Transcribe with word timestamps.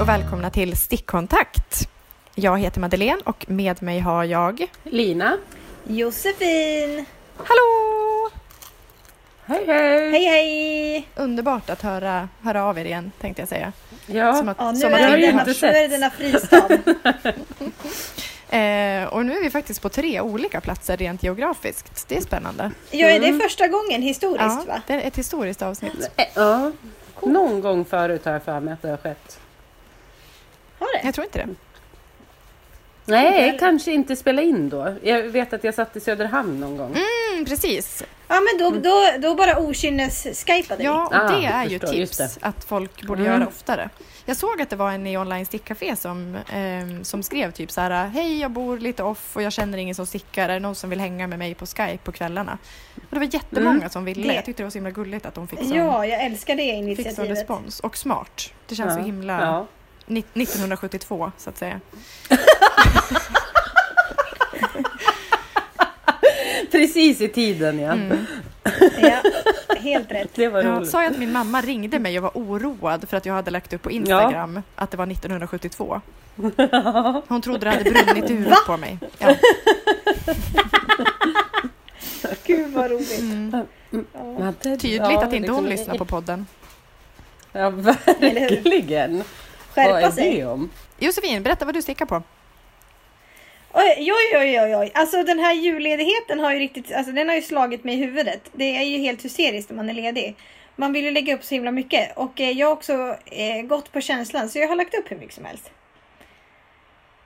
Hej 0.00 0.02
och 0.02 0.08
välkomna 0.08 0.50
till 0.50 0.76
Stickkontakt. 0.76 1.88
Jag 2.34 2.58
heter 2.58 2.80
Madeleine 2.80 3.20
och 3.24 3.44
med 3.50 3.82
mig 3.82 4.00
har 4.00 4.24
jag... 4.24 4.66
Lina. 4.84 5.36
Josefin! 5.84 7.04
Hallå! 7.36 8.30
Hej 9.44 9.64
hej! 9.66 10.10
Hej 10.10 10.24
hej! 10.24 11.08
Underbart 11.16 11.70
att 11.70 11.82
höra, 11.82 12.28
höra 12.42 12.64
av 12.64 12.78
er 12.78 12.84
igen, 12.84 13.12
tänkte 13.20 13.42
jag 13.42 13.48
säga. 13.48 13.72
Ja, 14.06 14.34
Som 14.34 14.48
att, 14.48 14.56
Ja, 14.60 14.72
nu, 14.72 14.78
som 14.78 14.92
är 14.92 15.06
att 15.06 15.12
det 15.12 15.26
denna, 15.26 15.40
inte 15.40 15.66
nu 15.66 15.68
är 15.68 15.72
det 15.72 15.88
sett. 15.88 15.90
denna 15.90 16.10
fristad. 16.10 16.68
Eh, 18.56 19.04
och 19.04 19.26
nu 19.26 19.32
är 19.36 19.42
vi 19.42 19.50
faktiskt 19.50 19.82
på 19.82 19.88
tre 19.88 20.20
olika 20.20 20.60
platser 20.60 20.96
rent 20.96 21.22
geografiskt. 21.22 22.08
Det 22.08 22.16
är 22.16 22.20
spännande. 22.20 22.70
Ja, 22.90 23.06
är 23.06 23.20
det 23.20 23.38
första 23.38 23.68
gången 23.68 24.02
historiskt 24.02 24.44
Ja, 24.44 24.64
va? 24.68 24.82
det 24.86 24.92
är 24.92 25.08
ett 25.08 25.18
historiskt 25.18 25.62
avsnitt. 25.62 26.10
Eh, 26.16 26.24
ja. 26.34 26.72
Någon 27.22 27.60
gång 27.60 27.84
förut 27.84 28.24
har 28.24 28.32
jag 28.32 28.42
för 28.42 28.60
mig 28.60 28.74
att 28.74 28.82
det 28.82 28.88
har 28.90 28.96
skett. 28.96 29.40
Har 30.80 30.98
det? 30.98 31.06
Jag 31.06 31.14
tror 31.14 31.24
inte 31.24 31.38
det. 31.38 31.48
Nej, 33.04 33.40
heller. 33.46 33.58
kanske 33.58 33.92
inte 33.92 34.16
spela 34.16 34.42
in 34.42 34.68
då. 34.68 34.94
Jag 35.02 35.22
vet 35.22 35.52
att 35.52 35.64
jag 35.64 35.74
satt 35.74 35.96
i 35.96 36.00
Söderhamn 36.00 36.60
någon 36.60 36.76
gång. 36.76 36.94
Mm, 37.32 37.44
precis. 37.44 38.02
Ja 38.28 38.40
men 38.40 38.58
då, 38.58 38.70
då, 38.90 39.28
då 39.28 39.34
bara 39.34 39.58
okynnes-skypa 39.58 40.76
dig. 40.76 40.86
Ja, 40.86 41.06
och 41.06 41.14
Ah, 41.14 41.28
det 41.40 41.46
är 41.46 41.64
ju 41.64 41.78
förstår, 41.78 41.94
tips 41.96 42.38
att 42.42 42.64
folk 42.64 43.06
borde 43.06 43.20
Mm. 43.22 43.32
göra 43.32 43.46
oftare. 43.48 43.90
Jag 44.26 44.36
såg 44.36 44.62
att 44.62 44.70
det 44.70 44.76
var 44.76 44.90
en 44.92 45.06
i 45.06 45.18
online 45.18 45.46
stickcafé 45.46 45.96
som, 45.96 46.36
ehm, 46.52 47.04
som 47.04 47.22
skrev 47.22 47.52
typ 47.52 47.70
så 47.70 47.80
här 47.80 48.06
Hej, 48.06 48.40
jag 48.40 48.50
bor 48.50 48.78
lite 48.78 49.02
off 49.02 49.36
och 49.36 49.42
jag 49.42 49.52
känner 49.52 49.78
ingen 49.78 49.94
som 49.94 50.06
stickar. 50.06 50.48
Är 50.48 50.52
det 50.54 50.60
någon 50.60 50.74
som 50.74 50.90
vill 50.90 51.00
hänga 51.00 51.26
med 51.26 51.38
mig 51.38 51.54
på 51.54 51.66
Skype 51.66 51.98
på 52.04 52.12
kvällarna? 52.12 52.58
Och 52.96 53.02
det 53.10 53.18
var 53.18 53.34
jättemånga 53.34 53.76
Mm. 53.76 53.90
som 53.90 54.04
ville. 54.04 54.28
Det- 54.28 54.34
Jag 54.34 54.44
tyckte 54.44 54.62
det 54.62 54.64
var 54.66 54.70
så 54.70 54.78
himla 54.78 54.90
gulligt 54.90 55.26
att 55.26 55.34
de 55.34 55.48
fick 55.48 55.58
sån, 55.58 55.72
Ja, 55.72 56.06
jag 56.06 56.24
älskar 56.24 56.54
det 56.56 56.62
fick 56.62 56.74
sån 56.74 56.82
initiativet. 56.88 57.30
respons. 57.30 57.80
Och 57.80 57.96
smart. 57.96 58.52
Det 58.68 58.74
känns 58.74 58.94
så 58.94 59.00
himla 59.00 59.40
Ja. 59.40 59.66
Ni- 60.10 60.24
1972 60.42 61.32
så 61.38 61.50
att 61.50 61.58
säga. 61.58 61.80
Precis 66.70 67.20
i 67.20 67.28
tiden 67.28 67.78
ja. 67.78 67.92
Mm. 67.92 68.26
Ja, 69.02 69.22
helt 69.76 70.10
rätt. 70.12 70.30
Det 70.34 70.48
var 70.48 70.62
Ja, 70.62 70.70
roligt. 70.70 70.90
sa 70.90 71.02
jag 71.02 71.12
att 71.12 71.18
min 71.18 71.32
mamma 71.32 71.60
ringde 71.60 71.98
mig 71.98 72.18
och 72.18 72.22
var 72.22 72.30
oroad 72.34 73.08
för 73.08 73.16
att 73.16 73.26
jag 73.26 73.34
hade 73.34 73.50
lagt 73.50 73.72
upp 73.72 73.82
på 73.82 73.90
Instagram 73.90 74.62
att 74.76 74.90
det 74.90 74.96
var 74.96 75.06
1972. 75.12 76.00
Hon 77.28 77.42
trodde 77.42 77.58
det 77.66 77.70
hade 77.70 77.90
brunnit 77.90 78.30
huvudet 78.30 78.58
på 78.66 78.76
mig. 78.76 78.98
Ja. 79.18 79.34
Gud 82.46 82.72
vad 82.72 82.90
roligt. 82.90 83.20
Mm. 83.20 83.66
Ja. 84.12 84.52
Det- 84.62 84.76
Tydligt 84.76 85.00
ja, 85.00 85.24
att 85.24 85.32
inte 85.32 85.52
hon 85.52 85.64
lyssnar 85.68 85.98
på 85.98 86.04
podden. 86.04 86.46
Ja, 87.52 87.70
verkligen. 87.70 89.22
Vad 89.74 89.86
Skärpa 89.86 90.06
är 90.06 90.10
sig. 90.10 90.36
det 90.36 90.46
om? 90.46 90.70
Josefin, 90.98 91.42
berätta 91.42 91.64
vad 91.64 91.74
du 91.74 91.82
stickar 91.82 92.06
på. 92.06 92.22
Oj, 93.72 94.12
oj, 94.12 94.38
oj, 94.38 94.60
oj, 94.60 94.76
oj. 94.76 94.90
Alltså 94.94 95.22
den 95.22 95.38
här 95.38 95.54
julledigheten 95.54 96.40
har 96.40 96.52
ju 96.52 96.58
riktigt, 96.58 96.92
alltså 96.92 97.12
den 97.12 97.28
har 97.28 97.36
ju 97.36 97.42
slagit 97.42 97.84
mig 97.84 97.94
i 97.94 97.98
huvudet. 97.98 98.50
Det 98.52 98.76
är 98.76 98.82
ju 98.82 98.98
helt 98.98 99.24
hysteriskt 99.24 99.70
när 99.70 99.76
man 99.76 99.88
är 99.90 99.94
ledig. 99.94 100.36
Man 100.76 100.92
vill 100.92 101.04
ju 101.04 101.10
lägga 101.10 101.34
upp 101.34 101.44
så 101.44 101.54
himla 101.54 101.70
mycket 101.70 102.16
och 102.16 102.40
eh, 102.40 102.50
jag 102.50 102.66
har 102.66 102.72
också 102.72 103.16
eh, 103.26 103.62
gått 103.62 103.92
på 103.92 104.00
känslan 104.00 104.48
så 104.48 104.58
jag 104.58 104.68
har 104.68 104.76
lagt 104.76 104.94
upp 104.94 105.10
hur 105.10 105.16
mycket 105.16 105.34
som 105.34 105.44
helst. 105.44 105.70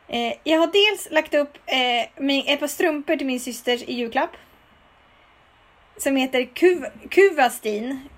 Eh, 0.09 0.33
jag 0.45 0.59
har 0.59 0.67
dels 0.67 1.09
lagt 1.11 1.35
upp 1.35 1.59
eh, 1.67 2.23
min, 2.25 2.45
ett 2.47 2.61
par 2.61 2.67
strumpor 2.67 3.17
till 3.17 3.27
min 3.27 3.41
syster 3.41 3.91
i 3.91 3.95
julklapp. 3.95 4.31
Som 5.97 6.17
heter 6.17 6.45
Kuv, 6.45 6.85
Kuvastin. 7.11 8.09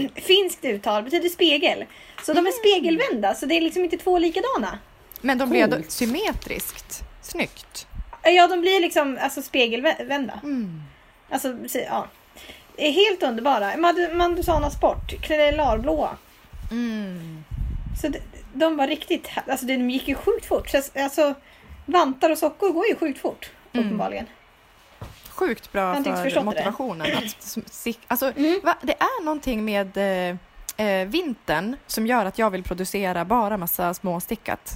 Finskt 0.14 0.64
uttal, 0.64 1.02
betyder 1.02 1.28
spegel. 1.28 1.84
Så 2.22 2.32
de 2.32 2.46
är 2.46 2.50
spegelvända 2.50 3.34
så 3.34 3.46
det 3.46 3.54
är 3.56 3.60
liksom 3.60 3.84
inte 3.84 3.96
två 3.96 4.18
likadana. 4.18 4.78
Men 5.20 5.38
de 5.38 5.50
blev 5.50 5.70
Coolt. 5.70 5.90
symmetriskt. 5.90 7.02
Snyggt. 7.22 7.86
Ja, 8.24 8.48
de 8.48 8.60
blir 8.60 8.80
liksom 8.80 9.18
alltså 9.20 9.42
spegelvända. 9.42 10.40
Mm. 10.42 10.82
Alltså, 11.30 11.56
ja. 11.90 12.06
Helt 12.76 13.22
underbara. 13.22 13.76
Mandusana 14.12 14.70
Sport, 14.70 15.22
krellarblåa. 15.22 16.16
Mm. 16.70 17.44
Så 18.00 18.08
de, 18.08 18.18
de 18.54 18.76
var 18.76 18.86
riktigt, 18.86 19.28
alltså 19.48 19.66
de 19.66 19.90
gick 19.90 20.08
ju 20.08 20.14
sjukt 20.14 20.46
fort. 20.46 20.68
Så, 20.70 20.82
alltså, 21.00 21.34
vantar 21.86 22.30
och 22.30 22.38
sockor 22.38 22.70
går 22.72 22.86
ju 22.86 22.96
sjukt 22.96 23.18
fort, 23.20 23.50
Mm. 23.72 23.86
uppenbarligen. 23.86 24.26
Sjukt 25.34 25.72
bra 25.72 25.94
för 25.94 26.02
förstått 26.16 26.34
det. 26.34 26.44
motivationen. 26.44 27.06
Att, 27.16 27.58
alltså, 28.08 28.32
Mm. 28.36 28.60
va? 28.64 28.76
Det 28.82 28.92
är 28.92 29.24
någonting 29.24 29.64
med 29.64 29.96
eh, 29.96 30.86
eh, 30.86 31.08
vintern 31.08 31.76
som 31.86 32.06
gör 32.06 32.26
att 32.26 32.38
jag 32.38 32.50
vill 32.50 32.62
producera 32.62 33.24
bara 33.24 33.56
massa 33.56 33.94
småstickat. 33.94 34.70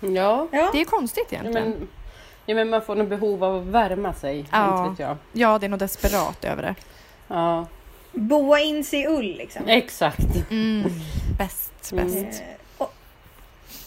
Ja. 0.00 0.46
Ja. 0.52 0.70
Det 0.72 0.80
är 0.80 0.84
konstigt 0.84 1.26
Ja, 1.30 1.38
egentligen. 1.38 1.70
men, 1.70 1.88
ja, 2.46 2.54
men 2.54 2.70
man 2.70 2.82
får 2.82 2.96
nog 2.96 3.08
behov 3.08 3.44
av 3.44 3.56
att 3.56 3.66
värma 3.66 4.12
sig. 4.14 4.46
Ja. 4.52 4.78
Inte 4.78 4.90
vet 4.90 4.98
jag. 5.08 5.16
Ja, 5.32 5.58
det 5.58 5.66
är 5.66 5.68
nog 5.68 5.78
desperat 5.78 6.44
över 6.44 6.62
det. 6.62 6.74
Ja, 7.28 7.66
Boa 8.12 8.60
in 8.60 8.84
sig 8.84 9.00
i 9.02 9.06
ull 9.06 9.36
liksom. 9.36 9.62
exakt. 9.68 10.50
Mm. 10.50 10.90
Bäst, 11.38 11.92
Mm. 11.92 12.04
bäst. 12.24 12.40
Eh, 12.42 12.46
och, 12.78 12.94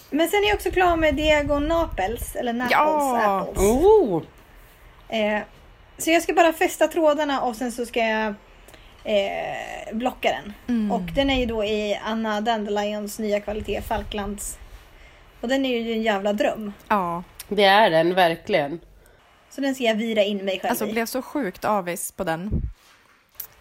men 0.09 0.28
sen 0.29 0.44
är 0.44 0.47
jag 0.47 0.55
också 0.55 0.72
klar 0.72 0.95
med 0.95 1.16
Diagon 1.16 1.67
Naples, 1.67 2.35
eller 2.35 2.53
Naples 2.53 2.72
Ja. 2.72 3.40
Apples. 3.41 3.59
Oh. 3.59 4.22
Eh, 5.07 5.41
så 6.03 6.12
jag 6.12 6.24
ska 6.24 6.34
bara 6.34 6.53
fästa 6.53 6.88
trådarna 6.88 7.41
och 7.41 7.56
sen 7.56 7.72
så 7.72 7.86
ska 7.86 8.00
jag 8.00 8.34
eh, 9.03 9.94
blocka 9.94 10.30
den. 10.30 10.53
Mm. 10.68 10.91
Och 10.91 11.02
den 11.16 11.30
är 11.30 11.40
ju 11.40 11.46
då 11.46 11.64
i 11.64 12.00
Anna 12.03 12.41
Dandelions 12.41 13.19
nya 13.19 13.40
kvalitet, 13.40 13.81
Falklands. 13.81 14.58
Och 15.41 15.47
den 15.47 15.66
är 15.66 15.80
ju 15.80 15.94
en 15.94 16.02
jävla 16.02 16.34
dröm. 16.34 16.74
Ja, 16.88 17.24
Det 17.47 17.64
är 17.64 17.90
den 17.90 18.16
verkligen. 18.16 18.80
Så 19.50 19.62
den 19.62 19.75
ska 19.75 19.84
jag 19.84 19.96
vira 19.96 20.24
in 20.24 20.46
mig 20.46 20.59
själv 20.59 20.69
alltså 20.69 20.88
i. 20.88 20.91
blev 20.91 21.06
så 21.06 21.22
sjukt 21.22 21.66
avis 21.66 22.12
på 22.12 22.24
den. 22.24 22.52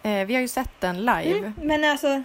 Eh, 0.03 0.25
vi 0.25 0.33
har 0.33 0.41
ju 0.41 0.47
sett 0.47 0.71
den 0.79 0.99
live. 0.99 1.37
Mm, 1.37 1.53
men 1.57 1.83
alltså. 1.83 2.23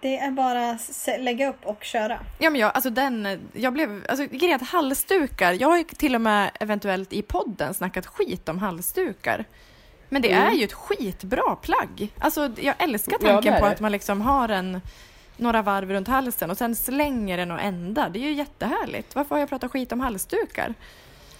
Det 0.00 0.18
är 0.18 0.30
bara 0.30 0.70
att 0.70 1.08
lägga 1.20 1.48
upp 1.48 1.66
och 1.66 1.84
köra. 1.84 2.18
Ja 2.38 2.50
men 2.50 2.60
jag, 2.60 2.70
alltså 2.74 2.90
den, 2.90 3.40
jag 3.52 3.72
blev, 3.72 4.04
alltså 4.08 4.26
grejen 4.26 4.56
att 4.56 4.68
halsdukar, 4.68 5.52
jag 5.60 5.68
har 5.68 5.78
ju 5.78 5.84
till 5.84 6.14
och 6.14 6.20
med 6.20 6.50
eventuellt 6.60 7.12
i 7.12 7.22
podden 7.22 7.74
snackat 7.74 8.06
skit 8.06 8.48
om 8.48 8.58
halsdukar. 8.58 9.44
Men 10.08 10.22
det 10.22 10.32
Mm. 10.32 10.48
är 10.48 10.52
ju 10.52 10.64
ett 10.64 10.72
skitbra 10.72 11.56
plagg. 11.62 12.08
Alltså 12.18 12.50
jag 12.60 12.74
älskar 12.78 13.16
Ja, 13.20 13.28
tanken 13.32 13.54
är 13.54 13.60
på 13.60 13.66
att 13.66 13.80
man 13.80 13.92
liksom 13.92 14.20
har 14.20 14.48
en 14.48 14.80
några 15.36 15.62
varv 15.62 15.90
runt 15.90 16.08
halsen 16.08 16.50
och 16.50 16.56
sen 16.58 16.76
slänger 16.76 17.36
den 17.36 17.50
och 17.50 17.60
ändar. 17.60 18.10
Det 18.10 18.18
är 18.18 18.20
ju 18.28 18.32
jättehärligt. 18.32 19.14
Varför 19.14 19.34
har 19.34 19.40
jag 19.40 19.48
pratat 19.48 19.70
skit 19.72 19.92
om 19.92 20.00
halsdukar? 20.00 20.74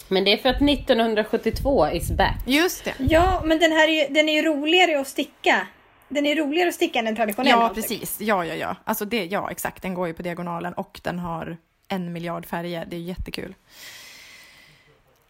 Men 0.08 0.24
det 0.24 0.32
är 0.32 0.36
för 0.36 0.48
att 0.48 0.60
1972 0.62 1.88
is 1.92 2.10
back. 2.10 2.36
Just 2.46 2.84
det. 2.84 2.94
Ja, 2.98 3.42
men 3.44 3.58
den 3.58 3.72
här 3.72 3.88
är 3.88 4.08
ju, 4.08 4.14
den 4.14 4.28
är 4.28 4.32
ju 4.32 4.42
roligare 4.42 5.00
att 5.00 5.08
sticka. 5.08 5.66
Den 6.12 6.26
är 6.26 6.36
roligare 6.36 6.68
att 6.68 6.74
sticka 6.74 6.98
än 6.98 7.06
en 7.06 7.16
traditionell 7.16 7.50
Ja, 7.50 7.56
halsduk. 7.56 7.84
precis. 7.88 8.20
Ja, 8.20 8.44
ja, 8.44 8.54
ja. 8.54 8.76
Alltså 8.84 9.04
det, 9.04 9.24
ja, 9.24 9.50
exakt. 9.50 9.82
Den 9.82 9.94
går 9.94 10.06
ju 10.08 10.14
på 10.14 10.22
diagonalen 10.22 10.72
och 10.72 11.00
den 11.02 11.18
har 11.18 11.56
en 11.88 12.12
miljard 12.12 12.46
färger. 12.46 12.86
Det 12.90 12.96
är 12.96 13.00
jättekul. 13.00 13.54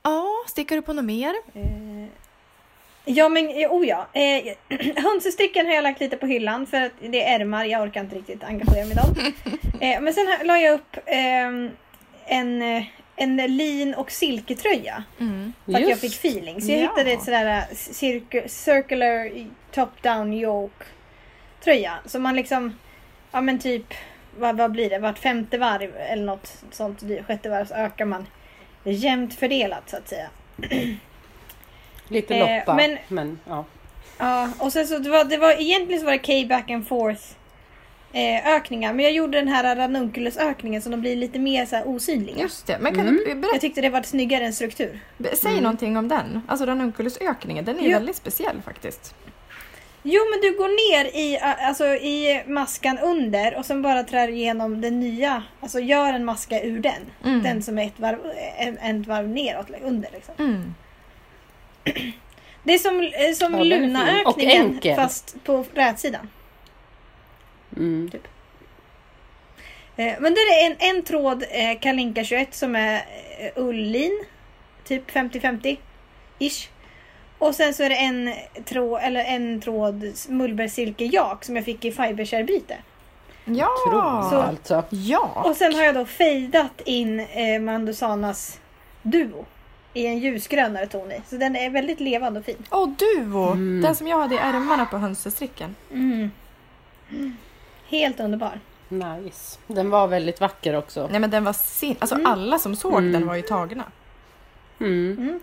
Ja, 0.02 0.26
stickar 0.48 0.76
du 0.76 0.82
på 0.82 0.92
något 0.92 1.04
mer? 1.04 1.34
Eh, 1.54 2.06
Ja 3.04 3.28
men 3.28 3.48
eh, 3.48 3.72
oh 3.72 3.86
ja. 3.86 4.06
Eh, 4.12 4.54
hönsesticken 5.02 5.66
har 5.66 5.74
jag 5.74 5.82
lagt 5.82 6.00
lite 6.00 6.16
på 6.16 6.26
hyllan 6.26 6.66
för 6.66 6.80
att 6.80 6.92
det 7.00 7.22
är 7.24 7.40
ärmar. 7.40 7.64
Jag 7.64 7.82
orkar 7.82 8.00
inte 8.00 8.16
riktigt 8.16 8.44
engagera 8.44 8.84
mig 8.84 8.90
i 8.92 8.94
dem. 8.94 9.32
eh, 9.80 10.00
men 10.00 10.12
sen 10.14 10.26
la 10.44 10.58
jag 10.58 10.74
upp 10.74 10.96
ehm, 11.06 11.70
en, 12.26 12.62
eh, 12.62 12.82
en 13.22 13.36
lin 13.56 13.94
och 13.94 14.10
silketröja. 14.10 15.04
Mm. 15.20 15.52
För 15.64 15.72
att 15.72 15.80
jag 15.80 15.90
Just. 15.90 16.00
fick 16.00 16.14
feeling. 16.14 16.60
Så 16.62 16.70
jag 16.72 16.78
Ja. 16.78 16.82
hittade 16.82 17.10
ett 17.12 17.22
sådär 17.22 17.46
eh, 17.46 17.74
circu- 17.74 18.48
circular 18.48 19.30
top 19.72 20.02
down 20.02 20.32
yoke 20.32 20.84
tröja. 21.64 21.98
Så 22.06 22.18
man 22.18 22.36
liksom, 22.36 22.78
ja 23.32 23.40
men 23.40 23.58
typ, 23.58 23.94
vad, 24.38 24.56
vad 24.56 24.72
blir 24.72 24.90
det, 24.90 24.98
vart 24.98 25.18
femte 25.18 25.58
varv 25.58 25.96
eller 25.96 26.24
något 26.24 26.62
sånt, 26.70 27.02
sjätte 27.26 27.48
varv 27.48 27.64
så 27.66 27.74
ökar 27.74 28.04
man 28.04 28.26
jämnt 28.84 29.34
fördelat 29.34 29.90
så 29.90 29.96
att 29.96 30.08
säga. 30.08 30.28
Lite 32.08 32.34
Eh, 32.34 32.58
loppa. 32.58 32.74
men- 32.74 32.98
men 33.08 33.38
ja. 33.48 33.64
Ja, 34.18 34.48
och 34.58 34.72
sen 34.72 34.86
så 34.86 34.98
det 34.98 35.10
var, 35.10 35.24
det 35.24 35.36
var 35.38 35.60
egentligen 35.60 36.00
så 36.00 36.06
var 36.06 36.12
det 36.12 36.42
K 36.42 36.48
back 36.48 36.70
and 36.70 36.88
forth 36.88 37.22
eh, 37.22 37.36
ökningar. 38.56 38.92
Men 38.92 39.04
jag 39.04 39.12
gjorde 39.14 39.38
den 39.38 39.48
här 39.48 39.76
ranunculus 39.76 40.36
ökningen 40.36 40.82
så 40.82 40.90
de 40.90 41.00
blir 41.00 41.16
lite 41.16 41.38
mer 41.38 41.66
så 41.66 41.76
här 41.76 41.88
osynliga. 41.88 42.38
Just 42.38 42.66
det. 42.66 42.78
Men 42.80 42.94
kan 42.94 43.00
Mm. 43.08 43.16
du 43.16 43.34
berätta, 43.34 43.54
Jag 43.54 43.60
tyckte 43.60 43.80
det 43.80 43.88
var 43.90 44.02
snyggare 44.02 44.44
än 44.44 44.52
struktur. 44.52 45.00
säg 45.34 45.50
Mm. 45.50 45.62
någonting 45.62 45.96
om 45.96 46.08
den. 46.08 46.40
Alltså 46.48 46.66
ranunculusökningen, 46.66 47.64
den 47.64 47.78
är 47.78 47.84
Jo. 47.84 47.90
väldigt 47.90 48.16
speciell 48.16 48.62
faktiskt. 48.64 49.14
Jo 50.02 50.22
men 50.30 50.40
du 50.40 50.58
går 50.58 50.68
ner 50.92 51.04
i, 51.16 51.36
eh, 51.36 51.68
alltså, 51.68 51.84
i 51.84 52.42
maskan 52.46 52.98
under 52.98 53.54
och 53.58 53.64
sen 53.66 53.82
bara 53.82 54.02
trär 54.04 54.28
igenom 54.28 54.80
den 54.80 55.00
nya. 55.00 55.42
Alltså 55.60 55.80
gör 55.80 56.12
en 56.12 56.24
maska 56.24 56.62
ur 56.62 56.80
den. 56.80 57.02
Mm. 57.24 57.42
Den 57.42 57.62
som 57.62 57.78
är 57.78 57.86
ett 57.86 58.00
varv, 58.00 58.18
en, 58.58 58.78
en 58.78 59.02
varv 59.02 59.28
neråt 59.28 59.66
under. 59.84 60.08
Liksom. 60.12 60.34
Mm. 60.38 60.74
Det 62.64 62.74
är 62.74 62.78
som, 62.78 63.00
eh, 63.00 63.34
som 63.34 63.54
Ja, 63.58 63.64
Luna-ökningen 63.64 64.80
fast 64.96 65.44
på 65.44 65.64
rätsidan. 65.74 66.28
Mm. 67.76 68.10
Eh, 69.96 70.14
men 70.20 70.34
det 70.34 70.40
är 70.40 70.70
en, 70.70 70.96
en 70.96 71.02
tråd 71.02 71.44
eh, 71.50 71.78
Kalinka 71.80 72.24
21 72.24 72.54
som 72.54 72.76
är 72.76 72.94
eh, 73.38 73.50
ullin. 73.56 74.24
Typ 74.84 75.10
50-50 75.10 75.76
ish. 76.38 76.68
Och 77.38 77.54
sen 77.54 77.74
så 77.74 77.82
är 77.82 77.88
det 77.88 77.96
en 77.96 78.32
tråd, 78.64 79.00
eller 79.02 79.24
en 79.24 79.60
tråd 79.60 80.12
mullbärssilke-jak 80.28 81.44
som 81.44 81.56
jag 81.56 81.64
fick 81.64 81.84
i 81.84 81.92
fiberkärbyte. 81.92 82.76
Ja! 83.44 83.68
Så- 84.30 84.40
alltså. 84.40 84.84
Ja! 84.90 85.42
Och 85.44 85.56
sen 85.56 85.74
har 85.74 85.82
jag 85.84 85.94
då 85.94 86.04
fejdat 86.04 86.80
in 86.84 87.20
eh, 87.20 87.60
Mandusanas 87.60 88.60
Duo 89.02 89.46
i 89.94 90.06
en 90.06 90.18
ljusgrönare 90.18 90.86
ton 90.86 91.12
i. 91.12 91.20
Så 91.26 91.36
den 91.36 91.56
är 91.56 91.70
väldigt 91.70 92.00
levande 92.00 92.40
och 92.40 92.46
fin. 92.46 92.64
Och 92.68 92.88
Duo! 92.88 93.46
Mm. 93.52 93.80
Den 93.82 93.94
som 93.94 94.08
jag 94.08 94.18
hade 94.18 94.34
i 94.34 94.38
ärmarna 94.38 94.86
på 94.86 94.98
hönsestricken. 94.98 95.76
Mm. 95.92 96.30
Helt 97.90 98.20
underbar. 98.20 98.60
Nice. 98.88 99.58
Den 99.66 99.90
var 99.90 100.08
väldigt 100.08 100.40
vacker 100.40 100.76
också. 100.76 101.08
Nej 101.10 101.20
men 101.20 101.30
den 101.30 101.44
var 101.44 101.52
sin... 101.52 101.96
Alltså 101.98 102.14
Mm. 102.14 102.26
alla 102.26 102.58
som 102.58 102.76
såg 102.76 102.92
Mm. 102.98 103.12
den 103.12 103.26
var 103.26 103.34
ju 103.34 103.42
tagna. 103.42 103.84
Mm. 104.80 105.40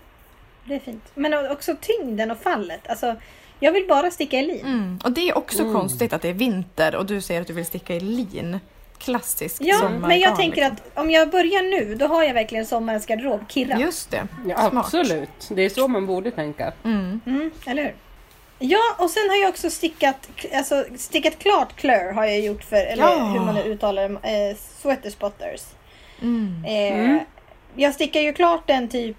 Det 0.64 0.74
är 0.74 0.78
fint. 0.78 1.04
Men 1.14 1.50
också 1.50 1.76
tyngden 1.80 2.30
och 2.30 2.38
fallet. 2.38 2.88
Alltså, 2.88 3.14
jag 3.60 3.72
vill 3.72 3.86
bara 3.88 4.10
sticka 4.10 4.38
i 4.38 4.46
lin. 4.46 4.66
Mm. 4.66 4.98
Och 5.04 5.12
det 5.12 5.28
är 5.28 5.38
också 5.38 5.62
Mm. 5.62 5.74
konstigt 5.74 6.12
att 6.12 6.22
det 6.22 6.28
är 6.28 6.32
vinter 6.32 6.96
och 6.96 7.06
du 7.06 7.20
säger 7.20 7.40
att 7.40 7.46
du 7.46 7.52
vill 7.52 7.66
sticka 7.66 7.94
i 7.94 8.00
lin. 8.00 8.60
Klassiskt 8.98 9.58
Ja, 9.60 9.88
men 9.88 10.20
jag 10.20 10.36
tänker 10.36 10.56
liksom. 10.70 10.76
att 10.94 10.98
om 10.98 11.10
jag 11.10 11.30
börjar 11.30 11.62
nu, 11.62 11.94
då 11.94 12.06
har 12.06 12.24
jag 12.24 12.34
verkligen 12.34 12.66
sommarens 12.66 13.06
garderob 13.06 13.40
kirra. 13.48 13.78
Just 13.78 14.10
det. 14.10 14.26
Ja, 14.48 14.70
absolut. 14.74 15.48
Det 15.50 15.62
är 15.62 15.68
så 15.68 15.88
man 15.88 16.06
borde 16.06 16.30
tänka. 16.30 16.72
Mm. 16.84 17.20
Mm, 17.26 17.50
eller 17.66 17.82
hur? 17.82 17.94
Ja, 18.58 18.80
och 18.98 19.10
sen 19.10 19.28
har 19.30 19.36
jag 19.36 19.48
också 19.48 19.70
stickat, 19.70 20.28
alltså 20.54 20.84
stickat 20.96 21.38
klart 21.38 21.76
klör 21.76 22.12
har 22.12 22.24
jag 22.24 22.40
gjort 22.40 22.64
för, 22.64 22.76
eller 22.76 23.02
Ja. 23.02 23.24
hur 23.24 23.40
man 23.40 23.54
nu 23.54 23.60
uttalar 23.62 24.08
det, 24.08 24.48
eh, 24.50 24.56
sweater 24.82 25.10
spotters. 25.10 25.60
Mm. 26.22 26.64
Eh, 26.64 26.98
Mm. 27.04 27.18
Jag 27.76 27.94
stickar 27.94 28.20
ju 28.20 28.32
klart 28.32 28.66
den 28.66 28.88
typ, 28.88 29.16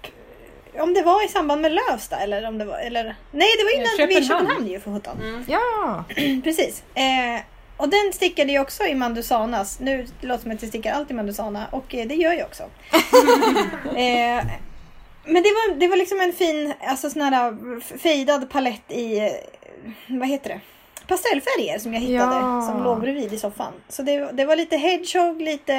om 0.78 0.94
det 0.94 1.02
var 1.02 1.24
i 1.24 1.28
samband 1.28 1.60
med 1.62 1.72
Lövsta 1.72 2.16
eller 2.16 2.48
om 2.48 2.58
det 2.58 2.64
var, 2.64 2.78
eller 2.78 3.04
nej 3.30 3.48
det 3.58 3.64
var 3.64 3.74
innan 3.74 4.08
vi 4.08 4.18
i 4.18 4.22
Köpenhamn. 4.22 4.46
Köpenhamn 4.46 4.70
ju 4.70 4.80
för 4.80 4.92
sjutton. 4.94 5.18
Mm. 5.22 5.44
Ja! 5.48 6.04
Precis. 6.44 6.82
Eh, 6.94 7.40
och 7.76 7.88
den 7.88 8.12
stickade 8.12 8.52
jag 8.52 8.62
också 8.62 8.84
i 8.84 8.94
Mandusanas. 8.94 9.80
Nu 9.80 10.06
låter 10.20 10.36
det 10.36 10.42
som 10.42 10.50
att 10.50 10.62
jag 10.62 10.68
stickar 10.68 10.92
allt 10.92 11.10
i 11.10 11.14
Mandusana 11.14 11.66
och 11.70 11.94
eh, 11.94 12.06
det 12.06 12.14
gör 12.14 12.32
jag 12.32 12.46
också. 12.46 12.62
men 15.24 15.42
det 15.42 15.48
var, 15.48 15.74
det 15.74 15.88
var 15.88 15.96
liksom 15.96 16.20
en 16.20 16.32
fin, 16.32 16.72
alltså 16.80 17.10
sån 17.10 17.22
här 17.22 17.56
f- 17.78 18.00
fejdad 18.00 18.50
palett 18.50 18.82
i, 18.92 19.18
eh, 19.18 19.30
vad 20.08 20.28
heter 20.28 20.48
det? 20.50 20.60
Pastellfärger 21.06 21.78
som 21.78 21.94
jag 21.94 22.00
hittade 22.00 22.36
Ja. 22.36 22.62
som 22.62 22.82
låg 22.82 23.00
bredvid 23.00 23.32
i 23.32 23.38
soffan. 23.38 23.72
Så 23.88 24.02
det, 24.02 24.30
det 24.32 24.44
var 24.44 24.56
lite 24.56 24.76
hedgehog, 24.76 25.42
lite, 25.42 25.74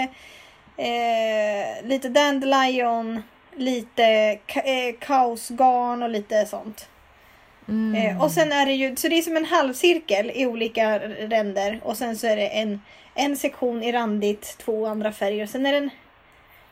eh, 0.77 1.83
lite 1.87 2.09
dandelion, 2.09 3.23
lite 3.55 4.03
ka- 4.47 4.65
eh, 4.89 4.95
kaosgarn 4.99 6.03
och 6.03 6.09
lite 6.09 6.45
sånt. 6.45 6.87
Mm. 7.67 7.95
Eh, 8.17 8.23
och 8.23 8.31
sen 8.31 8.51
är 8.51 8.65
det 8.65 8.73
ju, 8.73 8.95
så 8.95 9.07
det 9.07 9.17
är 9.17 9.21
som 9.21 9.37
en 9.37 9.45
halvcirkel 9.45 10.31
i 10.35 10.45
olika 10.45 10.99
ränder 10.99 11.79
och 11.83 11.97
sen 11.97 12.17
så 12.17 12.27
är 12.27 12.35
det 12.35 12.47
en, 12.47 12.81
en 13.15 13.37
sektion 13.37 13.83
i 13.83 13.91
randigt, 13.91 14.55
två 14.57 14.85
andra 14.87 15.11
färger. 15.11 15.45
Sen 15.45 15.65
är 15.65 15.71
det 15.71 15.77
en, 15.77 15.89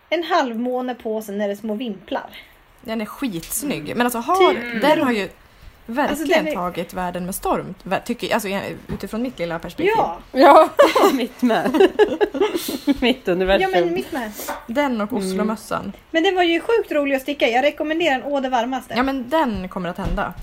en 0.10 0.24
halvmåne 0.24 0.95
på 0.95 1.16
och 1.16 1.24
sen 1.24 1.42
är 1.42 1.48
det 1.48 1.56
små 1.56 1.74
vimplar. 1.74 2.30
Den 2.81 3.01
är 3.01 3.05
skitsnygg. 3.05 3.95
Men 3.95 4.05
alltså 4.05 4.19
har, 4.19 4.53
Typ. 4.53 4.81
den 4.81 5.01
har 5.01 5.11
ju 5.11 5.29
verkligen 5.85 6.09
Alltså, 6.39 6.51
är- 6.51 6.55
tagit 6.55 6.93
världen 6.93 7.25
med 7.25 7.35
storm. 7.35 7.73
Tycker, 8.05 8.33
alltså, 8.33 8.49
utifrån 8.87 9.21
mitt 9.21 9.39
lilla 9.39 9.59
perspektiv. 9.59 9.93
Ja, 9.97 10.17
Ja, 10.31 10.69
mitt 11.13 11.41
med. 11.41 11.89
mitt 13.01 13.27
universum. 13.27 13.61
ja 13.71 13.79
men 13.81 13.93
mitt 13.93 14.11
med. 14.11 14.31
Den 14.67 15.01
och 15.01 15.13
Oslomössan. 15.13 15.91
Men 16.11 16.23
den 16.23 16.35
var 16.35 16.43
ju 16.43 16.59
sjukt 16.61 16.91
rolig 16.91 17.15
att 17.15 17.21
sticka. 17.21 17.47
Jag 17.47 17.63
rekommenderar 17.63 18.19
den 18.19 18.23
å 18.33 18.39
det 18.39 18.49
varmaste. 18.49 18.93
Ja 18.97 19.03
men 19.03 19.29
den 19.29 19.69
kommer 19.69 19.89
att 19.89 19.97
hända. 19.97 20.33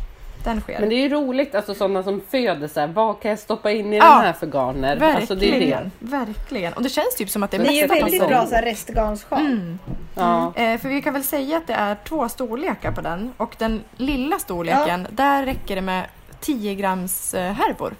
Den 0.46 0.60
sker. 0.60 0.80
Men 0.80 0.88
det 0.88 0.94
är 0.94 1.00
ju 1.02 1.08
roligt, 1.08 1.54
alltså 1.54 1.74
sådana 1.74 2.02
som 2.02 2.20
föder 2.30 2.68
så 2.68 2.80
här, 2.80 2.86
vad 2.86 3.20
kan 3.20 3.28
jag 3.30 3.38
stoppa 3.38 3.70
in 3.72 3.92
i 3.92 3.96
Ja, 3.96 4.04
den 4.14 4.20
här 4.24 4.32
för 4.32 4.46
garner? 4.46 4.96
Verkligen. 4.96 5.16
Alltså 5.16 5.34
det 5.34 5.56
är 5.56 5.60
det. 5.60 5.90
Verkligen. 5.98 6.72
Och 6.72 6.82
det 6.82 6.88
känns 6.88 7.14
typ 7.16 7.30
som 7.30 7.42
att 7.42 7.50
det 7.50 7.56
är 7.56 7.62
det 7.62 7.68
är 7.68 7.82
ju 7.82 7.86
väldigt 7.86 8.28
bra 8.28 8.46
så 8.46 8.54
här 8.54 8.62
restgarnssjal. 8.62 9.40
Mm. 9.40 9.78
Ja. 10.14 10.52
Eh, 10.56 10.78
för 10.80 10.88
vi 10.88 11.02
kan 11.02 11.12
väl 11.12 11.22
säga 11.24 11.56
att 11.56 11.66
det 11.66 11.72
är 11.74 11.96
två 12.08 12.28
storlekar 12.28 12.92
på 12.92 13.00
den 13.00 13.32
och 13.36 13.54
den 13.58 13.82
lilla 13.96 14.38
storleken, 14.38 15.06
där 15.10 15.44
räcker 15.44 15.74
det 15.74 15.82
med 15.82 16.06
10 16.40 16.74
grams 16.74 17.34
eh, 17.34 17.52
härvor 17.52 17.94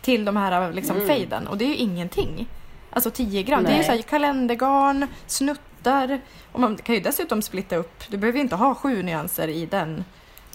till 0.00 0.24
de 0.24 0.36
här 0.36 0.72
liksom 0.72 0.96
Mm. 0.96 1.08
fejden 1.08 1.46
och 1.46 1.58
det 1.58 1.64
är 1.64 1.68
ju 1.68 1.76
ingenting. 1.76 2.46
Alltså 2.90 3.10
10 3.10 3.42
gram, 3.42 3.62
det 3.62 3.68
är 3.68 3.72
ju 3.72 3.76
Nej. 3.76 3.86
så 3.86 3.92
här 3.92 4.02
kalendergarn, 4.02 5.06
snuttar 5.26 6.20
och 6.52 6.60
man 6.60 6.76
kan 6.76 6.94
ju 6.94 7.00
dessutom 7.00 7.42
splitta 7.42 7.76
upp, 7.76 8.02
du 8.08 8.16
behöver 8.16 8.36
ju 8.38 8.42
inte 8.42 8.56
ha 8.56 8.74
sju 8.74 9.02
nyanser 9.02 9.48
i 9.48 9.66
den 9.66 10.04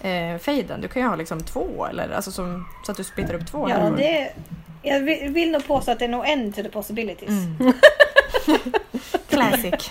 eh, 0.01 0.37
fejden, 0.37 0.81
du 0.81 0.87
kan 0.87 1.01
ju 1.01 1.07
ha 1.07 1.15
liksom 1.15 1.43
två 1.43 1.85
eller 1.89 2.09
alltså 2.09 2.31
som, 2.31 2.67
så 2.85 2.91
att 2.91 2.97
du 2.97 3.03
splittar 3.03 3.33
upp 3.33 3.47
två 3.47 3.69
Ja, 3.69 3.89
det, 3.97 4.33
jag 4.81 4.99
vill, 4.99 5.29
vill 5.29 5.51
nog 5.51 5.67
påstå 5.67 5.91
att 5.91 5.99
det 5.99 6.05
är 6.05 6.09
nog 6.09 6.27
en 6.27 6.53
to 6.53 6.63
the 6.63 6.69
possibilities. 6.69 7.29
Mm. 7.29 7.55
Classic. 9.29 9.89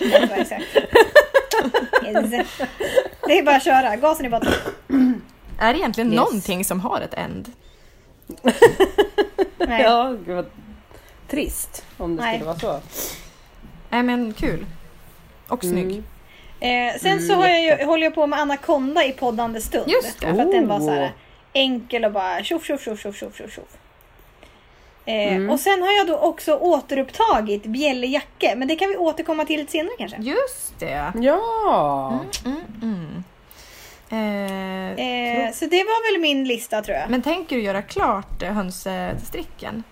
Det 3.27 3.37
är 3.39 3.43
bara 3.43 3.55
att 3.55 3.63
köra, 3.63 3.95
gasen 3.95 4.25
i 4.25 4.29
botten. 4.29 4.53
Är 5.59 5.73
det 5.73 5.79
egentligen 5.79 6.13
Yes. 6.13 6.17
någonting 6.17 6.65
som 6.65 6.79
har 6.79 7.01
ett 7.01 7.13
end? 7.13 7.51
Nej. 9.57 9.83
ja, 9.83 10.15
gud 10.25 10.35
vad 10.35 10.45
trist 11.29 11.85
om 11.97 12.15
det 12.15 12.21
Nej. 12.21 12.35
skulle 12.39 12.47
vara 12.47 12.59
så. 12.59 12.79
Nej 13.89 14.03
men 14.03 14.33
kul. 14.33 14.65
Och 15.47 15.61
snygg. 15.63 15.85
Mm. 15.91 16.03
Eh, 16.61 16.93
sen 16.99 17.19
så 17.21 17.33
Mm, 17.33 17.39
har 17.41 17.47
jag 17.49 17.79
ju, 17.79 17.85
håller 17.85 18.03
jag 18.03 18.15
på 18.15 18.27
med 18.27 18.39
Anaconda 18.39 19.05
i 19.05 19.11
poddande 19.11 19.61
stund. 19.61 19.91
Just 19.91 20.19
det. 20.19 20.27
För 20.27 20.41
att 20.41 20.51
den 20.51 20.67
var 20.67 20.77
Oh. 20.79 20.85
så 20.85 20.91
här 20.91 21.13
enkel 21.53 22.05
och 22.05 22.11
bara 22.11 22.43
tjoff 22.43 22.65
tjoff 22.65 22.83
tjoff 22.83 22.99
tjoff 23.01 23.17
tjoff 23.17 23.37
tjoff. 23.37 23.53
tjoff. 23.55 23.77
Eh, 25.05 25.33
Mm. 25.33 25.49
Och 25.49 25.59
sen 25.59 25.81
har 25.81 25.91
jag 25.91 26.07
då 26.07 26.17
också 26.17 26.55
återupptagit 26.55 27.63
Bjelle 27.63 28.07
Jacke. 28.07 28.53
Men 28.57 28.67
det 28.67 28.75
kan 28.75 28.89
vi 28.89 28.97
återkomma 28.97 29.45
till 29.45 29.59
lite 29.59 29.71
senare 29.71 29.93
kanske. 29.97 30.17
Just 30.21 30.79
det. 30.79 31.11
Ja! 31.15 32.19
Mm, 32.45 32.61
mm. 32.81 33.23
Eh, 34.09 34.91
Eh, 34.91 35.51
så 35.53 35.65
det 35.65 35.83
var 35.83 36.13
väl 36.13 36.21
min 36.21 36.43
lista 36.47 36.81
tror 36.81 36.97
jag. 36.97 37.09
men 37.09 37.21
tänker 37.21 37.55
du 37.55 37.61
göra 37.61 37.81
klart 37.81 38.41
eh, 38.43 38.53
hönsestricken? 38.53 39.83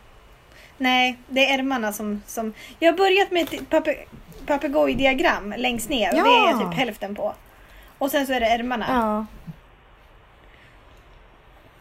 Nej, 0.77 1.17
det 1.27 1.45
är 1.45 1.59
ärmarna 1.59 1.93
som... 1.93 2.21
som... 2.27 2.53
Jag 2.79 2.91
har 2.91 2.97
börjat 2.97 3.31
med 3.31 3.41
ett 3.43 3.51
pape- 3.69 4.05
papegojdiagram 4.49 5.53
längst 5.57 5.89
ner 5.89 6.09
och 6.09 6.23
det 6.23 6.29
är 6.29 6.45
jag 6.51 6.61
Ja. 6.61 6.69
typ 6.69 6.77
hälften 6.79 7.15
på. 7.15 7.33
Och 7.97 8.11
sen 8.11 8.27
så 8.27 8.33
är 8.33 8.39
det 8.39 8.45
ärmarna. 8.45 8.85
Ja. 8.89 9.25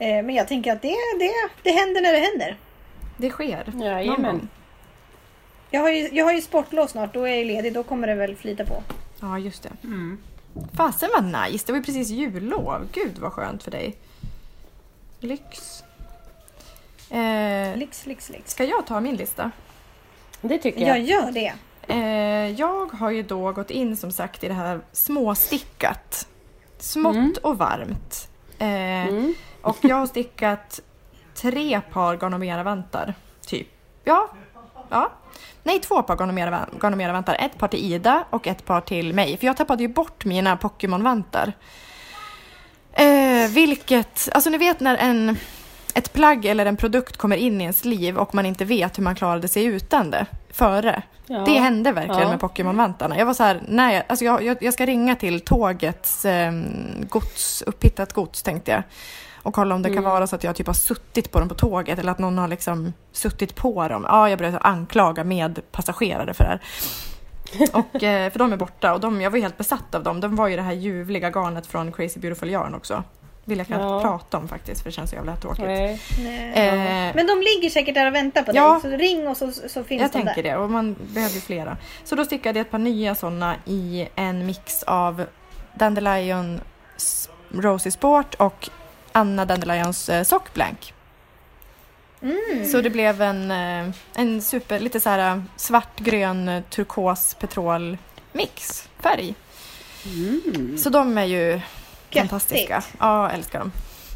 Eh, 0.06 0.24
men 0.24 0.34
jag 0.34 0.48
tänker 0.48 0.72
att 0.72 0.82
det, 0.82 0.94
det, 1.18 1.30
det 1.62 1.70
händer 1.70 2.00
när 2.02 2.12
det 2.12 2.18
händer. 2.18 2.56
Det 3.16 3.30
sker. 3.30 3.72
Jajamän. 3.84 4.48
Jag 5.70 5.80
har, 5.80 5.90
ju, 5.90 6.08
jag 6.12 6.24
har 6.24 6.32
ju 6.32 6.40
sportlov 6.42 6.86
snart, 6.86 7.14
då 7.14 7.28
är 7.28 7.34
jag 7.36 7.46
ledig, 7.46 7.72
då 7.74 7.82
kommer 7.82 8.06
det 8.06 8.14
väl 8.14 8.36
flyta 8.36 8.64
på. 8.64 8.82
Ja, 9.20 9.38
just 9.38 9.62
det. 9.62 9.70
Mm. 9.84 10.18
Fasen 10.76 11.08
var 11.14 11.46
nice. 11.48 11.66
Det 11.66 11.72
var 11.72 11.76
ju 11.78 11.84
precis 11.84 12.08
jullov. 12.08 12.88
Gud 12.92 13.18
vad 13.18 13.32
skönt 13.32 13.62
för 13.62 13.70
dig. 13.70 13.96
Lyx. 15.20 15.82
Eh, 17.10 17.76
Lyx, 17.76 18.06
lyx, 18.06 18.30
lyx. 18.30 18.50
ska 18.50 18.64
jag 18.64 18.86
ta 18.86 19.00
min 19.00 19.16
lista? 19.16 19.50
Det 20.40 20.58
tycker 20.58 20.80
Jag 20.80 20.88
jag. 20.98 21.00
gör 21.00 21.30
det. 21.32 21.52
Eh, 21.88 22.50
jag 22.60 22.92
har 22.92 23.10
ju 23.10 23.22
då 23.22 23.52
gått 23.52 23.70
in 23.70 23.96
som 23.96 24.12
sagt 24.12 24.44
i 24.44 24.48
det 24.48 24.54
här 24.54 24.80
småstickat. 24.92 26.28
Smått 26.78 27.16
Mm. 27.16 27.34
och 27.42 27.58
varmt. 27.58 28.28
Eh, 28.58 28.68
Mm. 29.08 29.34
Och 29.62 29.76
jag 29.80 29.96
har 29.96 30.06
stickat 30.06 30.80
tre 31.34 31.80
par 31.92 32.16
Garnomera-vantar. 32.16 33.14
Typ. 33.46 33.68
Ja. 34.04 34.28
ja. 34.88 35.12
Nej, 35.62 35.78
två 35.80 36.02
par 36.02 36.16
Garnomera- 36.16 36.66
Garnomera-vantar. 36.80 37.36
Ett 37.40 37.58
par 37.58 37.68
till 37.68 37.92
Ida 37.92 38.24
och 38.30 38.46
ett 38.46 38.64
par 38.64 38.80
till 38.80 39.14
mig. 39.14 39.36
För 39.36 39.46
jag 39.46 39.56
tappade 39.56 39.82
ju 39.82 39.88
bort 39.88 40.24
mina 40.24 40.56
Pokémon-vantar. 40.56 41.52
Eh, 42.92 43.50
vilket, 43.50 44.28
alltså 44.32 44.50
ni 44.50 44.58
vet 44.58 44.80
när 44.80 44.96
en, 44.96 45.36
ett 45.94 46.12
plagg 46.12 46.44
eller 46.44 46.66
en 46.66 46.76
produkt 46.76 47.16
kommer 47.16 47.36
in 47.36 47.60
i 47.60 47.64
ens 47.64 47.84
liv 47.84 48.18
och 48.18 48.34
man 48.34 48.46
inte 48.46 48.64
vet 48.64 48.98
hur 48.98 49.02
man 49.02 49.14
klarade 49.14 49.48
sig 49.48 49.64
utan 49.64 50.10
det 50.10 50.26
före. 50.50 51.02
Ja. 51.28 51.38
Det 51.46 51.52
hände 51.58 51.92
verkligen 51.92 52.20
Ja. 52.22 52.28
med 52.28 52.40
Pokémon-vantarna. 52.40 53.18
Jag 53.18 53.26
var 53.26 53.34
så 53.34 53.42
här, 53.42 53.62
nej, 53.68 53.94
jag, 53.94 54.04
alltså 54.08 54.24
jag, 54.24 54.42
jag, 54.42 54.56
jag 54.62 54.74
ska 54.74 54.86
ringa 54.86 55.16
till 55.16 55.40
tågets 55.40 56.24
eh, 56.24 56.52
gods, 57.08 57.62
upphittat 57.62 58.12
gods 58.12 58.42
tänkte 58.42 58.70
jag. 58.70 58.82
Och 59.42 59.54
kolla 59.54 59.74
om 59.74 59.82
det 59.82 59.88
kan 59.88 59.98
Mm. 59.98 60.10
vara 60.10 60.26
så 60.26 60.36
att 60.36 60.44
jag 60.44 60.56
typ 60.56 60.66
har 60.66 60.74
suttit 60.74 61.30
på 61.32 61.38
dem 61.40 61.48
på 61.48 61.54
tåget 61.54 61.98
eller 61.98 62.12
att 62.12 62.18
någon 62.18 62.38
har 62.38 62.48
liksom 62.48 62.92
suttit 63.12 63.54
på 63.54 63.88
dem. 63.88 64.04
Ja, 64.08 64.28
jag 64.30 64.38
började 64.38 64.58
anklaga 64.58 65.24
med 65.24 65.60
passagerare 65.72 66.34
för 66.34 66.44
det 66.44 66.50
här. 66.50 66.60
Och, 67.72 68.02
eh, 68.02 68.30
för 68.32 68.38
de 68.38 68.52
är 68.52 68.56
borta 68.56 68.94
och 68.94 69.00
de, 69.00 69.20
jag 69.20 69.30
var 69.30 69.38
helt 69.38 69.56
besatt 69.58 69.94
av 69.94 70.02
dem. 70.02 70.20
De 70.20 70.36
var 70.36 70.48
ju 70.48 70.56
det 70.56 70.62
här 70.62 70.72
ljuvliga 70.72 71.30
garnet 71.30 71.66
från 71.66 71.92
Crazy 71.92 72.20
Beautiful 72.20 72.50
Yarn 72.50 72.74
också. 72.74 73.02
Vill 73.48 73.58
jag 73.58 73.66
knappt 73.66 73.82
Ja. 73.82 74.00
prata 74.02 74.36
om 74.38 74.48
faktiskt 74.48 74.82
för 74.82 74.90
det 74.90 74.94
känns 74.94 75.10
så 75.10 75.16
jävla 75.16 75.36
tråkigt. 75.36 75.64
Nej. 75.64 76.00
Nej. 76.24 77.08
Eh, 77.08 77.14
Men 77.16 77.26
de 77.26 77.38
ligger 77.40 77.70
säkert 77.70 77.94
där 77.94 78.06
och 78.06 78.14
väntar 78.14 78.42
på 78.42 78.50
Ja. 78.54 78.72
dig. 78.72 78.80
Så 78.92 78.96
ring 78.96 79.28
och 79.28 79.36
så, 79.36 79.52
så 79.52 79.84
finns 79.84 80.02
jag 80.02 80.10
de 80.10 80.22
tänker 80.22 80.42
där. 80.42 80.50
det 80.50 80.56
och 80.56 80.70
man 80.70 80.96
behöver 81.14 81.34
ju 81.34 81.40
flera. 81.40 81.76
Så 82.04 82.14
då 82.14 82.24
stickade 82.24 82.58
jag 82.58 82.64
ett 82.64 82.70
par 82.70 82.78
nya 82.78 83.14
sådana 83.14 83.56
i 83.64 84.08
en 84.14 84.46
mix 84.46 84.82
av 84.82 85.24
Dandelion 85.74 86.60
Rosy 87.54 87.90
Sport 87.90 88.34
och 88.34 88.68
Anna 89.12 89.44
Dandelions 89.44 90.08
eh, 90.08 90.22
Sock 90.22 90.54
Blank. 90.54 90.94
Mm. 92.22 92.68
Så 92.72 92.80
det 92.80 92.90
blev 92.90 93.22
en, 93.22 93.50
eh, 93.50 93.94
en 94.16 94.42
super, 94.42 94.80
lite 94.80 95.00
så 95.00 95.10
här 95.10 95.42
svart, 95.56 96.00
grön, 96.00 96.48
eh, 96.48 96.62
turkos, 96.70 97.34
petrol 97.34 97.98
mix 98.32 98.88
färg. 99.00 99.34
Mm. 100.06 100.78
Så 100.78 100.90
de 100.90 101.18
är 101.18 101.24
ju. 101.24 101.60
Fantastiska. 102.12 102.82
Ja, 102.98 103.22
jag 103.22 103.34
älskar 103.34 103.58
dem. 103.58 103.72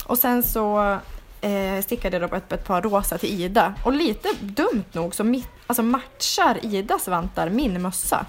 Och 0.07 0.19
sen 0.19 0.43
så 0.43 0.99
eh, 1.41 1.83
stickade 1.83 2.15
jag 2.17 2.23
då 2.23 2.29
på 2.29 2.37
ett, 2.37 2.53
ett 2.53 2.67
par 2.67 2.83
rosa 2.83 3.19
till 3.19 3.41
Ida. 3.41 3.75
Och 3.85 3.93
lite 3.93 4.29
dumt 4.41 4.85
nog 4.93 5.15
så 5.15 5.25
mitt, 5.25 5.49
alltså 5.67 5.83
matchar 5.83 6.59
Idas 6.63 7.09
vantar 7.09 7.49
min 7.49 7.83
mössa. 7.83 8.27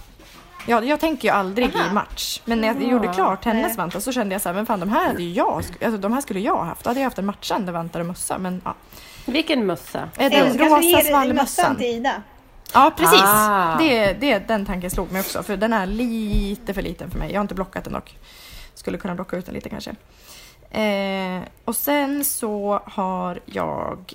Jag, 0.67 0.86
jag 0.86 1.00
tänker 1.00 1.27
ju 1.27 1.34
aldrig 1.34 1.75
Aha. 1.75 1.89
i 1.89 1.93
match. 1.93 2.41
Men 2.46 2.62
när 2.62 2.67
jag 2.67 2.84
Ja, 2.84 2.88
gjorde 2.91 3.08
klart 3.08 3.46
hennes 3.46 3.67
nej. 3.67 3.77
vantar 3.77 4.00
så 4.00 4.12
kände 4.12 4.36
jag 4.36 4.41
så 4.41 4.50
här, 4.50 4.53
men 4.55 4.65
fan 4.65 4.79
de 4.79 4.89
här 4.89 5.05
hade 5.08 5.24
ju 5.24 5.32
jag, 5.34 5.53
alltså 5.86 5.98
de 5.98 6.13
här 6.13 6.22
skulle 6.22 6.39
jag 6.39 6.55
ha 6.55 6.63
haft. 6.63 6.84
Då 6.84 6.89
hade 6.89 7.00
jag 7.00 7.05
haft 7.05 7.17
en 7.20 7.25
matchande 7.25 7.72
vantar 7.72 8.00
och 8.00 8.05
mössa. 8.05 8.38
Men 8.38 8.62
ja. 8.65 8.74
Vilken 9.25 9.65
mössa? 9.65 10.00
Eh, 10.17 10.25
Eller 10.25 10.46
Den 10.46 10.58
du 10.58 10.63
rosa 10.65 11.01
svallmössan. 11.01 11.75
till 11.75 11.86
Ida. 11.86 12.22
Ja, 12.74 12.91
precis. 12.98 13.22
Ah. 13.24 13.75
Det, 13.77 14.13
det, 14.13 14.39
den 14.48 14.65
tanken 14.65 14.91
slog 14.91 15.12
mig 15.12 15.20
också, 15.22 15.43
för 15.43 15.58
den 15.58 15.74
är 15.74 15.86
lite 15.86 16.74
för 16.74 16.82
liten 16.82 17.12
för 17.12 17.20
mig. 17.20 17.32
Jag 17.32 17.38
har 17.39 17.41
inte 17.41 17.55
blockat 17.55 17.84
den 17.84 17.93
dock. 17.93 18.15
Skulle 18.83 18.97
kunna 18.97 19.15
blocka 19.15 19.37
ut 19.37 19.45
den 19.45 19.55
lite 19.55 19.69
kanske. 19.69 19.95
Eh, 20.71 21.41
och 21.65 21.75
sen 21.75 22.25
så 22.25 22.81
har 22.85 23.39
jag 23.45 24.13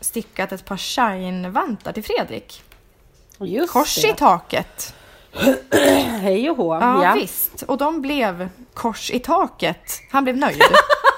stickat 0.00 0.52
ett 0.52 0.64
par 0.64 0.76
shine-vantar 0.76 1.92
till 1.92 2.04
Fredrik. 2.04 2.62
Just 3.38 3.72
Kors 3.72 3.98
i 4.04 4.08
det. 4.08 4.14
taket. 4.14 4.94
Hej 6.20 6.50
och 6.50 6.56
hå. 6.56 6.74
Ja, 6.74 7.04
Ja. 7.04 7.14
visst. 7.14 7.62
Och 7.62 7.78
de 7.78 8.00
blev 8.02 8.48
kors 8.74 9.10
i 9.10 9.18
taket. 9.20 10.00
Han 10.10 10.24
blev 10.24 10.36
nöjd. 10.36 10.62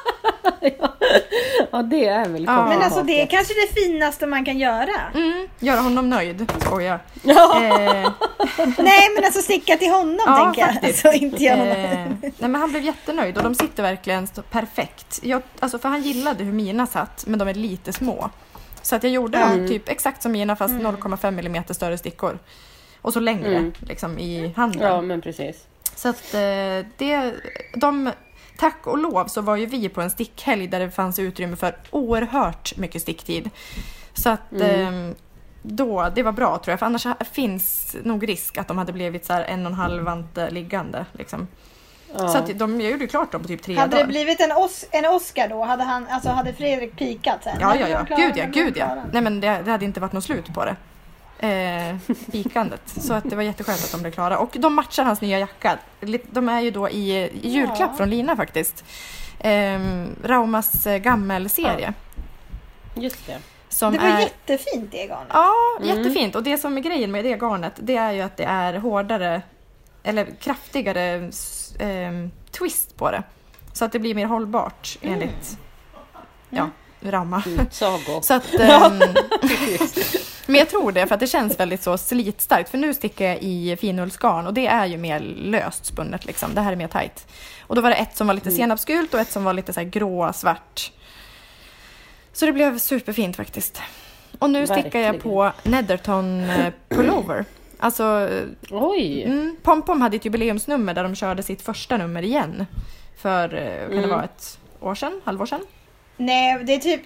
ja, 1.73 1.83
det 1.83 2.07
är 2.09 2.29
väl 2.29 2.45
Ja. 2.45 2.67
Men 2.69 2.83
alltså 2.83 3.03
det 3.03 3.23
är 3.23 3.27
kanske 3.27 3.55
det 3.55 3.81
finaste 3.81 4.27
man 4.27 4.45
kan 4.45 4.59
göra. 4.59 4.91
Mm, 5.15 5.49
göra 5.59 5.81
honom 5.81 6.11
nöjd. 6.11 6.53
Skojar. 6.61 7.01
Ja. 7.23 7.63
Eh, 7.65 8.11
Nej 8.79 9.09
men 9.15 9.25
alltså 9.25 9.43
sticka 9.43 9.77
till 9.77 9.91
honom 9.91 10.21
Ja, 10.27 10.45
tänker 10.45 10.61
jag. 10.61 10.73
faktiskt. 10.73 11.07
Alltså 11.07 11.25
inte 11.25 11.57
något. 11.57 11.77
Eh, 11.77 12.31
nej 12.39 12.51
men 12.51 12.55
han 12.55 12.71
blev 12.71 12.85
jättenöjd 12.85 13.37
och 13.37 13.43
de 13.43 13.55
sitter 13.55 13.83
verkligen 13.83 14.27
perfekt. 14.51 15.21
Jag, 15.23 15.43
alltså 15.61 15.79
för 15.79 15.89
han 15.89 16.03
gillade 16.03 16.45
hur 16.45 16.53
mina 16.53 16.87
satt, 16.87 17.25
men 17.27 17.39
de 17.39 17.49
är 17.49 17.55
lite 17.55 17.93
små. 17.93 18.31
Så 18.83 18.97
att 18.97 19.03
jag 19.03 19.13
gjorde 19.13 19.39
dem 19.39 19.53
Mm. 19.53 19.69
typ 19.69 19.89
exakt 19.89 20.23
som 20.23 20.33
mina 20.33 20.57
fast 20.57 20.75
0,5 20.75 21.39
mm 21.47 21.65
större 21.71 21.99
stickor. 21.99 22.39
Och 23.03 23.13
så 23.13 23.21
längre 23.21 23.57
Mm. 23.57 23.73
liksom 23.81 24.19
i 24.19 24.53
handen. 24.57 24.83
ja, 24.83 25.01
men 25.01 25.21
precis. 25.21 25.57
Så 25.95 26.09
att 26.09 26.35
eh, 26.35 26.41
det, 26.97 27.35
de, 27.75 28.11
tack 28.57 28.87
och 28.87 28.99
lov 28.99 29.27
så 29.27 29.41
var 29.41 29.57
ju 29.57 29.67
vi 29.67 29.89
på 29.89 30.01
en 30.03 30.11
stickhelg 30.11 30.67
där 30.69 30.81
det 30.81 30.91
fanns 30.91 31.19
utrymme 31.19 31.57
för 31.57 31.77
oerhört 31.91 32.77
mycket 32.77 33.03
sticktid. 33.03 33.51
Så 34.15 34.31
att 34.31 34.53
Mm. 34.53 35.09
eh, 35.11 35.15
då, 35.63 36.09
det 36.15 36.23
var 36.23 36.33
bra 36.33 36.59
tror 36.59 36.73
jag, 36.73 36.79
för 36.79 36.87
annars 36.87 37.07
finns 37.33 37.97
nog 38.05 38.29
risk 38.29 38.59
att 38.59 38.69
de 38.69 38.79
hade 38.79 38.93
blivit 38.93 39.25
så 39.27 39.33
en 39.33 39.67
och 39.67 39.73
en 39.73 39.79
halv 39.79 40.03
vante 40.05 40.51
liggande. 40.51 41.07
Liksom. 41.13 41.49
Ja. 42.19 42.29
Så 42.29 42.39
att 42.39 42.59
de, 42.59 42.81
gjorde 42.81 43.07
klart 43.07 43.33
dem 43.33 43.43
på 43.43 43.49
typ 43.49 43.63
tre 43.63 43.75
Hade 43.77 43.91
det 43.91 43.97
dagar. 43.97 44.07
blivit 44.07 44.41
en, 44.41 44.53
os 44.53 44.85
en 44.91 45.05
Oscar 45.05 45.49
då? 45.49 45.65
Hade, 45.65 45.85
han, 45.85 46.07
alltså, 46.11 46.29
hade 46.31 46.53
Fredrik 46.53 46.97
pikat 46.99 47.45
sen? 47.45 47.57
Ja, 47.61 47.77
ja, 47.77 47.89
ja. 47.89 48.17
Gud 48.17 48.33
ja, 48.37 48.45
gud 48.53 48.77
ja. 48.77 48.97
Nej 49.13 49.23
men 49.23 49.41
det, 49.41 49.63
det 49.65 49.71
hade 49.71 49.85
inte 49.85 50.01
varit 50.01 50.13
något 50.13 50.25
slut 50.25 50.55
på 50.55 50.65
det. 50.65 50.77
Eh, 51.39 51.97
pikandet. 52.33 52.83
Så 52.87 53.15
att 53.15 53.31
det 53.31 53.37
var 53.37 53.43
jätteskönt 53.43 53.85
att 53.85 53.93
de 53.93 54.01
blev 54.01 54.13
klara. 54.13 54.39
Och 54.39 54.57
de 54.59 54.75
matchar 54.75 55.05
hans 55.05 55.21
nya 55.21 55.39
jacka. 55.39 55.79
De 56.31 56.49
är 56.49 56.61
ju 56.61 56.71
då 56.71 56.89
i, 56.91 57.13
i 57.43 57.49
julklapp 57.49 57.91
Ja. 57.91 57.97
från 57.97 58.11
Lina 58.11 58.37
faktiskt. 58.37 58.85
Eh, 59.39 59.81
Raumas 60.25 60.87
eh, 60.87 60.99
gammelserie. 60.99 61.93
Just 62.95 63.27
det. 63.27 63.39
Som 63.69 63.93
Det 63.93 63.99
var 63.99 64.07
är, 64.07 64.21
jättefint 64.21 64.91
det 64.93 65.07
garnet. 65.07 65.29
Ja, 65.33 65.53
Mm. 65.81 65.97
jättefint. 65.99 66.35
Och 66.37 66.43
det 66.43 66.59
som 66.59 66.77
är 66.77 66.81
grejen 66.81 67.13
med 67.13 67.25
det 67.25 67.33
garnet, 67.37 67.73
det 67.77 67.97
är 67.97 68.13
ju 68.13 68.21
att 68.21 68.37
det 68.37 68.45
är 68.45 68.75
hårdare, 68.75 69.43
eller 70.03 70.27
kraftigare 70.41 71.31
ehm, 71.79 72.31
twist 72.51 72.97
på 72.97 73.11
det. 73.11 73.23
Så 73.73 73.85
att 73.85 73.93
det 73.93 73.99
blir 73.99 74.15
mer 74.15 74.27
hållbart 74.27 74.99
enligt 75.03 75.59
ja, 76.51 76.71
Rauma. 77.01 77.43
Utsago. 77.47 78.21
Så 78.23 78.35
att, 78.35 78.55
ehm, 78.61 79.01
men 80.47 80.57
jag 80.59 80.69
tror 80.69 80.93
det, 80.93 81.07
för 81.07 81.15
att 81.15 81.21
det 81.21 81.27
känns 81.27 81.61
väldigt 81.61 81.83
så 81.83 81.99
slitstarkt. 81.99 82.69
För 82.71 82.79
nu 82.79 82.95
stickar 82.95 83.25
jag 83.27 83.39
i 83.43 83.77
finullsgarn 83.81 84.47
och 84.47 84.55
det 84.55 84.67
är 84.67 84.87
ju 84.87 84.97
mer 84.97 85.21
löst 85.21 85.87
spunnet 85.87 86.25
liksom. 86.27 86.55
Det 86.55 86.61
här 86.61 86.73
är 86.73 86.77
mer 86.77 86.89
tight. 86.89 87.27
Och 87.61 87.75
då 87.75 87.81
var 87.81 87.91
det 87.91 87.97
ett 87.97 88.17
som 88.17 88.27
var 88.27 88.35
lite 88.35 88.49
Mm. 88.49 88.57
senapsgult 88.57 89.15
och 89.15 89.21
ett 89.21 89.31
som 89.31 89.45
var 89.45 89.53
lite 89.53 89.73
så 89.73 89.81
här 89.81 89.87
grå, 89.89 90.33
svart. 90.33 90.93
Så 92.33 92.47
det 92.47 92.53
blev 92.53 92.79
superfint 92.79 93.37
faktiskt. 93.37 93.83
Och 94.39 94.51
nu 94.51 94.67
stickar 94.67 95.01
jag 95.01 95.21
på 95.23 95.53
Netherton 95.63 96.41
eh, 96.51 96.73
pullover. 96.89 97.45
Alltså, 97.79 98.29
Oj! 98.71 99.23
mm, 99.23 99.57
Pompom 99.63 100.01
hade 100.01 100.17
ett 100.17 100.25
jubileumsnummer 100.25 100.95
där 100.95 101.03
de 101.03 101.15
körde 101.15 101.43
sitt 101.43 101.63
första 101.63 101.97
nummer 101.97 102.23
igen. 102.23 102.67
För, 103.19 103.55
eh, 103.55 103.81
kan 103.81 103.91
det 103.91 103.97
Mm. 103.99 104.11
vara 104.11 104.25
ett 104.25 104.59
år 104.81 104.95
sedan? 104.95 105.21
Halvår 105.25 105.47
sedan? 105.47 105.61
Nej, 106.17 106.65
det 106.65 106.75
är 106.75 106.79
typ. 106.79 107.01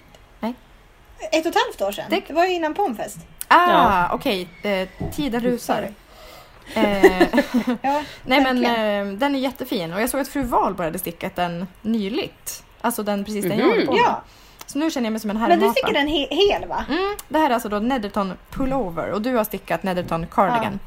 Ett 1.31 1.45
och 1.45 1.51
ett 1.55 1.57
halvt 1.65 1.81
år 1.81 1.91
sedan. 1.91 2.05
Det- 2.09 2.21
Det, 2.27 2.33
var 2.33 2.45
ju 2.45 2.53
innan 2.53 2.73
Pomfest. 2.73 3.17
Ah, 3.47 3.71
Ja. 3.71 4.09
okej. 4.13 4.47
Eh, 4.63 4.87
tiden 5.11 5.41
rusar. 5.41 5.89
Eh, 6.75 7.21
Ja, 7.81 8.03
nej 8.25 8.41
men 8.41 8.65
eh, 8.65 9.13
den 9.19 9.35
är 9.35 9.39
jättefin 9.39 9.93
och 9.93 10.01
jag 10.01 10.09
såg 10.09 10.21
att 10.21 10.27
fru 10.27 10.43
Wahl 10.43 10.73
började 10.73 10.99
stickat 10.99 11.35
den 11.35 11.67
nyligt. 11.81 12.63
Alltså 12.81 13.03
den 13.03 13.25
precis 13.25 13.45
den 13.45 13.57
jag 13.57 13.67
Mhm. 13.67 13.69
håller 13.69 13.85
på 13.85 13.91
med. 13.93 14.01
Ja, 14.01 14.21
Så 14.65 14.79
nu 14.79 14.91
känner 14.91 15.05
jag 15.05 15.11
mig 15.11 15.19
som 15.19 15.29
en 15.29 15.35
men 15.37 15.49
herrmapa. 15.49 15.67
du 15.67 15.71
stickar 15.71 15.93
den 15.93 16.07
he 16.07 16.27
hel 16.29 16.67
va? 16.69 16.85
Mm, 16.89 17.15
det 17.27 17.39
här 17.39 17.49
är 17.49 17.53
alltså 17.53 17.69
då 17.69 17.79
Netherton 17.79 18.33
pullover 18.49 19.11
och 19.11 19.21
du 19.21 19.35
har 19.35 19.43
stickat 19.43 19.83
Netherton 19.83 20.27
cardigan. 20.31 20.79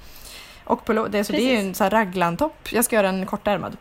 Och 0.64 0.86
pullo- 0.88 1.08
det, 1.08 1.24
så 1.24 1.32
det 1.32 1.38
är 1.42 1.52
ju 1.52 1.68
en 1.68 1.74
så 1.74 1.84
här 1.84 1.90
raglantopp. 1.90 2.72
Jag 2.72 2.84
ska 2.84 2.96
göra 2.96 3.08
en 3.08 3.26
kortärmad. 3.26 3.76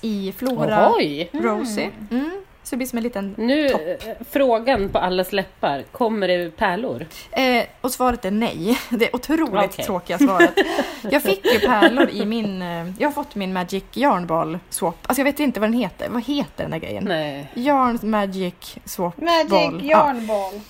I 0.00 0.32
Flora 0.38 0.92
Oj! 0.94 1.30
Rosy. 1.32 1.88
Mm. 2.10 2.30
Så 2.62 2.70
det 2.70 2.76
blir 2.76 2.86
som 2.86 2.96
en 2.96 3.02
liten 3.02 3.34
Nu, 3.38 3.68
Topp. 3.68 3.80
eh, 3.80 3.96
frågan 4.30 4.88
på 4.88 4.98
allas 4.98 5.32
läppar. 5.32 5.82
Kommer 5.92 6.28
det 6.28 6.56
pärlor? 6.56 7.06
Eh, 7.32 7.64
och 7.80 7.90
svaret 7.90 8.24
är 8.24 8.30
nej. 8.30 8.78
Det 8.90 9.14
otroligt 9.14 9.70
Okej. 9.72 9.84
tråkiga 9.84 10.18
svaret. 10.18 10.54
Jag 11.10 11.22
fick 11.22 11.52
ju 11.52 11.58
pärlor 11.60 12.08
i 12.10 12.24
min... 12.26 12.62
Eh, 12.62 12.86
jag 12.98 13.08
har 13.08 13.12
fått 13.12 13.34
min 13.34 13.52
Magic 13.52 13.84
Yarnball 13.92 14.58
Swap. 14.70 14.96
Alltså 15.06 15.20
jag 15.20 15.24
vet 15.24 15.40
inte 15.40 15.60
vad 15.60 15.68
den 15.70 15.78
heter. 15.78 16.08
Vad 16.08 16.24
heter 16.24 16.64
den 16.64 16.70
där 16.70 16.78
grejen? 16.78 17.04
Nej. 17.04 17.46
Yarn 17.54 17.98
Magic 18.02 18.54
Swap 18.84 19.16
Magic 19.16 19.50
Ball. 19.50 19.84
yarnball. 19.84 20.60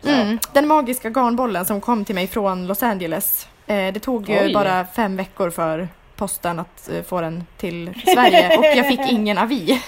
Ja. 0.00 0.10
Mm, 0.10 0.38
den 0.52 0.66
magiska 0.68 1.10
garnbollen 1.10 1.64
som 1.64 1.80
kom 1.80 2.04
till 2.04 2.14
mig 2.14 2.26
från 2.26 2.66
Los 2.66 2.82
Angeles. 2.82 3.48
Eh, 3.66 3.92
det 3.92 4.00
tog 4.00 4.28
ju 4.28 4.40
Oj. 4.40 4.54
bara 4.54 4.84
fem 4.86 5.16
veckor 5.16 5.50
för 5.50 5.88
posten 6.22 6.58
att 6.58 6.88
eh, 6.88 7.02
få 7.02 7.20
den 7.20 7.44
till 7.56 8.02
Sverige 8.14 8.56
och 8.58 8.64
jag 8.64 8.88
fick 8.88 9.00
ingen 9.10 9.38
avi. 9.38 9.82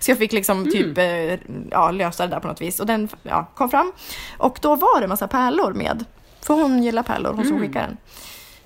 Så 0.00 0.10
jag 0.10 0.18
fick 0.18 0.32
liksom 0.32 0.70
typ 0.70 0.98
eh, 0.98 1.38
ja, 1.70 1.90
lösa 1.90 2.26
det 2.26 2.32
där 2.34 2.40
på 2.40 2.48
något 2.48 2.60
vis 2.60 2.80
och 2.80 2.86
den 2.86 3.08
ja, 3.22 3.46
kom 3.54 3.70
fram. 3.70 3.92
Och 4.38 4.58
då 4.62 4.74
var 4.76 5.00
det 5.00 5.06
massa 5.06 5.28
pärlor 5.28 5.72
med. 5.72 6.04
För 6.42 6.54
hon 6.54 6.82
gillar 6.82 7.02
pärlor, 7.02 7.32
hon 7.32 7.44
som 7.44 7.56
Mm. 7.56 7.68
skickade 7.68 7.96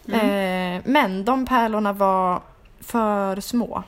den. 0.04 0.20
Eh, 0.76 0.82
men 0.84 1.24
de 1.24 1.46
pärlorna 1.46 1.92
var 1.92 2.40
för 2.80 3.40
små. 3.40 3.82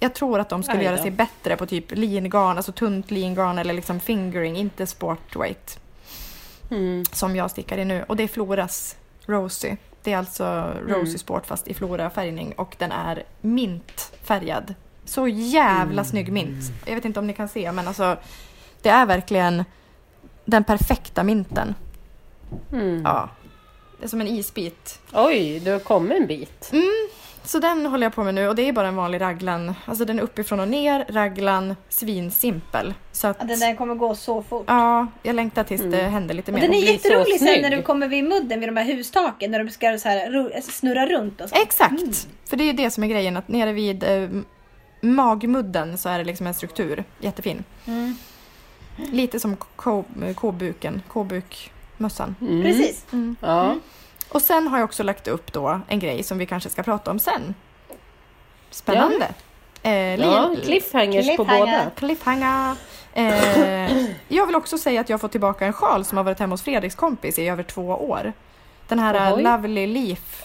Jag 0.00 0.14
tror 0.14 0.40
att 0.40 0.48
de 0.48 0.62
skulle 0.62 0.84
göra 0.84 0.98
sig 0.98 1.10
bättre 1.10 1.56
på 1.56 1.66
typ 1.66 1.90
lingarn, 1.96 2.56
alltså 2.56 2.72
tunt 2.72 3.10
lingarn 3.10 3.58
eller 3.58 3.74
liksom 3.74 4.00
fingering, 4.00 4.56
inte 4.56 4.86
sportweight 4.86 5.78
Mm. 6.70 7.04
som 7.12 7.36
jag 7.36 7.50
stickar 7.50 7.78
i 7.78 7.84
nu 7.84 8.04
och 8.08 8.16
det 8.16 8.22
är 8.22 8.28
Floras 8.28 8.96
Rosy. 9.26 9.76
Det 10.02 10.12
är 10.12 10.18
alltså 10.18 10.74
Rosy 10.86 11.08
Mm. 11.08 11.18
Sport 11.18 11.46
fast 11.46 11.68
i 11.68 11.74
Flora 11.74 12.10
färgning 12.10 12.52
och 12.52 12.76
den 12.78 12.92
är 12.92 13.22
mintfärgad. 13.40 14.74
Så 15.04 15.28
jävla 15.28 16.04
snygg 16.04 16.32
mint. 16.32 16.72
Jag 16.86 16.94
vet 16.94 17.04
inte 17.04 17.20
om 17.20 17.26
ni 17.26 17.32
kan 17.32 17.48
se 17.48 17.72
men 17.72 17.88
alltså 17.88 18.16
det 18.82 18.88
är 18.88 19.06
verkligen 19.06 19.64
den 20.44 20.64
perfekta 20.64 21.22
minten. 21.22 21.74
Mm. 22.72 23.02
Ja. 23.04 23.28
Det 23.98 24.04
är 24.04 24.08
som 24.08 24.20
en 24.20 24.26
isbit. 24.28 25.00
Oj, 25.12 25.60
du 25.64 25.72
har 25.72 25.78
kommit 25.78 26.20
en 26.20 26.26
bit. 26.26 26.70
Så 27.44 27.58
den 27.58 27.86
håller 27.86 28.06
jag 28.06 28.14
på 28.14 28.24
med 28.24 28.34
nu 28.34 28.48
och 28.48 28.54
det 28.54 28.68
är 28.68 28.72
bara 28.72 28.88
en 28.88 28.96
vanlig 28.96 29.20
raglan. 29.20 29.74
Alltså 29.84 30.04
den 30.04 30.18
är 30.18 30.22
uppifrån 30.22 30.60
och 30.60 30.68
ner, 30.68 31.04
raglan, 31.08 31.76
svinsimpel. 31.88 32.94
Så 33.12 33.26
att, 33.26 33.36
Ja, 33.40 33.46
den 33.46 33.58
där 33.58 33.74
kommer 33.74 33.94
gå 33.94 34.14
så 34.14 34.42
fort. 34.42 34.64
ja, 34.68 35.06
jag 35.22 35.34
längtar 35.34 35.64
tills 35.64 35.82
det 35.82 36.00
Mm. 36.00 36.12
händer 36.12 36.34
lite 36.34 36.50
Och 36.50 36.54
mer. 36.54 36.62
den 36.62 36.74
är 36.74 36.78
jätterolig 36.92 37.38
sen 37.38 37.62
när 37.62 37.70
du 37.70 37.82
kommer 37.82 38.08
vid 38.08 38.24
mudden 38.24 38.60
vid 38.60 38.68
de 38.68 38.76
här 38.76 38.84
hustaken 38.84 39.50
när 39.50 39.64
de 39.64 39.70
ska 39.70 39.98
så 39.98 40.08
här, 40.08 40.60
snurra 40.60 41.06
runt 41.06 41.40
och 41.40 41.48
så. 41.48 41.56
Exakt! 41.62 41.92
Mm. 42.02 42.12
För 42.48 42.56
det 42.56 42.64
är 42.64 42.66
ju 42.66 42.72
det 42.72 42.90
som 42.90 43.04
är 43.04 43.08
grejen, 43.08 43.36
att 43.36 43.48
nere 43.48 43.72
vid 43.72 44.04
eh, 44.04 44.28
magmudden 45.00 45.98
så 45.98 46.08
är 46.08 46.18
det 46.18 46.24
liksom 46.24 46.46
en 46.46 46.54
struktur. 46.54 47.04
Jättefin. 47.20 47.64
Mm. 47.86 48.14
Lite 48.96 49.40
som 49.40 49.56
ko- 49.76 50.04
kobuken, 50.34 51.02
kobukmössan. 51.08 52.36
Mm. 52.40 52.62
Precis. 52.62 53.04
Ja. 53.40 53.74
Och 54.32 54.42
sen 54.42 54.68
har 54.68 54.78
jag 54.78 54.84
också 54.84 55.02
lagt 55.02 55.28
upp 55.28 55.52
då 55.52 55.80
en 55.88 55.98
grej 55.98 56.22
som 56.22 56.38
vi 56.38 56.46
kanske 56.46 56.70
ska 56.70 56.82
prata 56.82 57.10
om 57.10 57.18
sen. 57.18 57.54
Spännande. 58.70 59.28
Eh, 59.82 59.92
ja, 60.14 60.48
li- 60.48 60.60
cliffhangers 60.64 61.26
på 61.36 61.44
Cliffhanger. 61.44 61.66
båda. 61.66 61.90
Cliffhanger. 61.96 62.76
Eh, 63.14 64.06
jag 64.28 64.46
vill 64.46 64.56
också 64.56 64.78
säga 64.78 65.00
att 65.00 65.08
jag 65.08 65.14
har 65.14 65.18
fått 65.20 65.30
tillbaka 65.32 65.66
en 65.66 65.72
sjal 65.72 66.04
som 66.04 66.16
har 66.16 66.24
varit 66.24 66.38
hemma 66.38 66.52
hos 66.52 66.62
Fredriks 66.62 66.94
kompis 66.94 67.38
i 67.38 67.48
över 67.48 67.62
två 67.62 67.82
år. 67.88 68.32
Den 68.88 68.98
här 68.98 69.34
Oj. 69.36 69.42
Lovely 69.42 69.86
Leaf 69.86 70.42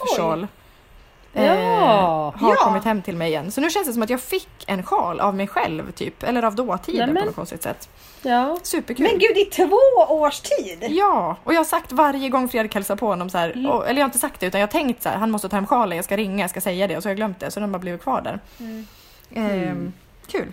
Ja. 1.44 2.34
har 2.36 2.50
Ja. 2.50 2.56
kommit 2.56 2.84
hem 2.84 3.02
till 3.02 3.16
mig 3.16 3.28
igen. 3.28 3.50
Så 3.50 3.60
nu 3.60 3.70
känns 3.70 3.86
det 3.86 3.92
som 3.92 4.02
att 4.02 4.10
jag 4.10 4.20
fick 4.20 4.48
en 4.66 4.82
sjal 4.82 5.20
av 5.20 5.34
mig 5.34 5.46
själv 5.46 5.92
typ. 5.92 6.22
Eller 6.22 6.42
av 6.42 6.54
dåtiden 6.54 6.98
Nämen. 7.08 7.22
på 7.22 7.26
något 7.26 7.34
konstigt 7.36 7.62
sätt. 7.62 7.88
Ja. 8.22 8.58
Superkul. 8.62 9.06
Men 9.10 9.18
gud, 9.18 9.36
i 9.38 9.44
två 9.44 9.76
års 10.14 10.40
tid! 10.40 10.86
Ja, 10.90 11.36
och 11.44 11.52
jag 11.54 11.58
har 11.60 11.64
sagt 11.64 11.92
varje 11.92 12.28
gång 12.28 12.48
Fredrik 12.48 12.74
hälsar 12.74 12.96
på 12.96 13.06
honom 13.06 13.30
så 13.30 13.38
här, 13.38 13.50
Mm. 13.50 13.66
och, 13.70 13.88
eller 13.88 14.00
jag 14.00 14.04
har 14.04 14.08
inte 14.08 14.18
sagt 14.18 14.40
det 14.40 14.46
utan 14.46 14.60
jag 14.60 14.68
har 14.68 14.72
tänkt 14.72 15.02
så 15.02 15.08
här, 15.08 15.16
han 15.16 15.30
måste 15.30 15.48
ta 15.48 15.56
hem 15.56 15.66
sjalen, 15.66 15.96
jag 15.96 16.04
ska 16.04 16.16
ringa, 16.16 16.42
jag 16.42 16.50
ska 16.50 16.60
säga 16.60 16.86
det 16.86 16.96
och 16.96 17.02
så 17.02 17.06
har 17.08 17.10
jag 17.10 17.16
glömt 17.16 17.40
det 17.40 17.50
så 17.50 17.60
den 17.60 17.72
bara 17.72 17.78
blivit 17.78 18.02
kvar 18.02 18.20
där. 18.20 18.40
Mm. 18.60 18.86
Ehm, 19.34 19.92
Kul. 20.26 20.48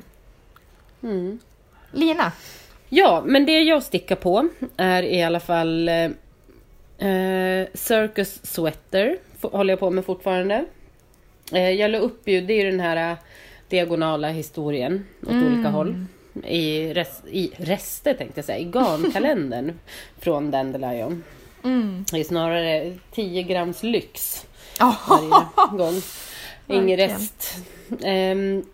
Mm. 1.03 1.39
Lina, 1.91 2.31
Ja, 2.89 3.21
men 3.25 3.45
det 3.45 3.59
jag 3.59 3.83
stickar 3.83 4.15
på 4.15 4.47
är 4.77 5.03
i 5.03 5.23
alla 5.23 5.39
fall 5.39 5.89
eh, 7.03 7.67
Circus 7.73 8.39
Sweater. 8.43 9.17
Håller 9.41 9.71
jag 9.71 9.79
på 9.79 9.89
med 9.89 10.05
fortfarande. 10.05 10.65
Eh, 11.51 11.69
jag 11.69 11.91
la 11.91 11.97
upp 11.97 12.27
ju, 12.27 12.41
det 12.41 12.53
är 12.53 12.65
ju 12.65 12.71
den 12.71 12.79
här 12.79 13.11
eh, 13.11 13.17
diagonala 13.69 14.29
historien 14.29 15.05
åt 15.21 15.31
olika 15.31 15.69
håll. 15.69 16.05
I, 16.47 16.93
res, 16.93 17.21
I 17.31 17.51
rester 17.57 18.13
tänkte 18.13 18.37
jag 18.37 18.45
säga, 18.45 18.57
i 18.57 18.63
garnkalendern 18.63 19.79
från 20.19 20.51
Dandelion. 20.51 21.23
mm. 21.63 22.05
Det 22.11 22.19
är 22.19 22.23
snarare 22.23 22.97
10 23.11 23.43
grams 23.43 23.83
lyx 23.83 24.45
varje 24.79 25.77
gång. 25.77 26.01
Ingen 26.67 26.97
rest. 26.97 27.57
Ehm, 28.03 28.65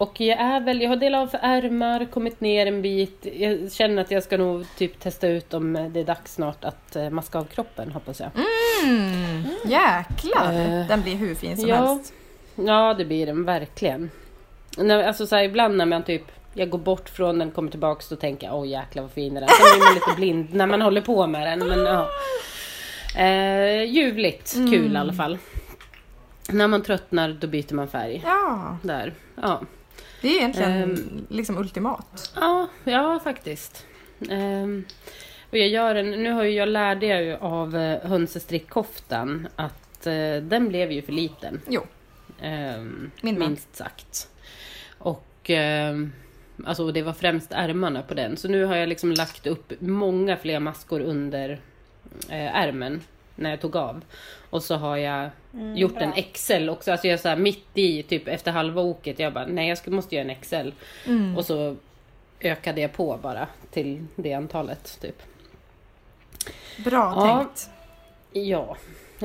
och 0.00 0.20
jag 0.20 0.40
är 0.40 0.60
väl, 0.60 0.82
jag 0.82 0.88
har 0.88 0.96
delat 0.96 1.22
av 1.22 1.26
för 1.26 1.38
ärmar, 1.42 2.04
kommit 2.04 2.40
ner 2.40 2.66
en 2.66 2.82
bit. 2.82 3.26
Jag 3.32 3.72
känner 3.72 4.02
att 4.02 4.10
jag 4.10 4.22
ska 4.22 4.36
nog 4.36 4.66
typ 4.76 5.00
testa 5.00 5.28
ut 5.28 5.54
om 5.54 5.72
det 5.90 6.00
är 6.00 6.04
dags 6.04 6.34
snart 6.34 6.64
att 6.64 6.96
eh, 6.96 7.10
maska 7.10 7.38
av 7.38 7.44
kroppen, 7.44 7.92
hoppas 7.92 8.20
jag. 8.20 8.30
mm. 8.84 9.44
jäklar, 9.64 10.52
Eh, 10.52 10.86
den 10.88 11.02
blir 11.02 11.14
hur 11.14 11.34
fin 11.34 11.56
som 11.56 11.68
ja. 11.68 11.76
helst. 11.76 12.12
Ja, 12.54 12.94
det 12.98 13.04
blir 13.04 13.26
den 13.26 13.44
verkligen. 13.44 14.10
När, 14.78 15.04
alltså 15.04 15.26
så 15.26 15.36
här, 15.36 15.42
ibland 15.42 15.76
när 15.76 15.86
man 15.86 16.02
typ 16.02 16.22
jag 16.54 16.70
går 16.70 16.78
bort 16.78 17.08
från 17.08 17.38
den, 17.38 17.50
kommer 17.50 17.70
tillbaks, 17.70 18.08
då 18.08 18.16
tänker 18.16 18.46
jag 18.46 18.56
åh 18.56 18.68
jäklar 18.68 19.02
vad 19.02 19.12
fin 19.12 19.34
den 19.34 19.42
är. 19.42 19.48
Sen 19.48 19.78
blir 19.78 19.84
man 19.84 19.94
lite 19.94 20.16
blind 20.16 20.54
när 20.54 20.66
man 20.66 20.82
håller 20.82 21.00
på 21.00 21.26
med 21.26 21.46
den. 21.46 21.68
Men, 21.68 21.78
ja. 21.78 22.08
eh, 23.16 23.84
ljuvligt 23.84 24.52
kul 24.52 24.92
i 24.94 24.96
alla 24.96 25.12
fall. 25.12 25.38
När 26.48 26.68
man 26.68 26.82
tröttnar 26.82 27.36
då 27.40 27.46
byter 27.46 27.74
man 27.74 27.88
färg. 27.88 28.22
Ja, 28.24 28.76
Där. 28.82 29.14
Ja. 29.42 29.60
Det 30.20 30.28
är 30.28 30.36
egentligen 30.36 30.82
Ehm. 30.82 31.26
liksom 31.28 31.58
ultimat. 31.58 32.32
Ja, 32.36 32.68
ja 32.84 33.20
faktiskt. 33.24 33.86
Ehm, 34.30 34.84
och 35.50 35.58
jag 35.58 35.68
gör 35.68 35.94
en, 35.94 36.10
nu 36.10 36.30
har 36.30 36.44
jag 36.44 36.68
lärde 36.68 37.06
jag 37.06 37.22
ju 37.22 37.36
av 37.36 37.74
uh, 37.76 37.98
hönsestrickkoftan 38.02 39.48
att 39.56 40.06
eh, 40.06 40.36
den 40.42 40.68
blev 40.68 40.92
ju 40.92 41.02
för 41.02 41.12
liten. 41.12 41.60
Jo, 41.68 41.82
med. 43.22 43.38
minst 43.38 43.76
sagt. 43.76 44.28
Och 44.98 45.50
ehm, 45.50 46.12
alltså 46.64 46.92
det 46.92 47.02
var 47.02 47.12
främst 47.12 47.52
ärmarna 47.52 48.02
på 48.02 48.14
den. 48.14 48.36
Så 48.36 48.48
nu 48.48 48.64
har 48.64 48.76
jag 48.76 48.88
liksom 48.88 49.12
lagt 49.12 49.46
upp 49.46 49.72
många 49.80 50.36
fler 50.36 50.60
maskor 50.60 51.00
under 51.00 51.50
eh, 52.28 52.56
ärmen 52.56 53.00
när 53.40 53.50
jag 53.50 53.60
tog 53.60 53.76
av. 53.76 54.04
Och 54.50 54.62
så 54.62 54.74
har 54.76 54.96
jag 54.96 55.30
Mm, 55.54 55.76
gjort 55.76 55.94
bra. 55.94 56.02
en 56.02 56.12
XL 56.32 56.68
också. 56.68 56.92
Alltså 56.92 57.06
jag 57.06 57.14
är 57.14 57.18
så 57.18 57.28
här 57.28 57.36
mitt 57.36 57.66
i, 57.74 58.02
typ 58.02 58.28
efter 58.28 58.52
halva 58.52 58.82
oket. 58.82 59.18
Jag 59.18 59.32
bara, 59.32 59.46
nej 59.46 59.68
jag 59.68 59.78
ska, 59.78 59.90
måste 59.90 60.14
göra 60.16 60.28
en 60.30 60.34
XL. 60.40 60.70
mm. 61.06 61.36
Och 61.38 61.44
så 61.46 61.76
ökade 62.40 62.80
jag 62.80 62.92
på 62.92 63.18
bara 63.22 63.46
till 63.70 64.06
det 64.16 64.32
antalet. 64.34 64.98
Typ. 65.00 65.22
bra 66.84 67.12
Ja. 67.16 67.36
tänkt. 67.38 67.70
Ja, 68.32 68.76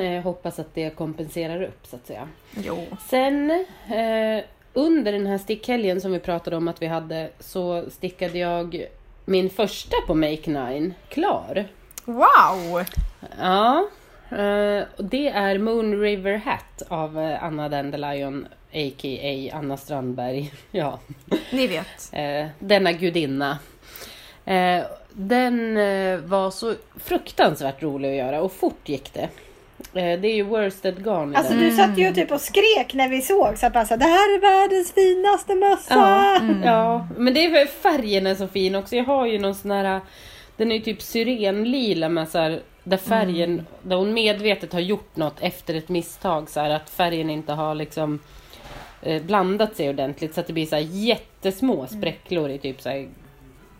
jag 0.03 0.21
hoppas 0.21 0.59
att 0.59 0.73
det 0.75 0.89
kompenserar 0.89 1.61
upp 1.63 1.87
så 1.87 1.95
att 1.95 2.07
säga. 2.07 2.27
Jo. 2.57 2.85
Sen 3.09 3.51
eh, 3.87 4.43
under 4.73 5.11
den 5.11 5.27
här 5.27 5.37
stickhelgen 5.37 6.01
som 6.01 6.11
vi 6.11 6.19
pratade 6.19 6.55
om 6.57 6.67
att 6.67 6.81
vi 6.81 6.87
hade 6.87 7.29
så 7.39 7.89
stickade 7.89 8.37
jag 8.37 8.85
min 9.25 9.49
första 9.49 9.95
på 10.07 10.13
Make 10.15 10.69
9 10.71 10.91
klar. 11.09 11.65
Wow! 12.05 12.83
Ja, 13.39 13.87
och 14.97 15.05
det 15.05 15.27
är 15.27 15.57
Moon 15.57 16.01
River 16.01 16.41
Hat 16.45 16.81
av 16.87 17.19
eh, 17.19 17.43
Anna 17.43 17.69
Dandelion 17.69 18.47
a.k.a. 18.73 19.57
Anna 19.57 19.77
Strandberg. 19.77 20.53
Ja. 20.71 20.99
Ni 21.51 21.67
vet. 21.67 22.09
eh, 22.11 22.47
denna 22.59 22.91
gudinna. 22.91 23.57
Eh, 24.45 24.83
den 25.13 25.77
eh, 25.77 26.17
var 26.19 26.51
så 26.51 26.73
fruktansvärt 27.03 27.83
rolig 27.83 28.09
att 28.09 28.15
göra 28.25 28.41
och 28.41 28.51
fort 28.53 28.89
gick 28.89 29.13
det. 29.13 29.29
Eh, 29.99 30.19
det 30.19 30.27
är 30.27 30.35
ju 30.35 30.43
worsted 30.43 31.03
garn 31.03 31.35
Alltså 31.35 31.53
du 31.53 31.71
satt 31.71 31.97
ju 31.97 32.13
typ 32.13 32.31
och 32.31 32.41
skrek 32.41 32.93
när 32.93 33.09
vi 33.09 33.21
såg 33.21 33.57
så 33.57 33.65
att 33.67 33.87
så, 33.87 33.95
det 33.95 34.05
här 34.05 34.35
är 34.37 34.41
världens 34.41 34.93
finaste 34.93 35.55
mössa! 35.55 35.93
Ja, 35.95 36.35
Mm. 36.41 36.63
ja, 36.63 37.07
men 37.17 37.33
det 37.33 37.45
är 37.45 37.49
för 37.65 37.65
färgen 37.81 38.27
är 38.27 38.35
så 38.35 38.47
fin 38.47 38.75
också. 38.75 38.95
Jag 38.95 39.03
har 39.03 39.25
ju 39.25 39.39
någon 39.39 39.55
sån 39.55 39.71
här, 39.71 39.99
den 40.57 40.71
är 40.71 40.75
ju 40.75 40.81
typ 40.81 41.01
syrenlila 41.01 42.09
med 42.09 42.29
så 42.29 42.37
här, 42.39 42.59
där 42.87 42.97
färgen, 42.97 43.51
Mm. 43.53 43.65
där 43.81 43.95
hon 43.95 44.13
medvetet 44.13 44.73
har 44.73 44.79
gjort 44.79 45.15
något 45.15 45.35
efter 45.39 45.73
ett 45.73 45.89
misstag 45.89 46.49
så 46.49 46.59
här 46.59 46.69
att 46.69 46.89
färgen 46.89 47.29
inte 47.29 47.53
har 47.53 47.75
liksom 47.75 48.19
eh, 49.01 49.23
blandat 49.23 49.75
sig 49.75 49.89
ordentligt 49.89 50.33
så 50.33 50.39
att 50.39 50.47
det 50.47 50.53
blir 50.53 50.65
så 50.65 50.75
här 50.75 50.83
jättesmå 50.83 51.73
Mm. 51.75 51.87
spräcklor 51.87 52.49
i 52.49 52.57
typ 52.57 52.81
så 52.81 52.89
här 52.89 53.07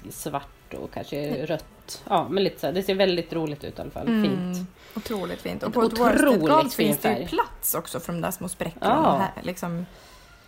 svart 0.10 0.74
och 0.74 0.94
kanske 0.94 1.46
rött. 1.46 2.04
Ja, 2.10 2.28
men 2.30 2.44
lite 2.44 2.60
så 2.60 2.68
här, 2.68 2.74
det 2.74 2.84
ser 2.84 2.96
väldigt 2.96 3.34
roligt 3.34 3.64
ut 3.64 3.78
i 3.80 3.82
alla 3.82 3.92
fall. 3.92 4.06
Fint. 4.06 4.26
Mm, 4.26 4.68
otroligt 4.96 5.42
fint. 5.42 5.64
Och 5.64 5.74
på 5.74 5.82
ett 5.82 5.94
otroligt 6.00 6.74
finns 6.74 6.98
det 6.98 7.18
ju 7.20 7.28
plats 7.28 7.76
också 7.76 8.00
för 8.00 8.14
de 8.14 8.22
där 8.22 8.32
små 8.32 8.50
spräckorna. 8.50 8.96
Ja. 8.96 9.18
Här, 9.36 9.44
liksom. 9.44 9.86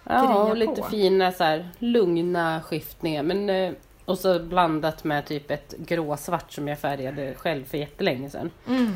Ja, 0.03 0.43
och 0.43 0.57
lite 0.57 0.81
på. 0.81 0.87
fina 0.87 1.31
så 1.31 1.43
här 1.43 1.69
lugna 1.79 2.61
skiftningar. 2.61 3.23
Men, 3.23 3.49
eh, 3.49 3.71
och 4.07 4.17
så 4.17 4.39
blandat 4.39 5.03
med 5.03 5.25
typ 5.25 5.51
ett 5.51 5.73
gråsvart 5.77 6.51
som 6.51 6.67
jag 6.67 6.79
färgade 6.79 7.33
själv 7.33 7.65
för 7.65 7.77
jättelänge 7.77 8.29
sedan. 8.29 8.51
Mm. 8.67 8.93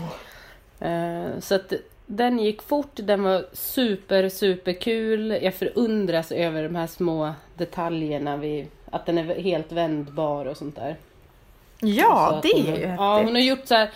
Eh, 0.80 1.40
så 1.40 1.56
att 1.56 1.74
den 2.06 2.40
gick 2.40 2.62
fort, 2.62 2.92
den 2.94 3.24
var 3.24 3.46
super, 3.54 4.30
super 4.30 4.74
kul. 4.74 5.38
Jag 5.42 5.54
förundras 5.56 6.32
över 6.32 6.64
de 6.64 6.76
här 6.76 6.88
små 6.88 7.34
detaljerna. 7.58 8.38
Vid, 8.38 8.68
att 8.92 9.06
den 9.06 9.18
är 9.18 9.24
helt 9.42 9.72
vändbar 9.72 10.46
och 10.46 10.58
sånt 10.58 10.76
där. 10.76 10.96
Ja, 11.80 12.40
det 12.44 12.62
hon, 12.62 12.74
är 12.74 12.78
ju 12.78 12.84
Ja, 12.84 13.18
hon 13.18 13.36
häftigt. 13.36 13.36
har 13.36 13.42
gjort 13.42 13.68
så 13.68 13.76
här. 13.76 13.90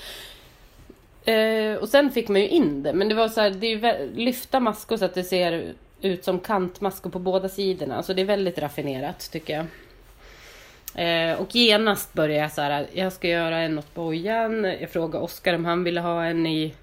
Eh, 1.26 1.78
och 1.78 1.90
sen 1.90 2.12
fick 2.12 2.28
man 2.30 2.42
ju 2.42 2.48
in 2.48 2.84
det, 2.84 2.94
men 2.94 3.10
det 3.10 3.16
var 3.16 3.28
så 3.28 3.42
här, 3.42 3.50
det 3.50 3.68
är 3.68 4.08
lyfta 4.16 4.60
maskor 4.60 4.98
så 4.98 5.06
att 5.06 5.14
det 5.14 5.24
ser 5.24 5.74
ut 6.02 6.24
som 6.24 6.40
kantmaskor 6.40 7.10
på 7.10 7.20
båda 7.20 7.50
sidorna. 7.50 8.04
Så 8.04 8.14
det 8.14 8.22
är 8.22 8.26
väldigt 8.26 8.60
raffinerat 8.60 9.32
tycker 9.32 9.54
jag. 9.54 9.66
Eh, 10.96 11.34
och 11.42 11.56
genast 11.56 12.14
började 12.14 12.42
jag 12.42 12.52
så 12.52 12.62
här, 12.62 12.88
jag 12.94 13.14
ska 13.14 13.28
göra 13.28 13.58
en 13.60 13.80
åt 13.80 13.94
bojan. 13.94 14.64
Jag 14.64 14.90
frågade 14.90 15.24
Oskar 15.26 15.54
om 15.54 15.66
han 15.66 15.84
ville 15.84 16.02
ha 16.02 16.24
en 16.26 16.48
i 16.48 16.74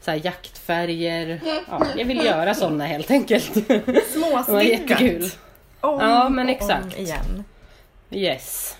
så 0.00 0.10
här 0.10 0.20
jaktfärger. 0.24 1.40
Ja, 1.70 1.86
jag 1.96 2.04
vill 2.04 2.24
göra 2.24 2.54
sådana 2.54 2.86
helt 2.86 3.10
enkelt. 3.10 3.54
Det 3.68 3.86
var 3.86 4.42
Småstickat. 4.42 4.64
jättekul. 5.00 5.30
Om 5.80 6.00
Ja, 6.00 6.28
men 6.28 6.48
exakt. 6.48 6.84
Om 6.96 7.02
igen. 7.04 7.44
Yes. 8.10 8.76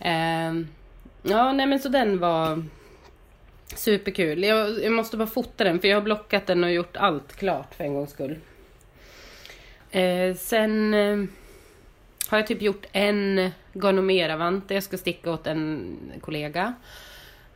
Ehm, 0.00 0.68
ja, 1.22 1.52
nej 1.52 1.66
men 1.66 1.78
så 1.78 1.88
den 1.88 2.18
var 2.18 2.64
superkul. 3.76 4.44
Jag, 4.44 4.84
jag 4.84 4.92
måste 4.92 5.16
bara 5.16 5.26
fota 5.28 5.64
den 5.64 5.80
för 5.80 5.88
jag 5.88 5.96
har 5.96 6.02
blockat 6.02 6.46
den 6.46 6.64
och 6.64 6.72
gjort 6.72 6.96
allt 6.96 7.36
klart 7.36 7.74
för 7.74 7.84
en 7.84 7.94
gångs 7.94 8.10
skull. 8.10 8.38
Eh, 9.90 10.34
sen 10.36 10.94
eh, 10.94 11.24
har 12.28 12.38
jag 12.38 12.46
typ 12.46 12.62
gjort 12.62 12.86
en 12.92 13.50
Garnomera-vante 13.74 14.74
jag 14.74 14.82
ska 14.82 14.98
sticka 14.98 15.30
åt 15.30 15.46
en 15.46 15.96
kollega. 16.20 16.74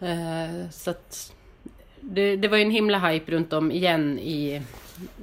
Eh, 0.01 0.71
så 0.71 0.91
att 0.91 1.33
det, 2.01 2.37
det 2.37 2.49
var 2.49 2.57
ju 2.57 2.63
en 2.63 2.71
himla 2.71 2.99
hype 2.99 3.33
runt 3.33 3.53
om 3.53 3.73
igen 3.73 4.19
i, 4.19 4.63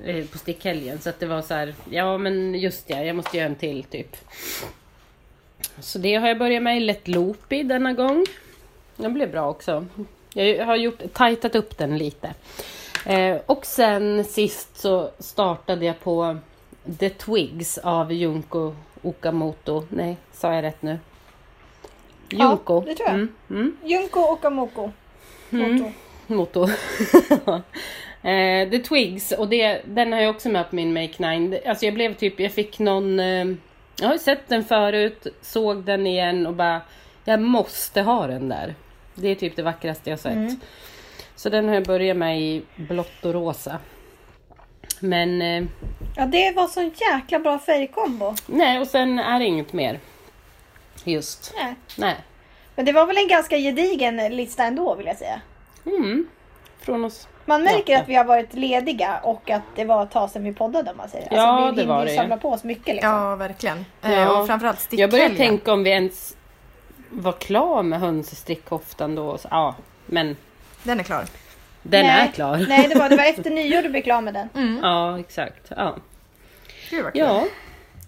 eh, 0.06 0.26
på 0.26 0.38
stickhelgen. 0.38 1.00
Så 1.00 1.10
att 1.10 1.20
det 1.20 1.26
var 1.26 1.42
så 1.42 1.54
här, 1.54 1.76
ja 1.90 2.18
men 2.18 2.56
just 2.56 2.90
ja, 2.90 3.04
jag 3.04 3.16
måste 3.16 3.38
göra 3.38 3.48
en 3.48 3.56
till 3.56 3.84
typ. 3.84 4.18
Så 5.80 6.00
det 6.00 6.16
har 6.16 6.28
jag 6.28 6.38
börjat 6.38 6.64
med 6.64 6.78
i 6.78 6.80
Let 6.80 7.08
Loopy 7.08 7.64
denna 7.64 7.94
gång. 7.94 8.26
Den 8.96 9.14
blev 9.14 9.32
bra 9.32 9.50
också. 9.50 9.86
Jag 10.34 10.66
har 10.66 10.76
gjort, 10.76 11.14
tajtat 11.14 11.56
upp 11.56 11.78
den 11.78 11.98
lite. 11.98 12.34
Eh, 13.06 13.38
och 13.46 13.66
sen 13.66 14.24
sist 14.24 14.78
så 14.78 15.12
startade 15.20 15.86
jag 15.86 16.00
på 16.00 16.38
The 17.00 17.10
Twigs 17.10 17.78
av 17.78 18.14
Junko 18.14 18.74
Okamoto. 19.08 19.84
Nej, 19.90 20.18
sa 20.32 20.54
jag 20.54 20.64
rätt 20.64 20.82
nu? 20.82 21.00
Ja, 22.30 22.50
Junko. 22.50 22.82
det 22.82 22.96
tror 22.96 23.10
jag. 23.10 23.16
Mm, 23.16 23.34
mm. 23.50 23.78
Junko 23.84 24.20
Okamoko. 24.20 24.92
Moto. 25.50 25.92
Moto. 26.28 26.64
eh, 28.30 28.70
The 28.70 28.80
Twigs 28.80 29.32
och 29.32 29.48
det, 29.48 29.82
den 29.86 30.14
har 30.14 30.20
jag 30.20 30.36
också 30.36 30.50
med 30.50 30.70
på 30.70 30.76
min 30.76 30.94
Make 30.94 31.38
9. 31.38 31.62
Alltså 31.66 31.86
jag 31.86 31.94
blev 31.94 32.14
typ, 32.14 32.40
jag 32.40 32.52
fick 32.52 32.80
någon... 32.80 33.20
Eh, 33.20 33.46
jag 34.00 34.08
har 34.08 34.14
ju 34.14 34.20
sett 34.20 34.48
den 34.48 34.64
förut, 34.64 35.28
såg 35.42 35.84
den 35.84 36.08
igen 36.08 36.48
och 36.48 36.54
bara... 36.54 36.82
Jag 37.26 37.42
måste 37.42 38.02
ha 38.02 38.28
den 38.28 38.50
där. 38.50 38.76
Det 39.16 39.28
är 39.28 39.36
typ 39.36 39.56
det 39.56 39.64
vackraste 39.64 40.10
jag 40.10 40.20
sett. 40.20 40.34
Mm. 40.34 40.60
Så 41.36 41.50
den 41.50 41.68
har 41.68 41.76
jag 41.76 41.86
börjat 41.86 42.18
med 42.18 42.42
i 42.42 42.64
blått 42.76 43.26
och 43.26 43.34
rosa. 43.34 43.80
Men 45.02 45.42
eh, 45.42 45.64
Ja, 46.18 46.26
det 46.26 46.52
var 46.56 46.68
så 46.68 46.82
jäkla 47.12 47.40
bra 47.40 47.60
färgkombo. 47.60 48.34
nej, 48.48 48.80
och 48.80 48.88
sen 48.88 49.20
är 49.20 49.40
det 49.40 49.46
inget 49.46 49.74
mer. 49.74 50.00
Just. 51.04 51.54
Nej. 51.58 51.76
Nej. 51.98 52.16
Men 52.76 52.86
det 52.86 52.92
var 52.92 53.06
väl 53.06 53.18
en 53.18 53.28
ganska 53.28 53.58
gedigen 53.58 54.18
lista 54.18 54.64
ändå 54.64 54.96
vill 54.96 55.06
jag 55.06 55.18
säga. 55.18 55.42
Mm. 55.86 56.28
Från 56.80 57.06
oss. 57.06 57.28
Man 57.46 57.64
märker 57.64 57.94
Ja. 57.94 58.00
att 58.00 58.10
vi 58.10 58.16
har 58.16 58.26
varit 58.26 58.54
lediga 58.54 59.20
och 59.24 59.50
att 59.50 59.62
det 59.76 59.86
var 59.86 60.04
ett 60.04 60.12
tag 60.12 60.30
sedan 60.30 60.44
vi 60.44 60.54
poddade 60.54 60.92
om 60.92 60.98
man 60.98 61.10
säger. 61.10 61.28
Ja, 61.32 61.42
alltså, 61.42 61.76
vi 61.76 61.82
det 61.82 61.88
var 61.88 62.06
det 62.06 62.12
ju. 62.12 62.18
samla 62.18 62.38
på 62.38 62.50
oss 62.52 62.64
mycket 62.64 62.96
liksom. 62.96 63.12
Ja, 63.12 63.36
verkligen. 63.36 63.86
Ja. 64.02 64.10
Eh, 64.12 64.40
och 64.40 64.48
framförallt 64.48 64.88
Jag 64.92 65.12
började 65.12 65.30
stickhelgen. 65.30 65.58
tänka 65.58 65.74
om 65.74 65.84
vi 65.84 65.90
ens 65.90 66.36
var 67.10 67.32
klar 67.32 67.84
med 67.84 68.00
hönsstrickkoftan 68.00 69.16
då. 69.16 69.38
Så, 69.38 69.48
Ja, 69.52 69.76
men 70.06 70.36
Den 70.84 71.00
är 71.00 71.04
klar. 71.04 71.26
Den 71.90 72.06
Nej. 72.06 72.28
är 72.28 72.32
klar. 72.32 72.66
Nej, 72.70 72.88
det 72.88 73.00
var, 73.00 73.10
det 73.10 73.16
var 73.16 73.24
efter 73.24 73.50
nyår 73.50 73.82
du 73.82 73.90
blev 73.90 74.02
klar 74.02 74.22
med 74.22 74.34
den. 74.34 74.50
Mm. 74.56 74.80
Ja, 74.84 75.20
exakt. 75.20 75.72
Ja. 75.78 75.96
Gud 76.90 77.04
vad 77.04 77.14
kul. 77.14 77.22
ja, 77.22 77.46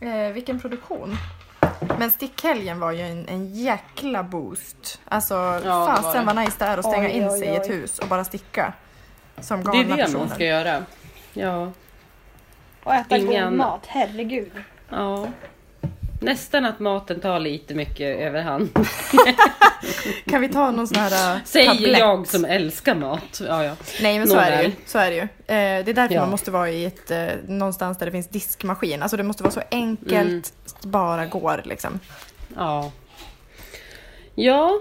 Eh, 0.01 0.33
vilken 0.33 0.59
produktion. 0.59 1.17
Men 1.99 2.11
stickhelgen 2.11 2.79
var 2.79 2.91
ju 2.91 3.01
en, 3.01 3.27
en 3.27 3.53
jäkla 3.55 4.23
boost. 4.23 5.01
Alltså 5.05 5.35
var 5.35 5.95
fasen 5.95 6.25
vad 6.25 6.35
nice 6.35 6.55
det 6.59 6.65
är 6.65 6.77
att 6.77 6.85
stänga 6.85 7.07
Oj, 7.07 7.11
in 7.11 7.23
oj, 7.29 7.39
sig 7.39 7.47
i 7.47 7.55
ett 7.55 7.69
oj. 7.69 7.75
hus 7.75 7.99
och 7.99 8.07
bara 8.07 8.23
sticka. 8.23 8.73
Som 9.39 9.63
det 9.63 9.69
är 9.69 9.73
galna 9.73 9.95
det 9.95 10.01
personer. 10.03 10.19
man 10.19 10.29
ska 10.35 10.45
göra. 10.45 10.83
Ja, 11.33 11.71
Och 12.83 12.93
äta 12.93 13.17
Ingen 13.17 13.43
god 13.49 13.53
mat, 13.57 13.81
herregud. 13.87 14.51
ja. 14.89 15.27
Nästan 16.21 16.65
att 16.65 16.79
maten 16.79 17.19
tar 17.19 17.39
lite 17.39 17.73
mycket 17.73 18.19
överhand. 18.19 18.69
Kan 20.25 20.41
vi 20.41 20.49
ta 20.49 20.71
någon 20.71 20.87
sån 20.87 20.97
här 20.97 21.35
uh, 21.35 21.43
Säger 21.45 21.71
tablett? 21.71 21.99
jag 21.99 22.27
som 22.27 22.45
älskar 22.45 22.95
mat. 22.95 23.41
Ja, 23.47 23.63
ja. 23.63 23.75
Nej 24.01 24.19
men 24.19 24.27
så 24.27 24.37
är 24.37 24.51
det 24.57 24.63
ju. 24.63 24.71
Så 24.85 24.97
är 24.99 25.09
det, 25.11 25.15
ju. 25.15 25.21
Eh, 25.21 25.27
det 25.47 25.91
är 25.91 25.93
därför 25.93 26.15
Ja. 26.15 26.21
man 26.21 26.29
måste 26.29 26.51
vara 26.51 26.69
i 26.69 26.85
ett, 26.85 27.11
eh, 27.11 27.27
någonstans 27.47 27.97
där 27.97 28.05
det 28.05 28.11
finns 28.11 28.27
diskmaskin. 28.27 29.01
Alltså 29.01 29.17
det 29.17 29.23
måste 29.23 29.43
vara 29.43 29.53
så 29.53 29.61
enkelt 29.71 30.13
Mm. 30.83 30.91
bara 30.91 31.25
går 31.25 31.61
liksom. 31.65 31.99
Ja. 32.55 32.91
Ja. 34.35 34.79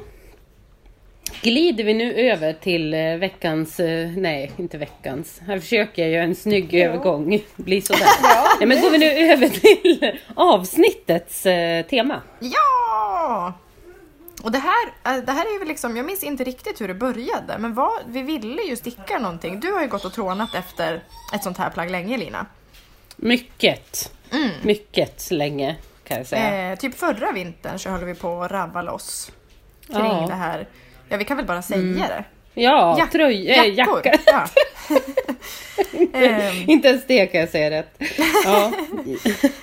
Glider 1.43 1.85
vi 1.85 1.95
nu 1.95 2.15
över 2.15 2.53
till 2.53 2.95
eh, 2.95 3.01
veckans, 3.17 3.81
eh, 3.81 4.09
nej 4.11 4.53
inte 4.57 4.79
veckans, 4.79 5.41
här 5.47 5.59
försöker 5.61 6.03
jag 6.03 6.11
göra 6.11 6.25
en 6.25 6.35
snygg 6.35 6.75
övergång, 6.75 7.41
blir 7.57 7.81
sådär. 7.81 8.07
Nej, 8.59 8.69
men 8.69 8.81
går 8.83 8.91
vi 8.91 8.99
nu 8.99 9.07
över 9.33 9.49
till 9.49 10.19
avsnittets 10.35 11.47
eh, 11.47 11.87
tema. 11.87 12.23
Ja! 12.41 13.53
Och 14.43 14.53
det 14.53 14.59
här, 14.59 15.21
det 15.27 15.33
här 15.33 15.47
är 15.49 15.53
ju 15.53 15.59
väl 15.59 15.69
liksom, 15.69 15.97
jag 15.97 16.07
minns 16.07 16.25
inte 16.25 16.45
riktigt 16.45 16.81
hur 16.81 16.89
det 16.89 16.95
började, 16.95 17.59
men 17.59 17.75
vad, 17.75 17.93
vi 18.09 18.23
ville 18.23 18.63
ju 18.63 18.77
sticka 18.77 19.19
någonting. 19.19 19.61
Du 19.61 19.73
har 19.73 19.81
ju 19.83 19.89
gått 19.89 20.05
och 20.05 20.13
trånat 20.13 20.55
efter 20.55 21.03
ett 21.35 21.43
sånt 21.43 21.59
här 21.59 21.71
plagg 21.71 21.91
länge 21.91 22.17
Lina. 22.17 22.47
Mycket, 23.17 24.13
Mm. 24.33 24.51
mycket 24.63 25.31
länge 25.31 25.77
kan 26.05 26.17
jag 26.17 26.27
säga. 26.27 26.71
Eh, 26.73 26.79
typ 26.79 26.99
förra 26.99 27.33
vintern 27.33 27.79
så 27.79 27.91
höll 27.91 28.05
vi 28.05 28.15
på 28.15 28.43
att 28.43 28.51
rabba 28.51 28.83
loss 28.83 29.33
kring 29.87 29.97
Ja. 29.97 30.25
Det 30.29 30.35
här. 30.35 30.67
Ja, 31.09 31.17
vi 31.17 31.25
kan 31.25 31.37
väl 31.37 31.47
bara 31.47 31.63
säga 31.63 32.09
det. 32.09 32.25
Ja, 32.55 32.97
Jack- 32.99 33.11
tröj, 33.13 33.51
äh, 33.51 33.67
jackor. 33.75 34.01
jacka. 34.07 34.19
Ja. 34.27 34.47
Ehm, 36.13 36.71
Inte 36.71 36.89
ens 36.89 37.07
det 37.07 37.27
kan 37.27 37.41
jag 37.41 37.49
säga 37.51 37.71
rätt. 37.71 37.97
Ja, 38.45 38.73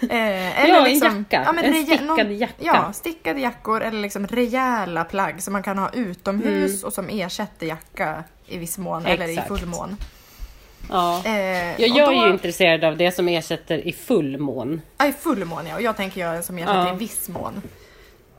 Eh, 0.10 0.70
Ja, 0.70 0.88
en 0.88 1.00
jacka. 1.00 1.52
men 1.54 1.66
En 1.66 1.74
stickad 1.86 2.06
någon- 2.06 2.38
jacka. 2.38 2.54
Ja, 2.60 2.94
stickade 2.94 3.40
jackor 3.40 3.82
eller 3.84 4.02
liksom 4.02 4.28
rejäla 4.28 5.04
plagg 5.04 5.42
som 5.44 5.54
man 5.54 5.64
kan 5.64 5.78
ha 5.78 5.90
utomhus 5.94 6.72
Mm. 6.74 6.86
och 6.88 6.94
som 6.94 7.10
ersätter 7.10 7.66
jacka 7.68 8.24
i 8.48 8.58
viss 8.58 8.78
mån 8.78 9.06
eller 9.06 9.28
i 9.28 9.32
Exakt. 9.32 9.48
fullmån. 9.48 9.98
ja. 10.90 11.22
Eh, 11.26 11.32
Jag, 11.82 11.90
jag 11.90 12.14
är 12.14 12.18
då- 12.22 12.26
ju 12.28 12.32
intresserad 12.34 12.84
av 12.84 12.98
det 12.98 13.12
som 13.12 13.28
ersätter 13.28 13.88
i 13.88 13.94
fullmån. 13.94 14.82
Ja, 14.98 15.08
i 15.08 15.12
fullmån 15.12 15.68
ja. 15.68 15.76
Och 15.76 15.82
jag 15.82 15.98
tänker 15.98 16.22
göra 16.22 16.42
som 16.42 16.58
ersätter 16.58 16.88
Ja. 16.88 16.94
i 16.96 16.98
viss 16.98 17.30
mån. 17.30 17.62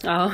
Ja. 0.02 0.30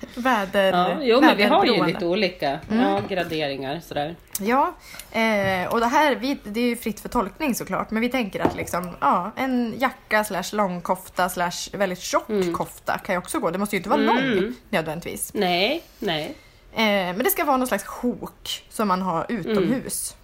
Väder, 0.14 0.72
Ja, 0.72 0.96
jo 1.02 1.20
men 1.20 1.36
vi 1.36 1.42
har 1.42 1.64
ju 1.64 1.84
lite 1.86 2.06
olika 2.06 2.58
ja, 2.68 3.00
graderingar 3.08 3.80
sådär. 3.80 4.16
Ja, 4.40 4.74
eh, 5.12 5.72
och 5.72 5.80
det 5.80 5.86
här 5.86 6.14
vi, 6.16 6.38
det 6.44 6.60
är 6.60 6.64
ju 6.68 6.76
fritt 6.76 7.00
för 7.00 7.08
tolkning 7.08 7.54
såklart, 7.54 7.90
men 7.90 8.00
vi 8.02 8.08
tänker 8.08 8.40
att 8.40 8.56
liksom, 8.56 8.90
ja, 9.00 9.30
en 9.36 9.74
jacka 9.78 10.24
slash 10.24 10.44
långkofta 10.52 11.28
slash 11.28 11.70
väldigt 11.72 12.00
tjock 12.00 12.26
kofta 12.56 12.98
kan 12.98 13.14
ju 13.14 13.18
också 13.18 13.38
gå. 13.38 13.50
Det 13.50 13.58
måste 13.58 13.76
ju 13.76 13.78
inte 13.78 13.88
vara 13.90 14.00
lång 14.00 14.18
Mm. 14.18 14.54
nödvändigtvis. 14.70 15.30
Nej, 15.34 15.82
nej. 15.98 16.34
Eh, 16.72 16.82
men 16.82 17.18
det 17.18 17.30
ska 17.30 17.44
vara 17.44 17.56
någon 17.56 17.66
slags 17.68 17.84
sjok 17.84 18.64
som 18.70 18.88
man 18.88 19.02
har 19.02 19.26
utomhus. 19.28 20.16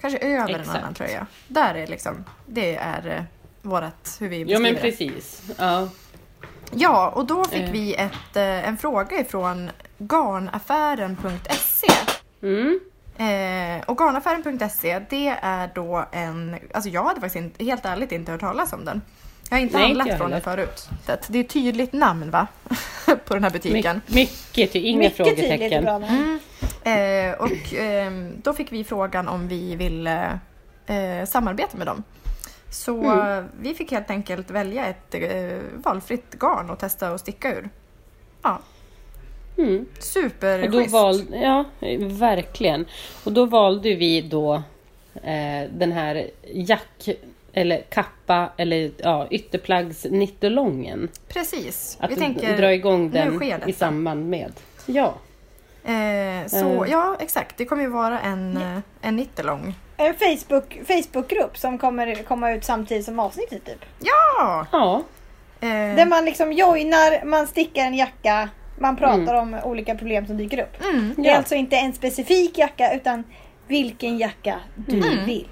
Kanske 0.00 0.18
över 0.18 0.34
en 0.38 0.48
Mm. 0.48 0.60
Exakt. 0.60 0.78
annan 0.78 0.94
tröja. 0.94 1.26
Där 1.48 1.74
är 1.74 1.86
liksom, 1.86 2.24
det 2.46 2.76
är 2.76 3.16
eh, 3.16 3.22
vårat, 3.62 4.16
hur 4.20 4.28
vi 4.28 4.42
Ja 4.42 4.58
men 4.58 4.74
beskriver 4.74 4.90
det. 5.08 5.12
precis. 5.14 5.42
Ja. 5.58 5.88
Ja, 6.74 7.08
och 7.08 7.26
då 7.26 7.44
fick 7.44 7.62
Eh. 7.62 7.70
vi 7.72 7.94
ett, 7.94 8.36
eh, 8.36 8.68
en 8.68 8.76
fråga 8.76 9.20
ifrån 9.20 9.70
garnaffären.se. 9.98 11.92
Mm. 12.42 12.80
Eh, 13.18 13.84
och 13.86 13.98
garnaffären.se 13.98 15.00
det 15.10 15.28
är 15.42 15.70
då 15.74 16.04
en, 16.12 16.56
alltså 16.74 16.90
jag 16.90 17.04
hade 17.04 17.20
faktiskt 17.20 17.36
inte, 17.44 17.64
helt 17.64 17.84
ärligt 17.84 18.12
inte 18.12 18.32
hört 18.32 18.40
talas 18.40 18.72
om 18.72 18.84
den. 18.84 19.02
Jag 19.50 19.56
har 19.56 19.62
inte 19.62 19.76
Nej, 19.76 19.86
handlat 19.86 20.06
inte 20.06 20.18
från 20.18 20.30
den 20.30 20.40
förut. 20.40 20.88
Så 21.06 21.12
att 21.12 21.26
Det 21.28 21.38
är 21.38 21.44
ett 21.44 21.50
tydligt 21.50 21.92
namn 21.92 22.30
va? 22.30 22.46
på 23.26 23.34
den 23.34 23.44
här 23.44 23.50
butiken. 23.50 24.00
My, 24.06 24.14
mycket, 24.14 24.74
inga 24.74 24.98
Mycket 24.98 25.16
tydligt 25.16 25.38
frågetecken. 25.38 25.84
bra 25.84 25.98
namn. 25.98 26.38
Eh, 26.82 27.32
och 27.40 27.74
ehm, 27.74 28.32
då 28.42 28.52
fick 28.52 28.72
vi 28.72 28.84
frågan 28.84 29.28
om 29.28 29.48
vi 29.48 29.76
ville 29.76 30.38
eh, 30.86 31.26
samarbeta 31.28 31.76
med 31.78 31.86
dem. 31.86 32.02
Så 32.70 33.02
Mm. 33.04 33.44
vi 33.60 33.74
fick 33.74 33.90
helt 33.90 34.10
enkelt 34.10 34.50
välja 34.50 34.86
ett 34.86 35.14
eh, 35.14 35.58
valfritt 35.84 36.34
garn 36.34 36.70
och 36.70 36.78
testa 36.78 37.08
att 37.08 37.20
sticka 37.20 37.54
ur. 37.54 37.70
Ja, 38.42 38.58
Mm. 39.58 39.86
super 39.98 40.62
Och 40.64 40.70
då 40.70 40.84
valde, 40.84 41.36
ja, 41.36 41.64
verkligen. 42.10 42.86
Och 43.24 43.32
då 43.32 43.44
valde 43.46 43.94
vi 43.94 44.20
då 44.20 44.54
eh, 45.14 45.70
den 45.72 45.92
här 45.92 46.30
jack 46.52 47.08
eller 47.52 47.80
kappa 47.90 48.50
eller 48.56 48.90
ja, 48.96 49.26
ytterplaggs 49.30 50.04
nittolången. 50.10 51.08
Precis. 51.28 51.96
Att 52.00 52.10
vi 52.10 52.16
tänker, 52.16 52.56
dra 52.56 52.72
igång 52.74 53.10
den 53.10 53.42
i 53.66 53.72
samband 53.72 54.28
med. 54.30 54.52
Ja, 54.86 55.14
Eh, 55.84 56.46
så 56.46 56.84
Eh. 56.84 56.90
ja, 56.90 57.16
exakt. 57.20 57.56
Det 57.56 57.64
kommer 57.64 57.82
ju 57.82 57.88
vara 57.88 58.20
en, 58.20 58.56
eh, 58.56 58.78
en 59.00 59.16
nittelång. 59.16 59.74
En 60.00 60.14
Facebook, 60.14 60.78
Facebookgrupp 60.86 61.58
som 61.58 61.78
kommer 61.78 62.14
komma 62.14 62.52
ut 62.52 62.64
samtidigt 62.64 63.04
som 63.04 63.18
avsnittet 63.20 63.64
typ. 63.64 63.84
Ja! 64.00 64.66
ja, 64.72 65.02
Eh, 65.60 65.68
Där 65.68 66.06
man 66.06 66.24
liksom 66.24 66.52
joinar, 66.52 67.24
man 67.24 67.46
stickar 67.46 67.82
en 67.82 67.94
jacka, 67.94 68.48
man 68.78 68.96
pratar 68.96 69.34
om 69.34 69.56
olika 69.64 69.94
problem 69.94 70.26
som 70.26 70.36
dyker 70.36 70.62
upp. 70.62 70.84
mm, 70.84 71.14
Det 71.16 71.22
är 71.28 71.32
Ja. 71.32 71.36
alltså 71.38 71.54
inte 71.54 71.76
en 71.76 71.92
specifik 71.92 72.58
jacka 72.58 72.94
utan 72.94 73.24
vilken 73.66 74.18
jacka 74.18 74.60
du 74.74 74.96
Mm. 74.96 75.26
vill. 75.26 75.48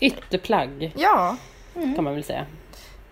ytterplagg 0.00 0.92
ja. 0.96 1.36
kan 1.94 2.04
man 2.04 2.14
väl 2.14 2.24
säga. 2.24 2.46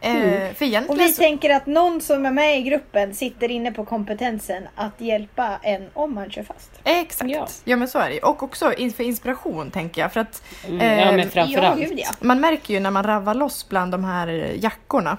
Eh, 0.00 0.14
Mm. 0.16 0.54
För 0.54 0.90
Och 0.90 0.98
vi 1.00 1.08
så, 1.12 1.22
tänker 1.22 1.50
att 1.50 1.66
någon 1.66 2.00
som 2.00 2.26
är 2.26 2.30
med 2.30 2.58
i 2.58 2.62
gruppen 2.62 3.14
sitter 3.14 3.50
inne 3.50 3.72
på 3.72 3.84
kompetensen 3.84 4.62
att 4.74 5.00
hjälpa 5.00 5.58
en 5.62 5.88
om 5.92 6.14
man 6.14 6.30
kör 6.30 6.42
fast. 6.42 6.70
Exakt. 6.84 7.30
Ja. 7.30 7.48
Ja. 7.64 7.76
men 7.76 7.88
så 7.88 7.98
är 7.98 8.10
det 8.10 8.20
Och 8.20 8.42
också 8.42 8.72
för 8.96 9.00
inspiration 9.02 9.70
tänker 9.70 10.00
jag. 10.00 10.12
För 10.12 10.20
att 10.20 10.42
Mm, 10.68 10.80
Eh, 10.80 10.98
ja, 10.98 11.12
men 11.12 11.50
Ja, 11.52 11.74
gud 11.74 11.98
ja. 11.98 12.10
man 12.20 12.40
märker 12.40 12.74
ju 12.74 12.80
när 12.80 12.90
man 12.90 13.04
ravar 13.04 13.34
loss 13.34 13.68
bland 13.68 13.92
de 13.92 14.04
här 14.04 14.28
jackorna. 14.60 15.16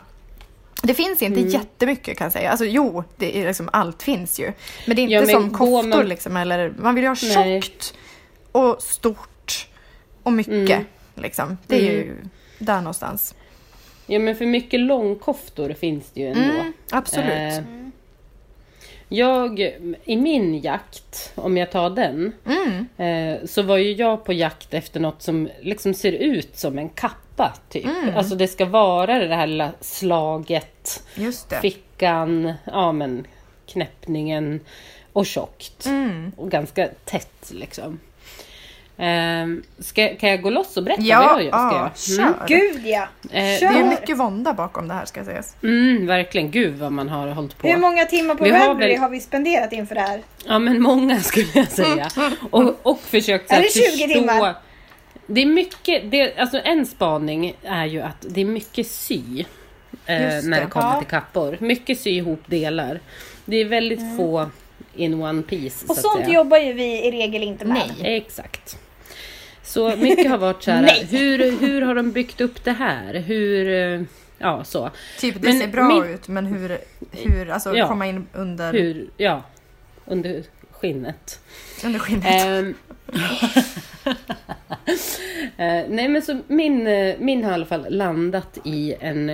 Det 0.83 0.93
finns 0.93 1.21
inte 1.21 1.39
Mm. 1.39 1.51
jättemycket 1.51 2.17
kan 2.17 2.25
jag 2.25 2.31
säga. 2.33 2.49
Alltså 2.51 2.65
jo, 2.65 3.03
det 3.17 3.37
är 3.41 3.47
liksom, 3.47 3.69
allt 3.73 4.03
finns 4.03 4.39
ju. 4.39 4.51
Men 4.87 4.95
det 4.95 5.01
är 5.01 5.03
inte 5.03 5.13
Ja, 5.31 5.39
som 5.39 5.49
koftor 5.53 5.83
man- 5.89 6.05
liksom. 6.09 6.37
Eller, 6.37 6.73
man 6.79 6.95
vill 6.95 7.03
ju 7.03 7.09
ha 7.09 7.15
Nej. 7.23 7.61
tjockt 7.61 7.93
och 8.51 8.81
stort 8.81 9.67
och 10.23 10.33
mycket. 10.33 10.53
Mm. 10.69 10.85
Liksom. 11.15 11.57
Det 11.67 11.75
är 11.75 11.81
ju 11.81 12.15
där 12.59 12.77
någonstans. 12.77 13.35
Ja 14.11 14.19
men 14.19 14.35
för 14.35 14.45
mycket 14.45 14.79
långkoftor 14.79 15.73
finns 15.73 16.11
det 16.11 16.19
ju 16.21 16.27
ändå. 16.27 16.53
Mm, 16.59 16.73
absolut. 16.91 17.29
Eh, 17.29 17.63
jag, 19.09 19.59
i 20.05 20.17
min 20.17 20.59
jakt, 20.61 21.31
om 21.35 21.57
jag 21.57 21.71
tar 21.71 21.89
den, 21.89 22.31
Mm. 22.45 22.87
eh, 22.97 23.45
så 23.45 23.61
var 23.61 23.77
ju 23.77 23.91
jag 23.93 24.23
på 24.25 24.33
jakt 24.33 24.73
efter 24.73 24.99
något 24.99 25.21
som 25.21 25.49
liksom 25.61 25.93
ser 25.93 26.11
ut 26.11 26.57
som 26.57 26.77
en 26.77 26.89
kappa 26.89 27.53
typ. 27.69 27.85
Alltså 28.15 28.35
det 28.35 28.47
ska 28.47 28.65
vara 28.65 29.19
det 29.27 29.35
här 29.35 29.47
lilla 29.47 29.71
slaget, 29.81 31.03
Just 31.15 31.49
det. 31.49 31.59
fickan, 31.61 32.53
ja 32.65 32.91
men 32.91 33.27
knäppningen 33.67 34.59
och 35.13 35.25
tjockt. 35.25 35.85
Mm. 35.85 36.31
Och 36.37 36.51
ganska 36.51 36.89
tätt 37.05 37.51
liksom. 37.53 37.99
Ehm, 38.97 39.63
ska, 39.79 40.07
kan 40.15 40.29
jag 40.29 40.41
gå 40.41 40.49
loss 40.49 40.77
och 40.77 40.83
berätta 40.83 41.01
Ja, 41.01 41.33
vad 41.33 41.43
jag 41.43 41.49
ska 41.49 41.57
ja, 41.57 41.71
göra? 42.17 42.27
Mm. 42.29 42.39
kör. 42.39 42.47
Gud 42.47 42.85
ja! 42.87 43.01
Eh, 43.23 43.29
Det 43.31 43.63
är 43.65 43.89
mycket 43.89 44.17
vånda 44.17 44.53
bakom 44.53 44.87
det 44.87 44.93
här 44.93 45.05
ska 45.05 45.25
sägas. 45.25 45.55
Mm, 45.63 46.07
verkligen, 46.07 46.51
gud 46.51 46.75
vad 46.79 46.91
man 46.91 47.09
har 47.09 47.27
hållit 47.27 47.57
på. 47.57 47.67
Hur 47.67 47.77
många 47.77 48.05
timmar 48.05 48.35
på 48.35 48.43
Vi 48.43 48.49
har 48.51 48.67
Ravelry 48.67 48.87
väl- 48.91 48.99
har 48.99 49.09
vi 49.09 49.19
spenderat 49.19 49.73
inför 49.73 49.95
det 49.95 50.01
här? 50.01 50.21
Ja 50.45 50.59
men 50.59 50.81
många 50.81 51.19
skulle 51.21 51.47
jag 51.53 51.67
säga. 51.67 52.09
Och, 52.51 52.75
och 52.83 52.99
försökt 52.99 53.49
så 53.49 53.55
Är 53.55 53.61
det 53.61 53.69
20 53.73 53.81
förstå. 53.81 54.07
timmar? 54.19 54.55
Det 55.27 55.41
är 55.41 55.45
mycket, 55.45 56.11
det, 56.11 56.37
alltså 56.37 56.59
en 56.63 56.85
spaning 56.85 57.53
är 57.63 57.85
ju 57.85 58.01
att 58.01 58.25
det 58.29 58.41
är 58.41 58.45
mycket 58.45 58.87
sy. 58.87 59.45
Eh, 60.05 60.35
Just 60.35 60.47
när 60.47 60.57
det. 60.59 60.63
det 60.65 60.69
kommer 60.71 60.93
Ja. 60.93 60.99
till 60.99 61.07
kappor. 61.09 61.57
Mycket 61.59 61.99
sy 61.99 62.09
ihop 62.09 62.41
delar. 62.45 62.99
Det 63.45 63.57
är 63.57 63.65
väldigt 63.65 64.17
få 64.17 64.49
in 64.95 65.21
one 65.21 65.41
piece. 65.43 65.85
Och 65.89 65.95
så 65.95 66.01
sånt 66.01 66.25
säga. 66.25 66.35
jobbar 66.35 66.57
ju 66.57 66.73
vi 66.73 67.07
i 67.07 67.11
regel 67.11 67.43
inte 67.43 67.65
med. 67.65 67.91
Nej. 68.01 68.17
Exakt. 68.17 68.77
Så 69.63 69.95
mycket 69.95 70.29
har 70.31 70.37
varit 70.37 70.63
så 70.63 70.71
här, 70.71 71.03
hur, 71.09 71.59
hur 71.59 71.81
har 71.81 71.95
de 71.95 72.11
byggt 72.11 72.41
upp 72.41 72.63
det 72.63 72.71
här? 72.71 73.13
Hur, 73.13 73.67
eh, 73.99 74.01
ja 74.37 74.63
så. 74.63 74.89
Typ 75.19 75.35
det 75.41 75.47
Men 75.47 75.59
ser 75.59 75.67
bra 75.67 75.87
min- 75.87 76.03
ut 76.03 76.27
men 76.27 76.45
hur, 76.45 76.77
hur 77.11 77.49
alltså 77.49 77.75
Ja. 77.77 77.87
komma 77.87 78.07
in 78.07 78.27
under, 78.33 78.73
Hur, 78.73 79.09
ja, 79.17 79.41
under 80.05 80.43
skinnet. 80.71 81.39
under 81.85 81.99
skinnet. 81.99 82.75
Eh, 85.57 85.83
nej 85.89 86.07
men 86.07 86.21
så 86.21 86.39
min, 86.47 86.87
eh, 86.87 87.15
min 87.19 87.43
har 87.43 87.51
i 87.51 87.53
alla 87.53 87.65
fall 87.65 87.85
landat 87.89 88.57
i 88.63 88.95
en 88.99 89.31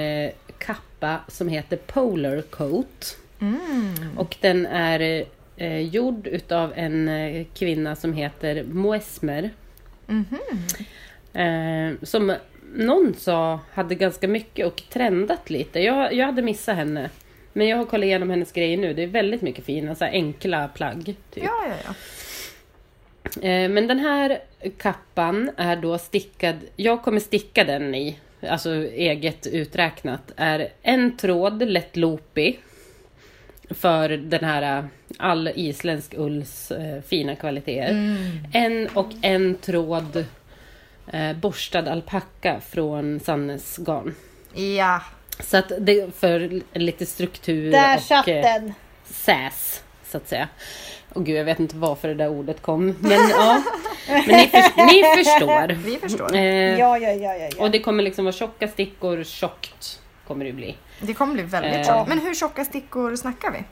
kappa 0.57 1.19
som 1.27 1.47
heter 1.47 1.77
Polar 1.77 2.41
Coat. 2.41 3.17
Mm. 3.41 4.17
Och 4.17 4.35
den 4.41 4.65
är 4.65 5.25
eh, 5.57 5.79
gjord 5.79 6.27
utav 6.27 6.73
en 6.75 7.09
eh, 7.09 7.45
kvinna 7.53 7.95
som 7.95 8.13
heter 8.13 8.63
Moesmer. 8.63 9.49
Mhm. 10.07 10.39
Eh, 11.33 12.05
som 12.05 12.35
någon 12.73 13.13
sa 13.17 13.59
hade 13.73 13.95
ganska 13.95 14.27
mycket 14.27 14.65
och 14.67 14.83
trendat 14.89 15.49
lite. 15.49 15.79
Jag, 15.79 16.13
jag 16.13 16.25
hade 16.25 16.41
missat 16.41 16.75
henne. 16.75 17.09
Men 17.53 17.67
jag 17.67 17.77
har 17.77 17.85
kollat 17.85 18.05
igenom 18.05 18.29
hennes 18.29 18.51
grejer 18.51 18.77
nu. 18.77 18.93
Det 18.93 19.03
är 19.03 19.07
väldigt 19.07 19.41
mycket 19.41 19.65
fina 19.65 19.95
så 19.95 20.05
enkla 20.05 20.67
plagg. 20.67 21.03
Typ. 21.05 21.43
Ja, 21.43 21.65
ja, 21.67 21.75
ja. 21.85 21.93
Eh, 23.49 23.69
Men 23.69 23.87
den 23.87 23.99
här 23.99 24.39
kappan 24.77 25.51
är 25.57 25.75
då 25.75 25.97
stickad, 25.97 26.55
jag 26.75 27.03
kommer 27.03 27.19
sticka 27.19 27.63
den 27.63 27.95
i, 27.95 28.19
alltså 28.49 28.69
eget 28.85 29.47
uträknat, 29.47 30.31
är 30.35 30.67
en 30.81 31.17
tråd 31.17 31.69
lätt 31.69 31.95
loopig 31.97 32.59
för 33.69 34.09
den 34.09 34.43
här 34.43 34.77
eh, 34.77 34.85
all 35.17 35.47
isländsk 35.55 36.13
ulls 36.17 36.71
eh, 36.71 37.01
fina 37.01 37.35
kvaliteter. 37.35 37.89
Mm. 37.91 38.27
En 38.53 38.87
och 38.93 39.09
en 39.21 39.55
tråd 39.55 40.25
eh, 41.07 41.33
borstad 41.33 41.87
alpacka 41.91 42.61
från 42.69 43.19
Sannes 43.19 43.77
garn. 43.77 44.15
Ja, 44.53 45.01
Så 45.39 45.57
att 45.57 45.71
det 45.79 46.15
för 46.15 46.61
lite 46.79 47.05
struktur 47.05 47.71
Där 47.71 47.95
och 47.97 48.01
satt 48.03 48.27
eh, 48.27 48.33
den! 48.41 48.73
säs, 49.05 49.83
så 50.05 50.17
att 50.17 50.27
säga. 50.27 50.47
Och 51.13 51.25
gud, 51.25 51.37
jag 51.37 51.45
vet 51.45 51.59
inte 51.59 51.75
varför 51.75 52.07
det 52.07 52.13
där 52.13 52.29
ordet 52.29 52.61
kom. 52.61 52.95
Men 52.99 53.29
ja, 53.29 53.63
men 54.07 54.23
ni, 54.27 54.47
för, 54.47 54.85
ni 54.85 55.23
förstår. 55.23 55.67
vi 55.85 55.97
förstår. 55.97 56.35
Eh, 56.35 56.79
Ja, 56.79 56.97
ja, 56.97 57.11
ja, 57.11 57.35
ja. 57.35 57.49
ja. 57.57 57.63
Och 57.63 57.71
det 57.71 57.79
kommer 57.79 58.03
liksom 58.03 58.25
vara 58.25 58.33
tjocka 58.33 58.67
stickor, 58.67 59.23
tjockt 59.23 59.99
kommer 60.27 60.45
det 60.45 60.53
bli. 60.53 60.75
Det 60.99 61.13
kommer 61.13 61.33
bli 61.33 61.43
väldigt 61.43 61.75
Eh. 61.75 61.83
tjockt. 61.95 62.09
Men 62.09 62.19
hur 62.19 62.35
tjocka 62.35 62.65
stickor 62.65 63.15
snackar 63.15 63.51
vi? 63.51 63.63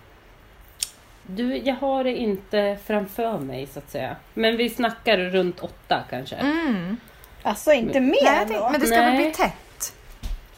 Du, 1.27 1.57
jag 1.57 1.75
har 1.75 2.03
det 2.03 2.15
inte 2.17 2.77
framför 2.85 3.39
mig 3.39 3.67
så 3.67 3.79
att 3.79 3.91
säga. 3.91 4.15
Men 4.33 4.57
vi 4.57 4.69
snackar 4.69 5.17
runt 5.17 5.59
åtta 5.59 6.03
kanske. 6.09 6.35
Mm. 6.35 6.97
Alltså 7.41 7.71
inte 7.73 7.99
mer 7.99 8.23
Nej, 8.23 8.35
tänkte, 8.47 8.69
men 8.71 8.79
det 8.81 8.88
ska 8.88 8.95
väl 9.01 9.13
Nej. 9.13 9.23
bli 9.23 9.33
tätt? 9.33 9.93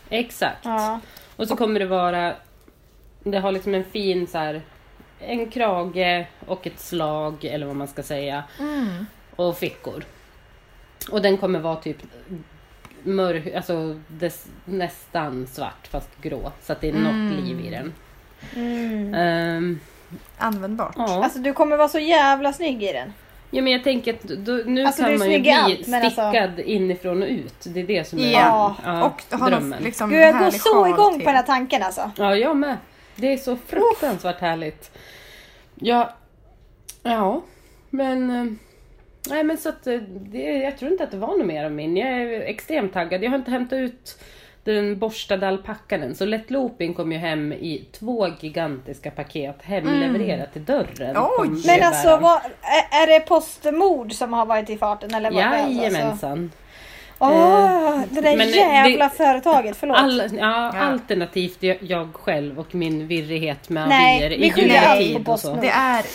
Exakt. 0.10 0.58
Ja. 0.66 1.00
Och 1.36 1.48
så 1.48 1.56
kommer 1.56 1.80
det 1.80 1.86
vara, 1.86 2.36
det 3.24 3.40
har 3.40 3.52
liksom 3.52 3.76
en 3.76 3.84
fin 3.84 4.28
så 4.28 4.38
här, 4.38 4.62
en 5.20 5.50
krage 5.52 6.28
och 6.48 6.68
ett 6.68 6.80
slag 6.80 7.46
eller 7.46 7.66
vad 7.66 7.76
man 7.76 7.88
ska 7.88 8.04
säga. 8.04 8.44
Mm. 8.60 9.06
Och 9.36 9.58
fickor. 9.58 10.04
Och 11.12 11.22
den 11.22 11.38
kommer 11.38 11.60
vara 11.60 11.76
typ 11.76 11.98
mörk, 13.04 13.54
alltså 13.56 14.00
dess, 14.08 14.46
nästan 14.66 15.48
svart 15.48 15.88
fast 15.88 16.10
grå. 16.22 16.52
Så 16.62 16.74
att 16.74 16.82
det 16.82 16.90
är 16.90 16.94
något 16.94 17.12
Mm. 17.12 17.44
liv 17.46 17.66
i 17.66 17.70
den. 17.70 17.94
Mm. 18.56 19.14
Ehm, 19.14 19.80
Användbart. 20.38 20.94
ja. 20.98 21.24
Alltså 21.24 21.40
du 21.40 21.54
kommer 21.54 21.78
vara 21.78 21.88
så 21.90 22.00
jävla 22.00 22.54
snygg 22.54 22.84
i 22.84 22.94
den. 22.94 23.14
ja 23.52 23.62
men 23.62 23.74
jag 23.74 23.84
tänker 23.84 24.14
att 24.14 24.22
då, 24.24 24.52
nu 24.66 24.86
Alltså, 24.86 25.04
kan 25.04 25.18
man 25.18 25.32
ju 25.32 25.40
bli 25.40 25.52
allt, 25.52 25.94
alltså- 25.94 26.10
stickad 26.32 26.60
inifrån 26.60 27.22
och 27.24 27.30
ut. 27.30 27.56
Det 27.64 27.80
är 27.80 27.88
det 27.88 28.08
som 28.08 28.20
är 28.20 28.32
Ja. 28.32 28.76
ja, 28.86 29.04
och 29.04 29.40
ha 29.40 29.50
drömmen. 29.50 29.84
liksom 29.84 30.10
Gud 30.10 30.20
jag 30.20 30.40
går 30.40 30.52
så 30.52 30.88
igång 30.88 31.14
till. 31.14 31.22
på 31.24 31.30
den 31.30 31.36
här 31.36 31.44
tanken 31.44 31.84
alltså. 31.84 32.12
Ja, 32.18 32.36
jag 32.36 32.58
med. 32.58 32.78
Det 33.16 33.34
är 33.34 33.38
så 33.38 33.58
fruktansvärt 33.68 34.40
härligt. 34.42 34.92
Ja, 35.76 36.14
ja, 37.04 37.42
men... 37.90 38.60
Nej 39.30 39.44
men 39.44 39.58
så 39.58 39.70
att 39.70 39.88
eh, 39.88 40.00
det, 40.10 40.44
jag 40.44 40.78
tror 40.78 40.92
inte 40.92 41.04
att 41.04 41.12
det 41.12 41.18
var 41.18 41.38
något 41.38 41.48
mer 41.48 41.66
av 41.66 41.72
min. 41.72 41.98
Jag 41.98 42.10
är 42.10 42.42
extremt 42.42 42.94
taggad. 42.94 43.24
Jag 43.24 43.30
har 43.30 43.38
inte 43.38 43.52
hämtat 43.52 43.78
ut 43.78 44.20
den 44.64 45.00
borstade 45.00 45.48
alpackan 45.48 46.04
än. 46.04 46.16
Så 46.16 46.26
Let 46.26 46.52
Looping 46.52 46.94
kom 46.94 47.12
ju 47.12 47.18
hem 47.18 47.54
i 47.54 47.88
två 47.92 48.28
gigantiska 48.40 49.12
paket 49.12 49.56
hemlevererat 49.62 50.54
till 50.54 50.66
dörren. 50.66 51.16
Oj! 51.40 51.50
Men 51.66 51.84
alltså 51.84 52.18
vad, 52.18 52.42
är, 52.62 53.04
är 53.04 53.08
det 53.08 53.20
postmord 53.20 54.14
som 54.14 54.34
har 54.34 54.46
varit 54.46 54.70
i 54.70 54.78
farten 54.78 55.14
eller 55.14 55.32
vad? 55.32 55.40
Alltså, 56.12 56.50
Åh, 57.20 58.00
det 58.10 58.22
där 58.22 58.38
men 58.38 58.48
det- 58.52 58.56
jävla 58.58 59.10
företaget, 59.10 59.78
förlåt. 59.78 59.98
All, 59.98 60.20
ja, 60.20 60.72
Ja. 60.76 60.80
Alternativt 60.80 61.58
jag, 61.82 62.10
själv 62.14 62.60
och 62.60 62.76
min 62.76 63.08
virrighet 63.08 63.70
med 63.70 63.90
Nej, 63.90 64.26
avier 64.26 64.30
vi 64.30 64.36
i 64.36 64.68
juletid 65.04 65.28
och 65.30 65.40
så. 65.40 65.54
Det 65.56 65.70
är... 65.70 66.06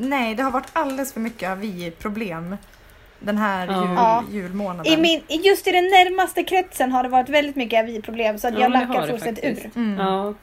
Nej, 0.00 0.34
det 0.34 0.42
har 0.42 0.50
varit 0.50 0.68
alldeles 0.72 1.12
för 1.12 1.20
mycket 1.20 1.50
avi-problem 1.50 2.56
den 3.20 3.38
här 3.38 3.66
Ja. 3.66 3.82
jul, 3.82 3.94
Ja. 3.96 4.24
julmånaden. 4.30 4.92
I 4.92 4.96
min, 4.96 5.22
just 5.42 5.66
i 5.66 5.70
den 5.72 5.84
närmaste 5.84 6.42
kretsen 6.44 6.92
har 6.92 7.02
det 7.02 7.08
varit 7.08 7.28
väldigt 7.28 7.56
mycket 7.56 7.80
aviproblem 7.84 8.38
så 8.38 8.48
att 8.48 8.54
Ja, 8.54 8.60
jag 8.60 8.70
det 8.72 8.78
lackar 8.78 8.94
har 8.94 9.00
det 9.02 9.08
fullständigt 9.08 9.44
ur. 9.44 9.70
Mm. 9.76 9.98
Ja, 10.06 10.34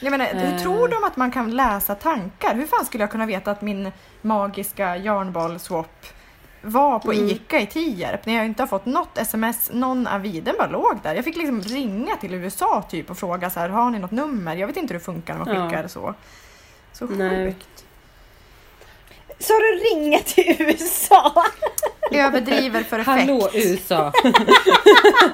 Jag 0.00 0.10
menar, 0.10 0.26
hur 0.32 0.54
Eh. 0.54 0.58
tror 0.62 0.88
de 0.88 1.04
att 1.04 1.16
man 1.16 1.30
kan 1.30 1.56
läsa 1.56 1.94
tankar? 1.94 2.54
Hur 2.54 2.66
fan 2.66 2.84
skulle 2.84 3.02
jag 3.02 3.10
kunna 3.10 3.26
veta 3.26 3.50
att 3.50 3.62
min 3.62 3.92
magiska 4.22 4.96
yarnball-swap 4.96 5.84
var 6.62 6.98
på 6.98 7.12
Mm. 7.12 7.28
ICA 7.28 7.60
i 7.60 7.66
Tierp 7.66 8.26
när 8.26 8.34
jag 8.34 8.44
inte 8.44 8.62
har 8.62 8.66
fått 8.68 8.86
något 8.86 9.18
sms, 9.18 9.70
någon 9.72 10.06
avi, 10.06 10.40
den 10.40 10.54
bara 10.58 10.68
låg 10.68 10.98
där. 11.02 11.14
Jag 11.14 11.24
fick 11.24 11.36
liksom 11.36 11.60
ringa 11.62 12.16
till 12.16 12.34
USA 12.34 12.84
typ 12.90 13.10
och 13.10 13.18
fråga 13.18 13.50
så 13.50 13.60
här, 13.60 13.68
har 13.68 13.90
ni 13.90 13.98
något 13.98 14.10
nummer? 14.10 14.56
Jag 14.56 14.66
vet 14.66 14.76
inte 14.76 14.94
hur 14.94 14.98
det 14.98 15.04
funkar 15.04 15.34
när 15.34 15.44
man 15.44 15.54
Ja. 15.54 15.68
skickar 15.68 15.88
så. 15.88 16.14
Så 16.92 17.04
Nej. 17.06 17.46
sjukt. 17.46 17.84
Så 19.38 19.52
du 19.52 19.80
ringa 19.94 20.18
till 20.18 20.56
USA? 20.58 21.44
Överdriver 22.12 22.82
för 22.82 22.98
effekt. 22.98 23.20
hallå 23.20 23.48
USA! 23.52 24.12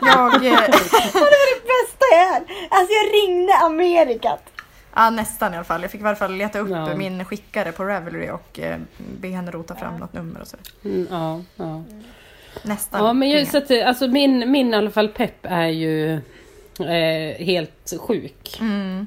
Jag, 0.02 0.34
eh, 0.34 0.60
det 0.60 1.64
bästa 1.64 2.06
är, 2.12 2.42
alltså 2.70 2.92
jag 2.92 3.14
ringde 3.14 3.54
Amerikat. 3.54 4.42
Ja, 5.04 5.10
nästan 5.10 5.52
i 5.54 5.56
alla 5.56 5.64
fall. 5.64 5.82
Jag 5.82 5.90
fick 5.90 6.00
i 6.00 6.04
alla 6.04 6.16
fall 6.16 6.34
leta 6.34 6.58
upp 6.58 6.70
Ja. 6.70 6.96
min 6.96 7.24
skickare 7.24 7.72
på 7.72 7.84
Ravelry 7.84 8.30
och 8.30 8.58
eh, 8.58 8.78
be 9.20 9.28
henne 9.28 9.50
rota 9.50 9.74
fram 9.74 9.96
något 9.96 10.12
nummer 10.12 10.40
och 10.40 10.46
så. 10.48 10.56
Mm, 10.84 11.06
ja, 11.10 11.40
ja. 11.56 11.82
Nästan. 12.62 13.04
ja, 13.04 13.12
men 13.12 13.30
jag, 13.30 13.46
så 13.48 13.58
att, 13.58 13.70
alltså 13.70 14.08
min, 14.08 14.50
min 14.50 14.74
i 14.74 14.76
alla 14.76 14.90
fall 14.90 15.08
pepp 15.08 15.38
är 15.42 15.66
ju 15.68 16.12
eh, 16.80 17.44
helt 17.46 17.92
sjuk 18.00 18.58
Mm. 18.60 19.06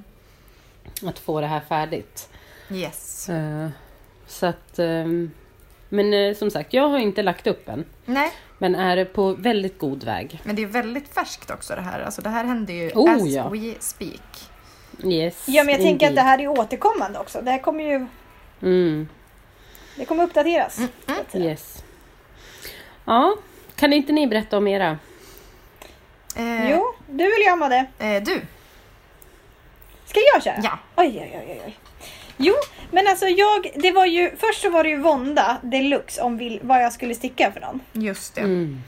att 1.06 1.20
få 1.20 1.42
det 1.42 1.48
här 1.48 1.62
färdigt. 1.70 2.30
Yes. 2.72 3.30
Eh, 3.30 3.68
så 4.28 4.46
att, 4.46 4.80
ehm, 4.80 5.32
men 5.90 6.14
eh, 6.14 6.36
som 6.36 6.52
sagt, 6.52 6.74
jag 6.74 6.90
har 6.90 6.98
inte 7.00 7.24
lagt 7.24 7.48
upp 7.48 7.70
än. 7.70 7.86
Nej, 8.06 8.32
Men 8.58 8.76
är 8.76 9.06
på 9.06 9.34
väldigt 9.34 9.80
god 9.80 10.04
väg. 10.04 10.42
men 10.44 10.56
det 10.56 10.62
är 10.62 10.68
väldigt 10.68 11.08
färskt 11.14 11.52
också 11.52 11.76
det 11.76 11.82
här. 11.82 12.00
Alltså 12.02 12.22
det 12.22 12.30
här 12.30 12.44
händer 12.44 12.74
ju 12.74 12.92
Oh, 12.96 13.16
as 13.16 13.28
ja. 13.28 13.50
we 13.50 13.74
speak. 13.80 14.50
Yes, 15.04 15.44
Ja 15.48 15.64
men 15.64 15.74
jag 15.74 15.82
tänker 15.84 16.08
att 16.10 16.16
det 16.16 16.22
här 16.22 16.40
är 16.40 16.48
återkommande 16.48 17.20
också. 17.20 17.42
Det 17.42 17.52
här 17.52 17.60
kommer 17.60 17.84
ju 17.84 18.08
Mm, 18.62 19.10
det 19.98 20.06
kommer 20.06 20.24
uppdateras. 20.24 20.80
säga. 21.32 21.44
yes. 21.50 21.84
Ja, 23.06 23.36
kan 23.76 23.94
inte 23.94 24.14
ni 24.14 24.28
berätta 24.28 24.58
om 24.58 24.68
era? 24.68 24.98
Eh, 26.36 26.72
Jo, 26.72 26.94
du 27.10 27.24
eller 27.24 27.46
jag 27.46 27.60
Madde? 27.60 27.86
Eh, 28.00 28.24
du, 28.24 28.42
Ska 30.06 30.20
jag 30.34 30.44
köra? 30.44 30.56
ja. 30.64 30.80
Oj, 30.96 31.08
oj, 31.22 31.32
oj, 31.34 31.46
oj, 31.50 31.62
oj. 31.66 31.78
Jo, 32.38 32.54
men 32.92 33.08
alltså 33.08 33.28
jag, 33.28 33.72
det 33.76 33.92
var 33.92 34.06
ju, 34.06 34.36
först 34.38 34.62
så 34.62 34.70
var 34.70 34.84
det 34.84 34.90
ju 34.90 34.98
vånda 34.98 35.58
deluxe 35.64 36.22
om 36.22 36.38
vil, 36.38 36.60
vad 36.64 36.84
jag 36.84 36.94
skulle 36.94 37.16
sticka 37.16 37.52
för 37.52 37.60
någon. 37.60 37.80
Just 37.94 38.36
det. 38.36 38.42
Mm. 38.42 38.82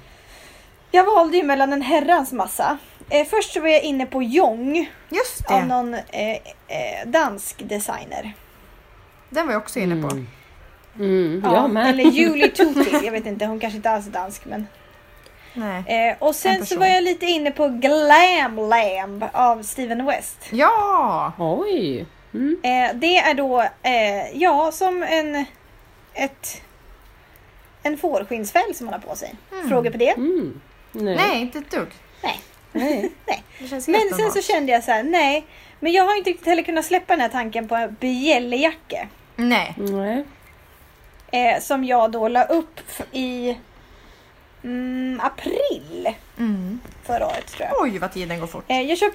Jag 0.91 1.03
valde 1.03 1.37
ju 1.37 1.43
mellan 1.43 1.73
en 1.73 1.81
herrans 1.81 2.31
massa. 2.31 2.77
Eh, 3.09 3.25
först 3.27 3.53
så 3.53 3.59
var 3.61 3.67
jag 3.67 3.83
inne 3.83 4.05
på 4.05 4.23
Jong 4.23 4.91
Just 5.09 5.45
av 5.51 5.61
det, 5.61 5.67
någon 5.67 5.93
eh, 5.93 6.01
eh, 6.67 7.05
dansk 7.07 7.55
designer. 7.69 8.33
den 9.29 9.45
var 9.45 9.53
jag 9.53 9.61
också 9.61 9.79
inne 9.79 10.01
på. 10.09 10.15
Mm. 10.15 10.27
Mm, 10.99 11.41
jag 11.53 11.69
med. 11.69 11.89
Eller 11.89 12.03
Julie 12.03 12.47
Tutti. 12.55 13.05
Jag 13.05 13.11
vet 13.11 13.25
inte, 13.25 13.45
hon 13.45 13.59
kanske 13.59 13.77
inte 13.77 13.89
alls 13.89 14.07
är 14.07 14.11
dansk. 14.11 14.45
Men, 14.45 14.67
Nej. 15.53 16.09
eh, 16.09 16.15
och 16.19 16.27
En 16.27 16.33
sen 16.33 16.65
så 16.65 16.79
var 16.79 16.85
jag 16.85 17.03
lite 17.03 17.25
inne 17.25 17.51
på 17.51 17.67
Glam 17.67 18.55
Lamb 18.69 19.23
av 19.33 19.63
Steven 19.63 20.05
West. 20.05 20.37
Ja! 20.51 21.33
Oj! 21.39 22.05
Mm. 22.33 22.57
Eh, 22.63 22.95
det 22.95 23.17
är 23.17 23.33
då, 23.33 23.61
eh, 23.61 24.37
ja, 24.37 24.71
som 24.71 25.03
en, 25.03 25.45
ett, 26.13 26.61
en 27.83 27.97
fårskinnsfäll 27.97 28.75
som 28.75 28.85
man 28.85 28.93
har 28.93 29.01
på 29.01 29.15
sig. 29.15 29.35
Mm. 29.51 29.69
Frågor 29.69 29.91
på 29.91 29.97
det? 29.97 30.09
Mm. 30.09 30.61
Nej. 30.91 31.15
Nej, 31.15 31.41
inte 31.41 31.57
ett 31.59 31.71
dugg. 31.71 31.87
Nej. 32.23 32.41
Nej. 32.73 33.11
nej. 33.27 33.43
Men 33.69 33.81
sen 34.17 34.31
så 34.31 34.41
kände 34.41 34.71
jag 34.71 34.83
så 34.83 34.91
här, 34.91 35.03
nej. 35.03 35.45
Men 35.79 35.91
jag 35.91 36.03
har 36.05 36.17
inte 36.17 36.29
riktigt 36.29 36.47
heller 36.47 36.63
kunnat 36.63 36.85
släppa 36.85 37.13
den 37.13 37.21
här 37.21 37.29
tanken 37.29 37.67
på 37.67 37.75
en 37.75 37.95
bjällejacka. 37.99 39.07
Nej. 39.35 39.73
Nej. 39.77 40.23
Eh, 41.31 41.59
som 41.61 41.83
jag 41.83 42.11
då 42.11 42.27
la 42.27 42.43
upp 42.43 42.79
i 43.11 43.57
mm, 44.63 45.21
april 45.23 46.09
Mm. 46.37 46.79
förra 47.03 47.27
året 47.27 47.47
tror 47.47 47.67
jag. 47.69 47.81
Oj, 47.81 47.97
vad 47.97 48.11
tiden 48.13 48.39
går 48.39 48.47
fort. 48.47 48.65
Eh, 48.67 48.81
jag, 48.81 48.97
köp, 48.97 49.13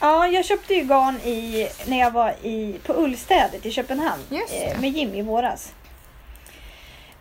ja, 0.00 0.26
jag 0.26 0.44
köpte 0.44 0.74
ju 0.74 0.84
garn 0.84 1.16
i, 1.16 1.68
när 1.86 1.98
jag 2.00 2.10
var 2.10 2.30
i, 2.30 2.76
på 2.86 2.92
Ullstädet 2.92 3.66
i 3.66 3.70
Köpenhamn 3.70 4.22
eh, 4.30 4.80
med 4.80 4.90
Jim 4.90 5.14
i 5.14 5.22
våras. 5.22 5.72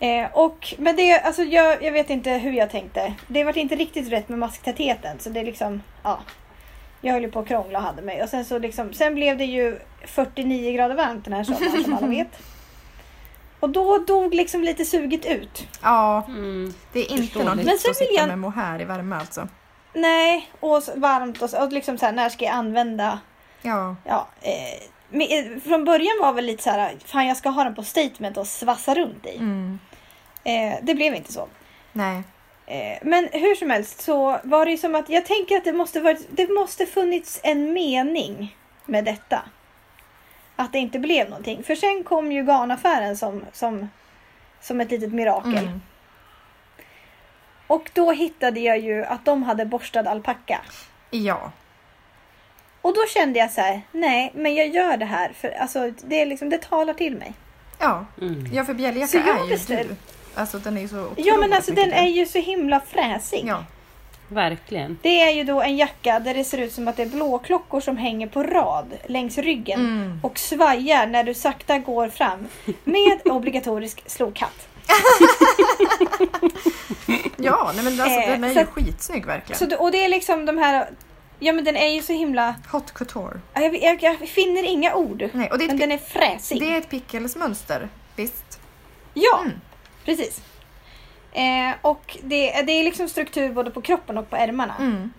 Eh, 0.03 0.27
och 0.33 0.73
men 0.77 0.95
det, 0.95 1.19
alltså 1.19 1.43
jag, 1.43 1.83
jag 1.83 1.91
vet 1.91 2.09
inte 2.09 2.29
hur 2.31 2.51
jag 2.53 2.69
tänkte. 2.69 3.13
Det 3.27 3.43
var 3.43 3.57
inte 3.57 3.75
riktigt 3.75 4.11
rätt 4.11 4.29
med 4.29 4.39
masktätheten 4.39 5.19
så 5.19 5.29
det 5.29 5.39
är 5.39 5.43
liksom, 5.45 5.81
ja. 6.03 6.19
Jag 7.01 7.13
höll 7.13 7.21
ju 7.23 7.31
på 7.31 7.39
att 7.39 7.47
krångla 7.47 7.79
och 7.79 7.85
hade 7.85 8.01
mig. 8.01 8.23
Och 8.23 8.29
sen 8.29 8.45
så 8.45 8.59
liksom, 8.59 8.93
sen 8.93 9.15
blev 9.15 9.37
det 9.37 9.45
ju 9.45 9.79
49 10.05 10.71
grader 10.71 10.95
varmt 10.95 11.23
den 11.25 11.33
här 11.33 11.43
sommaren 11.43 11.83
som 11.83 11.93
alla 11.93 12.07
vet. 12.07 12.27
Och 13.59 13.69
då 13.69 13.97
dog 13.97 14.33
liksom 14.33 14.61
lite 14.63 14.85
suget 14.85 15.25
ut. 15.25 15.67
Ja, 15.81 16.23
Mm. 16.27 16.73
det 16.93 16.99
är 16.99 17.11
inte 17.11 17.43
något 17.43 17.57
nytt 17.57 17.65
Men 17.65 17.77
sen 17.77 17.91
att 17.91 18.01
vill 18.01 18.07
sitta 18.07 18.21
jag- 18.21 18.27
med 18.27 18.39
mohair 18.39 18.81
i 18.81 18.85
värme 18.85 19.15
alltså. 19.15 19.47
Nej, 19.93 20.49
och 20.59 20.83
så 20.83 20.91
varmt 20.99 21.41
och, 21.41 21.49
så, 21.49 21.63
och 21.65 21.71
liksom 21.71 21.97
så 21.97 22.05
här, 22.05 22.13
när 22.13 22.29
ska 22.29 22.45
jag 22.45 22.53
använda 22.53 23.19
Ja. 23.61 23.95
Ja, 24.05 24.27
eh, 24.41 24.81
men, 25.09 25.21
eh, 25.21 25.59
från 25.63 25.85
början 25.85 26.17
var 26.21 26.33
väl 26.33 26.45
lite 26.45 26.63
så 26.63 26.69
här, 26.69 26.93
fan 27.05 27.27
jag 27.27 27.37
ska 27.37 27.49
ha 27.49 27.63
den 27.63 27.75
på 27.75 27.83
statement 27.83 28.37
och 28.37 28.47
svassa 28.47 28.95
runt 28.95 29.25
i. 29.25 29.35
Mm. 29.37 29.79
Eh, 30.43 30.73
det 30.81 30.95
blev 30.95 31.15
inte 31.15 31.33
så. 31.33 31.47
Nej. 31.93 32.23
Eh, 32.65 32.97
men 33.01 33.29
hur 33.31 33.55
som 33.55 33.69
helst 33.69 34.01
så 34.01 34.39
var 34.43 34.65
det 34.65 34.71
ju 34.71 34.77
som 34.77 34.95
att 34.95 35.09
jag 35.09 35.25
tänker 35.25 35.57
att 35.57 35.63
det 35.63 35.73
måste 35.73 36.01
varit, 36.01 36.27
det 36.29 36.47
måste 36.49 36.85
funnits 36.85 37.39
en 37.43 37.73
mening 37.73 38.57
med 38.85 39.05
detta. 39.05 39.41
Att 40.55 40.71
det 40.71 40.79
inte 40.79 40.99
blev 40.99 41.29
någonting. 41.29 41.63
För 41.63 41.75
sen 41.75 42.03
kom 42.03 42.31
ju 42.31 42.43
garnaffären 42.45 43.17
som, 43.17 43.45
som, 43.53 43.89
som 44.61 44.81
ett 44.81 44.91
litet 44.91 45.13
mirakel. 45.13 45.57
Mm. 45.57 45.81
Och 47.67 47.89
då 47.93 48.11
hittade 48.11 48.59
jag 48.59 48.79
ju 48.79 49.05
att 49.05 49.25
de 49.25 49.43
hade 49.43 49.65
borstad 49.65 50.09
alpacka. 50.09 50.61
Ja. 51.11 51.51
Och 52.81 52.93
då 52.95 53.01
kände 53.13 53.39
jag 53.39 53.51
så 53.51 53.61
här, 53.61 53.81
nej 53.91 54.31
men 54.35 54.55
jag 54.55 54.67
gör 54.67 54.97
det 54.97 55.05
här 55.05 55.31
för 55.33 55.49
alltså, 55.49 55.91
det, 56.03 56.21
är 56.21 56.25
liksom, 56.25 56.49
det 56.49 56.61
talar 56.61 56.93
till 56.93 57.17
mig. 57.17 57.33
Ja, 57.79 58.05
Mm. 58.21 58.45
ja 58.53 58.65
för 58.65 58.73
bjälljacka 58.73 59.17
jag 59.17 59.39
är 59.39 59.43
ju 59.43 59.49
beställ- 59.49 59.87
du. 59.87 59.95
Alltså 60.35 60.57
den 60.59 60.77
är 60.77 60.81
ju 60.81 60.87
så 60.87 61.11
Ja 61.17 61.37
men 61.37 61.53
alltså 61.53 61.71
den 61.71 61.91
är 61.93 62.07
ju 62.07 62.25
så 62.25 62.37
himla 62.39 62.79
fräsig. 62.79 63.43
Ja. 63.47 63.63
Verkligen. 64.27 64.97
Det 65.01 65.21
är 65.21 65.31
ju 65.31 65.43
då 65.43 65.61
en 65.61 65.77
jacka 65.77 66.19
där 66.19 66.33
det 66.33 66.43
ser 66.43 66.57
ut 66.57 66.73
som 66.73 66.87
att 66.87 66.97
det 66.97 67.03
är 67.03 67.07
blåklockor 67.09 67.81
som 67.81 67.97
hänger 67.97 68.27
på 68.27 68.43
rad 68.43 68.93
längs 69.05 69.37
ryggen 69.37 69.79
Mm. 69.79 70.19
och 70.23 70.37
svajar 70.39 71.07
när 71.07 71.23
du 71.23 71.33
sakta 71.33 71.77
går 71.77 72.07
fram 72.09 72.47
med 72.83 73.19
obligatorisk 73.25 74.03
slokhatt. 74.09 74.67
Ja, 77.37 77.71
nej 77.75 77.83
men 77.83 78.01
alltså 78.01 78.19
Eh, 78.19 78.29
den 78.29 78.43
är 78.43 78.49
så 78.49 78.53
ju 78.55 78.61
att- 78.61 78.69
skitsnygg 78.69 79.25
verkligen. 79.25 79.59
Så, 79.71 79.77
och 79.77 79.91
det 79.91 80.03
är 80.05 80.09
liksom 80.09 80.45
de 80.45 80.57
här, 80.57 80.89
ja 81.39 81.53
men 81.53 81.63
den 81.65 81.75
är 81.75 81.87
ju 81.87 82.01
så 82.01 82.13
himla, 82.13 82.55
Hot 82.71 82.93
couture. 82.93 83.39
jag, 83.53 83.83
jag, 83.83 84.03
jag 84.03 84.29
finner 84.29 84.63
inga 84.63 84.95
ord. 84.95 85.29
Nej, 85.33 85.49
och 85.51 85.57
det 85.57 85.63
är 85.63 85.67
Men 85.67 85.77
den 85.77 85.91
är 85.91 85.97
fräsig. 85.97 86.59
det 86.59 86.73
är 86.73 86.77
ett 86.77 86.89
pickelsmönster. 86.89 87.89
Visst? 88.15 88.59
Ja, 89.13 89.39
Mm. 89.41 89.59
Precis. 90.05 90.41
Eh, 91.33 91.71
och 91.81 92.17
det, 92.23 92.61
det 92.61 92.71
är 92.71 92.83
liksom 92.83 93.09
struktur 93.09 93.49
både 93.53 93.71
på 93.71 93.81
kroppen 93.81 94.17
och 94.17 94.29
på 94.29 94.35
ärmarna. 94.35 94.75
Mm. 94.79 95.13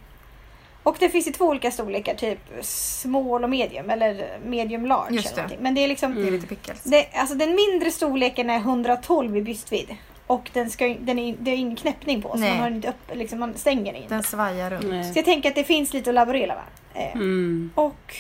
Och 0.82 0.96
det 1.00 1.08
finns 1.08 1.26
i 1.26 1.32
två 1.32 1.44
olika 1.44 1.70
storlekar, 1.70 2.14
typ 2.14 2.38
small 2.62 3.44
och 3.44 3.50
medium 3.50 3.90
eller 3.90 4.38
medium 4.44 4.86
large. 4.86 5.14
Just 5.14 5.26
eller 5.26 5.36
det. 5.36 5.42
någonting. 5.42 5.58
Men 5.62 5.74
det 5.74 5.80
är 5.84 5.88
liksom, 5.88 6.14
Det 6.14 6.26
är 6.28 6.30
lite 6.30 6.46
pickles. 6.46 6.82
det, 6.84 7.06
alltså 7.14 7.34
den 7.34 7.56
mindre 7.56 7.90
storleken 7.90 8.50
är 8.50 8.56
112 8.58 9.36
i 9.36 9.42
brystvidd. 9.42 9.96
Och 10.26 10.50
den 10.52 10.70
ska, 10.70 10.96
den 11.00 11.18
är, 11.18 11.36
det 11.38 11.50
är 11.50 11.56
ingen 11.56 11.76
knäppning 11.76 12.22
på 12.22 12.28
så 12.28 12.36
Nej. 12.36 12.50
man 12.50 12.58
har 12.60 12.70
inte 12.70 12.88
upp, 12.88 13.10
liksom, 13.16 13.40
man 13.40 13.54
stänger 13.56 13.92
den 13.92 14.02
inte. 14.02 14.14
Den 14.14 14.22
svajar 14.22 14.70
runt. 14.70 14.82
Så 14.82 14.88
Nej. 14.88 15.12
jag 15.14 15.24
tänker 15.24 15.48
att 15.48 15.54
det 15.54 15.64
finns 15.64 15.92
lite 15.92 16.10
att 16.10 16.14
laborera 16.14 16.54
med. 16.54 17.04
Eh, 17.06 17.12
Mm. 17.14 17.70
Och 17.74 18.14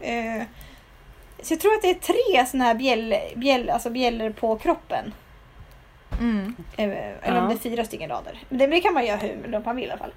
eh, 0.00 0.42
så 1.42 1.52
jag 1.52 1.60
tror 1.60 1.74
att 1.74 1.82
det 1.82 1.90
är 1.90 1.94
tre 1.94 2.46
sådana 2.46 2.64
här 2.64 2.74
bjäll, 2.74 3.14
bjäll, 3.36 3.70
alltså 3.70 3.90
bjällor 3.90 4.30
på 4.30 4.56
kroppen. 4.58 5.14
Mm. 6.20 6.54
Eh, 6.76 6.84
Eller 6.88 7.38
om 7.38 7.44
Ja. 7.44 7.48
det 7.48 7.54
är 7.54 7.58
fyra 7.70 7.84
stycken 7.84 8.08
rader. 8.10 8.38
Men 8.48 8.70
det, 8.70 8.80
kan 8.80 8.94
man 8.94 9.06
göra 9.06 9.16
hur 9.16 9.62
man 9.64 9.76
vill 9.76 9.84
i 9.84 9.90
alla 9.90 9.98
fall. 9.98 10.12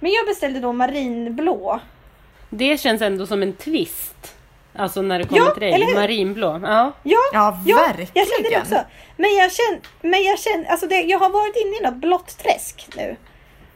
Men 0.00 0.12
jag 0.12 0.26
beställde 0.26 0.60
då 0.60 0.72
marinblå. 0.72 1.80
Det 2.50 2.80
känns 2.80 3.02
ändå 3.02 3.26
som 3.26 3.42
en 3.42 3.52
twist. 3.52 4.34
Alltså 4.76 5.02
när 5.02 5.18
det 5.18 5.24
kommer 5.24 5.40
Ja, 5.44 5.50
till 5.50 5.60
dig. 5.60 5.94
Marinblå. 5.94 6.60
Ja. 6.62 6.92
Ja, 7.02 7.18
Ja, 7.32 7.62
ja 7.66 7.76
verkligen. 7.76 8.10
jag 8.14 8.26
kände 8.28 8.48
det 8.50 8.60
också. 8.60 8.84
Men 9.16 9.34
jag 9.34 9.52
känner, 9.52 9.80
men 10.02 10.22
jag 10.24 10.38
känner, 10.38 10.64
alltså 10.70 10.86
det, 10.86 11.00
jag 11.02 11.18
har 11.18 11.30
varit 11.30 11.56
inne 11.56 11.76
i 11.76 11.90
något 11.90 12.00
blått 12.00 12.38
träsk 12.38 12.88
nu. 12.96 13.16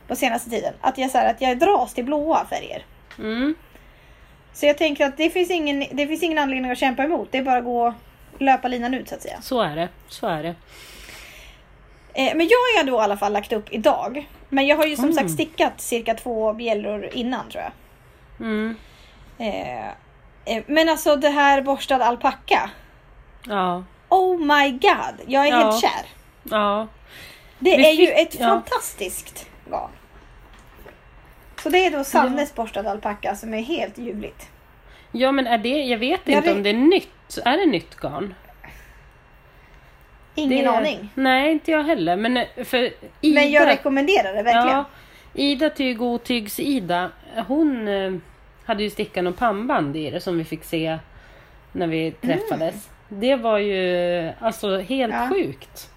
På 0.08 0.16
senaste 0.16 0.50
tiden. 0.50 0.74
Att 0.80 0.98
jag, 0.98 1.11
så 1.11 1.18
här, 1.18 1.30
att 1.30 1.40
jag 1.40 1.58
dras 1.58 1.94
till 1.94 2.04
blåa 2.04 2.46
färger. 2.50 2.85
Mm. 3.18 3.54
Så 4.52 4.66
jag 4.66 4.78
tänker 4.78 5.06
att 5.06 5.16
det 5.16 5.30
finns 5.30 5.50
ingen, 5.50 5.85
det 5.92 6.06
finns 6.06 6.22
ingen 6.22 6.38
anledning 6.38 6.70
att 6.70 6.78
kämpa 6.78 7.04
emot. 7.04 7.28
Det 7.32 7.38
är 7.38 7.42
bara 7.42 7.58
att 7.58 7.64
gå 7.64 7.94
löpa 8.38 8.68
linan 8.68 8.94
ut 8.94 9.08
så 9.08 9.14
att 9.14 9.22
säga. 9.22 9.38
Så 9.42 9.61
är 9.61 9.76
det. 9.76 9.88
Så 10.08 10.26
är 10.26 10.42
det. 10.42 10.54
Eh, 12.14 12.35
men 12.37 12.48
jag 12.48 12.59
har 12.59 12.85
ju 12.85 12.90
då 12.90 12.96
i 12.96 13.01
alla 13.01 13.16
fall 13.16 13.33
lagt 13.33 13.53
upp 13.53 13.66
idag. 13.70 14.29
Men 14.48 14.66
jag 14.66 14.77
har 14.77 14.87
ju 14.87 14.96
som 14.96 15.05
Mm. 15.05 15.16
sagt 15.16 15.31
stickat 15.31 15.81
cirka 15.81 16.14
två 16.14 16.53
bjällror 16.53 17.09
innan 17.12 17.48
tror 17.51 17.62
jag. 17.64 17.72
Mm. 18.46 18.77
Eh, 19.38 19.87
eh, 20.44 20.62
men 20.66 20.88
alltså 20.88 21.16
det 21.16 21.29
här 21.29 21.62
borstad 21.62 22.05
alpacka. 22.05 22.70
Ja. 23.46 23.85
Oh 24.09 24.38
my 24.38 24.70
god, 24.70 25.20
jag 25.27 25.46
är 25.46 25.51
Ja. 25.51 25.57
helt 25.57 25.81
kär. 25.81 26.07
Ja. 26.42 26.87
Det 27.59 27.77
Vi 27.77 27.87
är 27.87 27.92
ju 27.92 28.07
fick- 28.07 28.18
ett 28.18 28.35
ja. 28.40 28.46
fantastiskt 28.48 29.46
garn. 29.70 29.90
Så 31.62 31.68
det 31.68 31.87
är 31.87 31.90
då 31.90 32.05
Sannes 32.05 32.55
borstad 32.55 32.90
alpacka 32.90 33.37
som 33.37 33.55
är 33.55 33.62
helt 33.62 33.98
ljuvligt. 33.98 34.48
Ja 35.12 35.33
men 35.33 35.46
är 35.46 35.59
det, 35.59 35.68
jag 35.68 35.98
vet 35.98 36.20
Jag 36.25 36.37
inte 36.37 36.48
vet- 36.48 36.57
om 36.57 36.62
det 36.62 36.70
är 36.70 36.75
nytt. 36.75 37.38
Är 37.44 37.57
det 37.59 37.66
nytt 37.66 37.94
garn? 37.96 38.35
Ingen 40.34 40.64
det, 40.64 40.70
aning. 40.70 41.10
Nej 41.14 41.52
inte 41.52 41.70
jag 41.70 41.82
heller. 41.82 42.16
Men 42.16 42.36
eh, 42.36 42.46
för 42.64 42.78
Ida. 43.20 43.34
Men 43.34 43.50
jag 43.50 43.66
rekommenderar 43.66 44.34
det 44.34 44.42
verkligen. 44.42 44.68
Ja, 44.76 44.84
Ida 45.34 45.70
Tyg 45.70 46.02
Otygs 46.02 46.60
Ida. 46.60 47.10
Hon 47.46 47.88
eh, 47.88 48.12
hade 48.64 48.82
ju 48.82 48.90
stickat 48.90 49.26
och 49.26 49.36
pannband 49.36 49.96
i 49.96 50.10
det 50.10 50.20
som 50.20 50.38
vi 50.38 50.44
fick 50.44 50.64
se 50.64 50.98
när 51.72 51.86
vi 51.86 52.10
träffades. 52.10 52.88
Det 53.08 53.36
var 53.36 53.58
ju 53.58 54.32
alltså 54.40 54.78
helt 54.78 55.14
Ja. 55.14 55.28
sjukt. 55.28 55.90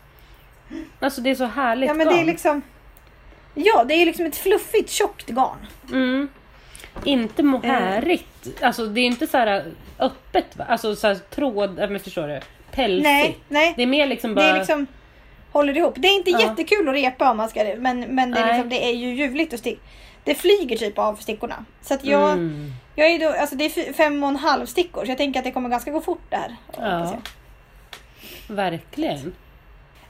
Alltså 1.00 1.22
det 1.22 1.30
är 1.30 1.36
så 1.36 1.46
härligt 1.46 1.88
Ja 1.88 1.94
men 1.94 2.08
det 2.08 2.14
är 2.14 2.18
garn. 2.18 2.26
liksom 2.26 2.62
Ja 3.54 3.84
det 3.84 3.94
är 3.94 4.06
liksom 4.06 4.26
ett 4.26 4.36
fluffigt 4.38 4.90
tjockt 4.90 5.30
garn. 5.30 5.58
Mm. 5.92 6.28
Inte 7.04 7.44
mohärigt. 7.44 8.62
Alltså 8.64 8.86
det 8.86 9.02
är 9.02 9.06
inte 9.06 9.28
så 9.28 9.38
här 9.38 9.64
öppet? 10.00 10.46
Alltså 10.68 10.96
så 10.96 11.08
här 11.08 11.16
tråd, 11.16 11.76
men 11.76 12.00
förstår 12.00 12.28
du? 12.28 12.40
Pälsigt. 12.76 13.04
Nej, 13.04 13.38
nej. 13.50 13.74
Det 13.76 13.84
är 13.84 13.88
mer 13.88 14.08
liksom 14.08 14.30
Det 14.30 14.36
bara... 14.36 14.46
är 14.48 14.58
liksom 14.60 14.88
håller 15.52 15.78
ihop. 15.78 15.94
Det 15.98 16.08
är 16.08 16.16
inte 16.18 16.32
Ja. 16.32 16.40
jättekul 16.42 16.90
att 16.90 16.96
repa 16.96 17.32
om 17.32 17.38
man 17.38 17.50
ska 17.50 17.64
det. 17.64 17.76
Men, 17.80 18.00
men 18.00 18.32
det, 18.32 18.40
är 18.40 18.48
liksom, 18.54 18.70
det 18.70 18.86
är 18.86 18.92
ju 18.92 19.14
ljuvligt 19.16 19.54
att 19.54 19.60
sticka. 19.60 19.82
Det 20.24 20.36
flyger 20.36 20.78
typ 20.78 20.98
av 21.00 21.16
stickorna. 21.16 21.66
Så 21.82 21.94
att 21.94 22.06
jag, 22.06 22.32
Mm. 22.32 22.72
jag 22.96 23.08
är 23.08 23.20
då, 23.20 23.30
alltså 23.40 23.56
det 23.56 23.66
är 23.66 23.94
fem 23.94 24.24
och 24.24 24.30
en 24.30 24.36
halv 24.36 24.66
stickor. 24.66 25.06
Så 25.06 25.12
jag 25.12 25.18
tänker 25.18 25.40
att 25.40 25.44
det 25.44 25.52
kommer 25.52 25.70
ganska 25.70 25.92
gå 25.92 26.02
fort 26.02 26.22
det 26.30 26.36
här. 26.36 26.56
Ja. 26.78 27.18
Verkligen. 28.48 29.34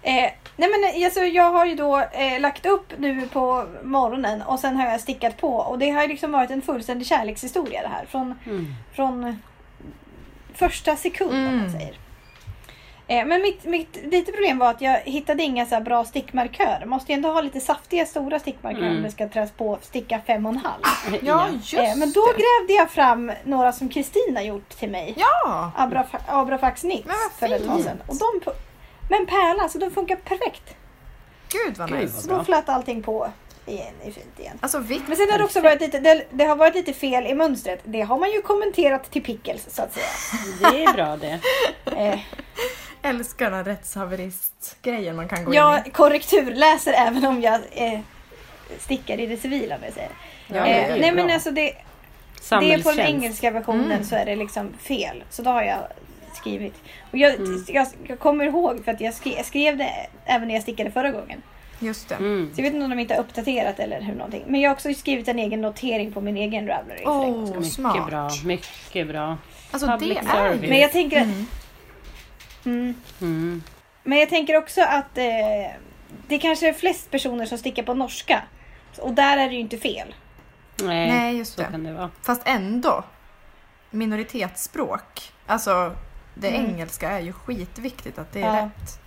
Eh, 0.02 0.32
nej 0.58 0.70
men 0.70 1.04
alltså, 1.06 1.20
jag 1.20 1.52
har 1.52 1.66
ju 1.66 1.76
då 1.76 2.00
eh, 2.00 2.40
lagt 2.40 2.66
upp 2.66 2.94
nu 2.98 3.28
på 3.28 3.66
morgonen 3.84 4.42
och 4.42 4.60
sen 4.60 4.76
har 4.76 4.88
jag 4.88 5.02
stickat 5.02 5.38
på. 5.38 5.56
Och 5.56 5.80
det 5.80 5.90
har 5.90 6.02
ju 6.02 6.08
liksom 6.08 6.32
varit 6.32 6.52
en 6.52 6.62
fullständig 6.62 7.08
kärlekshistoria 7.08 7.82
det 7.82 7.88
här. 7.88 8.06
Från, 8.06 8.40
Mm. 8.46 8.74
från 8.94 9.40
första 10.54 10.96
sekund 10.96 11.32
om 11.32 11.44
man 11.44 11.60
Mm. 11.60 11.72
säger. 11.72 11.96
Eh, 13.08 13.26
men 13.26 13.42
mitt, 13.42 13.64
mitt 13.66 14.00
lite 14.12 14.32
problem 14.32 14.60
var 14.60 14.70
att 14.70 14.82
jag 14.82 15.00
hittade 15.00 15.44
inga 15.44 15.66
så 15.66 15.76
här 15.76 15.82
bra 15.82 16.06
stickmarkörer. 16.06 16.86
Måste 16.86 17.12
ju 17.12 17.16
ändå 17.16 17.32
ha 17.32 17.42
lite 17.42 17.60
saftiga 17.60 18.06
stora 18.06 18.40
stickmarkörer 18.40 18.86
Mm. 18.86 18.98
om 18.98 19.04
det 19.04 19.12
ska 19.12 19.30
träs 19.30 19.52
på 19.52 19.78
sticka 19.82 20.22
fem 20.28 20.46
och 20.46 20.52
en 20.52 20.58
halv. 20.58 20.82
Ja, 21.22 21.48
just 21.50 21.74
Eh, 21.74 21.96
men 21.98 22.12
då 22.12 22.26
det. 22.26 22.32
grävde 22.44 22.74
jag 22.74 22.90
fram 22.92 23.32
några 23.44 23.72
som 23.74 23.90
Kristina 23.90 24.44
gjort 24.44 24.70
till 24.70 24.90
mig. 24.90 25.14
Ja! 25.18 25.72
Abrafa- 25.78 26.22
Abrafax 26.28 26.84
vad 26.84 27.04
för 27.40 27.56
ett 27.56 27.68
tag 27.68 27.82
sedan. 27.82 28.02
Och 28.08 28.16
de, 28.16 28.52
men 29.10 29.26
pärla, 29.26 29.70
så 29.70 29.78
de 29.78 29.92
funkar 29.92 30.16
perfekt. 30.16 30.76
Gud 31.50 31.78
vad 31.78 31.92
nice. 31.92 32.22
Så 32.22 32.30
då 32.30 32.44
flöt 32.44 32.70
allting 32.70 33.04
på 33.04 33.28
igen. 33.66 33.94
Är 34.04 34.12
fint 34.12 34.40
igen. 34.40 34.58
Alltså 34.62 34.80
vitt. 34.80 35.04
Men 35.08 35.18
sen 35.18 35.32
har 35.32 35.38
det 35.38 35.44
också 35.44 35.62
varit 35.62 35.82
lite, 35.82 36.00
det, 36.00 36.26
det 36.32 36.46
har 36.46 36.56
varit 36.56 36.76
lite 36.76 36.94
fel 36.94 37.28
i 37.28 37.34
mönstret. 37.36 37.80
Det 37.84 38.02
har 38.02 38.18
man 38.18 38.32
ju 38.32 38.42
kommenterat 38.42 39.12
till 39.12 39.24
Pickles 39.24 39.76
så 39.76 39.82
att 39.82 39.94
säga. 39.94 40.06
Det 40.72 40.84
är 40.84 40.94
bra 40.94 41.18
det. 41.18 41.40
Eh, 41.98 42.20
Älskar 43.10 43.46
den 43.46 43.54
här 43.54 43.64
rättshaverist-grejen 43.64 45.16
man 45.16 45.28
kan 45.28 45.46
gå 45.46 45.52
in 45.52 45.58
jag 45.58 45.88
i. 45.88 45.90
korrekturläser 45.90 46.94
även 46.94 47.26
om 47.26 47.42
jag 47.42 47.60
eh, 47.72 48.00
stickar 48.80 49.20
i 49.20 49.26
det 49.26 49.38
civila 49.38 49.76
om 49.76 49.82
jag 49.84 49.94
säger. 49.94 50.10
Ja, 50.48 50.56
eh, 50.56 50.64
det 50.64 50.72
är 50.94 51.00
nej 51.02 51.12
bra. 51.12 51.24
men 51.24 51.34
alltså 51.34 51.52
det, 51.52 51.74
det 52.50 52.74
är 52.74 52.84
på 52.84 52.92
den 52.92 53.00
engelska 53.00 53.52
versionen 53.52 53.92
Mm. 53.92 54.04
så 54.04 54.16
är 54.16 54.26
det 54.26 54.36
liksom 54.36 54.74
fel. 54.80 55.24
Så 55.30 55.42
då 55.42 55.50
har 55.50 55.64
jag 55.64 55.80
skrivit. 56.34 56.74
Och 57.12 57.18
jag, 57.18 57.36
Mm. 57.36 57.64
jag, 57.68 57.88
jag 58.08 58.20
kommer 58.20 58.46
ihåg 58.46 58.86
för 58.86 58.92
att 58.92 59.02
jag 59.02 59.14
skrev, 59.14 59.34
jag 59.38 59.46
skrev 59.46 59.78
det 59.78 59.90
även 60.26 60.48
när 60.48 60.56
jag 60.56 60.64
stickade 60.64 60.92
förra 60.92 61.12
gången. 61.12 61.42
Just 61.80 62.10
det. 62.10 62.16
Mm. 62.16 62.52
Så 62.56 62.60
jag 62.62 62.64
vet 62.66 62.74
inte 62.74 62.84
om 62.84 62.90
de 62.90 63.00
inte 63.00 63.14
har 63.14 63.22
uppdaterat 63.22 63.80
eller 63.80 64.02
hur 64.02 64.14
någonting. 64.16 64.44
Men 64.48 64.62
jag 64.62 64.70
har 64.70 64.76
också 64.76 64.94
skrivit 64.94 65.28
en 65.28 65.40
egen 65.40 65.62
notering 65.62 66.12
på 66.12 66.22
min 66.22 66.38
egen 66.38 66.68
Ravelry. 66.68 67.04
Oh, 67.06 67.56
Mycket 67.58 67.74
smart. 67.74 68.08
bra, 68.10 68.30
mycket 68.46 69.08
bra. 69.08 69.38
Alltså 69.72 69.88
Public 69.88 70.18
det 70.22 70.28
är 70.28 70.32
service. 70.50 70.70
Men 70.70 70.80
jag 70.80 70.92
tänker 70.92 71.22
att, 71.22 71.28
Mm. 72.66 72.78
mm, 72.82 72.96
Mm. 73.22 73.64
men 74.04 74.18
jag 74.20 74.30
tänker 74.30 74.58
också 74.58 74.82
att 74.82 75.18
eh, 75.18 75.26
det 76.28 76.40
kanske 76.40 76.70
är 76.70 76.74
flest 76.74 77.12
personer 77.12 77.46
som 77.46 77.58
stickar 77.58 77.84
på 77.84 77.94
norska. 77.94 78.44
Och 79.00 79.14
där 79.14 79.38
är 79.38 79.48
det 79.50 79.54
ju 79.54 79.60
inte 79.62 79.78
fel. 79.78 80.16
Nej, 80.84 81.12
Nej, 81.12 81.38
just 81.38 81.54
så 81.54 81.62
det. 81.62 81.68
kan 81.72 81.84
det 81.84 81.94
vara. 81.94 82.10
Fast 82.22 82.42
ändå. 82.46 83.04
Minoritetsspråk. 83.92 85.32
Alltså 85.46 85.96
det 86.34 86.48
Mm. 86.48 86.66
engelska 86.70 87.10
är 87.12 87.20
ju 87.20 87.34
skitviktigt 87.34 88.18
att 88.20 88.34
det 88.34 88.42
är 88.42 88.46
Ja. 88.58 88.66
rätt. 88.66 89.00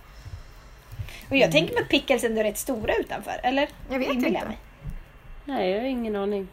Och 1.29 1.35
jag 1.37 1.51
tänker 1.51 1.73
mig 1.73 1.83
att 1.83 1.89
pickles 1.89 2.23
ändå 2.23 2.39
är 2.39 2.43
rätt 2.43 2.57
stora 2.57 2.95
utanför. 2.95 3.39
Eller? 3.43 3.67
Jag 3.91 3.99
vet 3.99 4.09
Inbillar 4.09 4.29
inte. 4.35 4.47
mig. 4.47 4.57
Nej, 5.45 5.69
jag 5.71 5.79
har 5.81 5.87
ingen 5.87 6.15
aning. 6.15 6.47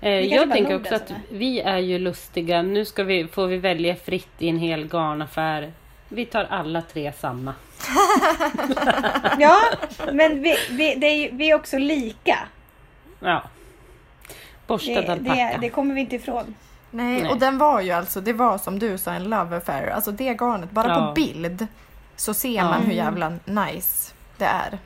Eh, 0.00 0.10
jag 0.10 0.50
tänker 0.50 0.76
också 0.76 0.94
att 0.94 1.12
vi 1.30 1.60
är 1.60 1.78
ju 1.78 1.98
lustiga. 1.98 2.62
Nu 2.62 2.84
ska 2.84 3.04
vi, 3.04 3.26
får 3.28 3.46
vi 3.46 3.56
välja 3.58 3.96
fritt 3.96 4.28
i 4.38 4.48
en 4.48 4.58
hel 4.58 4.88
garnaffär. 4.88 5.72
Vi 6.12 6.26
tar 6.26 6.44
alla 6.44 6.82
tre 6.82 7.12
samma. 7.12 7.54
Ja, 9.38 9.58
men 10.12 10.42
vi, 10.42 10.56
vi, 10.70 10.94
det 10.94 11.06
är, 11.06 11.14
ju- 11.16 11.30
vi 11.36 11.50
är 11.50 11.54
också 11.54 11.78
lika. 11.78 12.38
Ja. 13.20 13.42
Borstad 14.66 15.00
Det, 15.02 15.14
det, 15.14 15.58
det 15.60 15.68
kommer 15.70 15.94
vi 15.94 16.00
inte 16.00 16.16
ifrån. 16.16 16.54
Nej, 16.90 17.22
Nej. 17.22 17.30
och 17.30 17.38
den 17.38 17.58
var 17.58 17.80
ju 17.80 17.90
alltså, 17.90 18.20
det 18.20 18.32
var 18.32 18.58
som 18.58 18.78
du 18.78 18.98
sa 18.98 19.12
en 19.12 19.24
love 19.24 19.56
affair. 19.56 19.86
Alltså 19.90 20.12
det 20.12 20.34
garnet, 20.34 20.70
bara 20.70 20.88
Ja. 20.88 21.06
på 21.06 21.12
bild 21.12 21.66
så 22.16 22.34
ser 22.34 22.52
Ja. 22.56 22.64
man 22.64 22.82
hur 22.82 22.92
jävla 22.92 23.32
nice 23.44 24.12
det 24.38 24.44
är. 24.44 24.78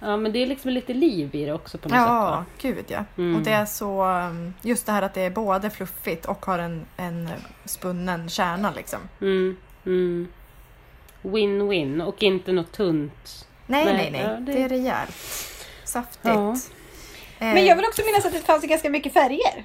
Ja, 0.00 0.16
men 0.16 0.32
det 0.32 0.38
är 0.38 0.46
liksom 0.46 0.70
lite 0.70 0.94
liv 0.94 1.34
i 1.34 1.44
det 1.44 1.52
också 1.52 1.78
på 1.78 1.88
något 1.88 1.98
sätt. 1.98 2.06
Ja, 2.06 2.44
gud 2.60 2.84
ja. 2.88 3.04
Mm. 3.18 3.36
Och 3.36 3.42
det 3.42 3.52
är 3.52 3.64
så, 3.66 4.04
um, 4.04 4.54
just 4.62 4.86
det 4.86 4.92
här 4.92 5.02
att 5.02 5.14
det 5.14 5.20
är 5.20 5.30
både 5.30 5.70
fluffigt 5.70 6.26
och 6.26 6.46
har 6.46 6.58
en, 6.58 6.86
en 6.96 7.28
spunnen 7.64 8.28
kärna 8.28 8.70
liksom. 8.76 8.98
Mm, 9.20 9.56
mm. 9.86 10.28
Win-win 11.22 12.02
och 12.04 12.22
inte 12.22 12.52
något 12.52 12.72
tunt. 12.72 13.46
Nej, 13.66 13.84
Nej, 13.84 13.94
nej, 13.94 14.10
nej. 14.10 14.20
ja, 14.22 14.28
det- 14.30 14.52
det... 14.52 14.62
är 14.62 14.68
rejält. 14.68 15.16
Saftigt. 15.84 16.24
Ja. 16.24 16.50
Eh, 17.38 17.54
Men 17.54 17.66
jag 17.66 17.76
vill 17.76 17.84
också 17.84 18.02
minnas 18.06 18.24
att 18.26 18.32
det 18.32 18.38
fanns 18.38 18.64
ganska 18.64 18.90
mycket 18.90 19.12
färger. 19.12 19.64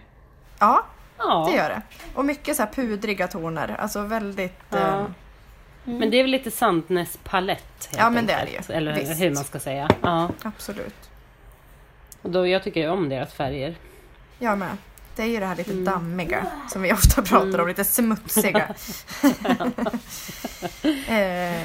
Ja, 0.59 0.85
Ja, 1.17 1.47
det 1.51 1.57
gör 1.57 1.69
det. 1.69 1.81
Och 2.15 2.25
mycket 2.25 2.55
så 2.55 2.63
här 2.63 2.69
pudriga 2.71 3.27
toner. 3.27 3.75
Alltså 3.79 4.01
väldigt... 4.01 4.59
Ja. 4.69 4.77
Eh, 4.77 5.05
men 5.83 6.09
det 6.11 6.17
är 6.19 6.23
väl 6.23 6.31
lite 6.31 6.51
Sandnes 6.51 7.17
palett. 7.23 7.85
helt 7.85 7.97
Ja, 7.97 8.09
men 8.09 8.25
det 8.25 8.33
är 8.33 8.37
det 8.45 8.51
enkelt. 8.51 8.69
ju. 8.69 8.73
Eller 8.73 8.93
Visst. 8.95 9.21
hur 9.21 9.31
man 9.31 9.43
ska 9.43 9.59
säga. 9.59 9.89
Ja. 10.01 10.29
absolut. 10.43 11.09
Och 12.21 12.29
då, 12.31 12.47
jag 12.47 12.63
tycker 12.63 12.79
ju 12.81 12.89
om 12.89 13.09
deras 13.09 13.33
färger. 13.33 13.75
Jag 14.39 14.57
med. 14.57 14.77
Det 15.16 15.24
är 15.24 15.28
ju 15.28 15.39
det 15.39 15.45
här 15.45 15.55
lite 15.55 15.72
Mm. 15.72 15.86
dammiga 15.86 16.45
som 16.70 16.82
vi 16.82 16.93
ofta 16.93 17.22
pratar 17.22 17.59
om, 17.59 17.68
lite 17.68 17.84
smutsiga. 17.84 18.68
eh, 21.07 21.61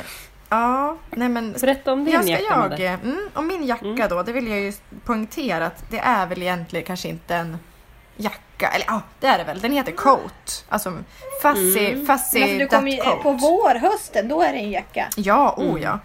ja, 0.48 0.96
nej 1.10 1.28
men 1.28 1.52
Berätta 1.52 1.92
om 1.92 2.04
din 2.04 2.14
jag 2.14 2.22
ska 2.24 2.32
jacka 2.32 2.82
jag, 2.82 2.92
mm, 2.94 3.28
och 3.34 3.44
min 3.44 3.66
jacka 3.66 3.84
Mm. 3.86 4.08
då, 4.08 4.22
det 4.22 4.32
vill 4.32 4.48
jag 4.48 4.60
ju 4.60 4.72
poängtera 5.04 5.66
att 5.66 5.84
det 5.90 5.98
är 5.98 6.26
väl 6.26 6.42
egentligen 6.42 6.86
kanske 6.86 7.08
inte 7.08 7.34
en 7.34 7.58
jacka, 8.16 8.68
eller 8.68 8.86
ja, 8.88 9.00
det 9.20 9.26
är 9.26 9.38
det 9.38 9.44
väl. 9.44 9.60
Den 9.60 9.72
heter 9.72 9.92
coat. 9.92 10.64
Alltså 10.68 10.92
fussy, 11.42 11.86
Mm. 11.92 12.06
fussy 12.06 12.40
Men 12.40 12.42
alltså, 12.62 12.80
du 12.80 12.90
ju, 12.90 12.96
coat. 13.02 13.22
på 13.22 13.32
vår, 13.32 13.74
hösten, 13.78 14.28
då 14.28 14.42
är 14.42 14.52
det 14.52 14.58
en 14.58 14.70
jacka. 14.70 15.08
Ja, 15.16 15.54
oh 15.56 15.70
Mm. 15.70 15.82
ja. 15.82 15.98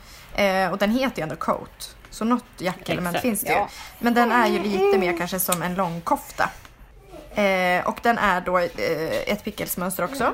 Eh, 0.43 0.71
och 0.71 0.77
den 0.77 0.91
heter 0.91 1.17
ju 1.17 1.23
ändå 1.23 1.35
coat. 1.35 1.95
Så 2.09 2.25
något 2.25 2.43
jackelement 2.57 3.19
finns 3.19 3.41
det 3.41 3.47
ju. 3.49 3.53
Ja. 3.53 3.67
Men 3.99 4.13
den 4.13 4.31
är 4.31 4.47
ju 4.47 4.59
lite 4.63 4.97
mer 4.99 5.17
kanske 5.17 5.39
som 5.39 5.61
en 5.61 5.75
långkofta. 5.75 6.49
Eh, 7.35 7.87
och 7.87 7.99
den 8.03 8.17
är 8.17 8.41
då 8.41 8.57
eh, 8.57 8.67
ett 9.27 9.43
pickelsmönster 9.43 10.03
också. 10.03 10.33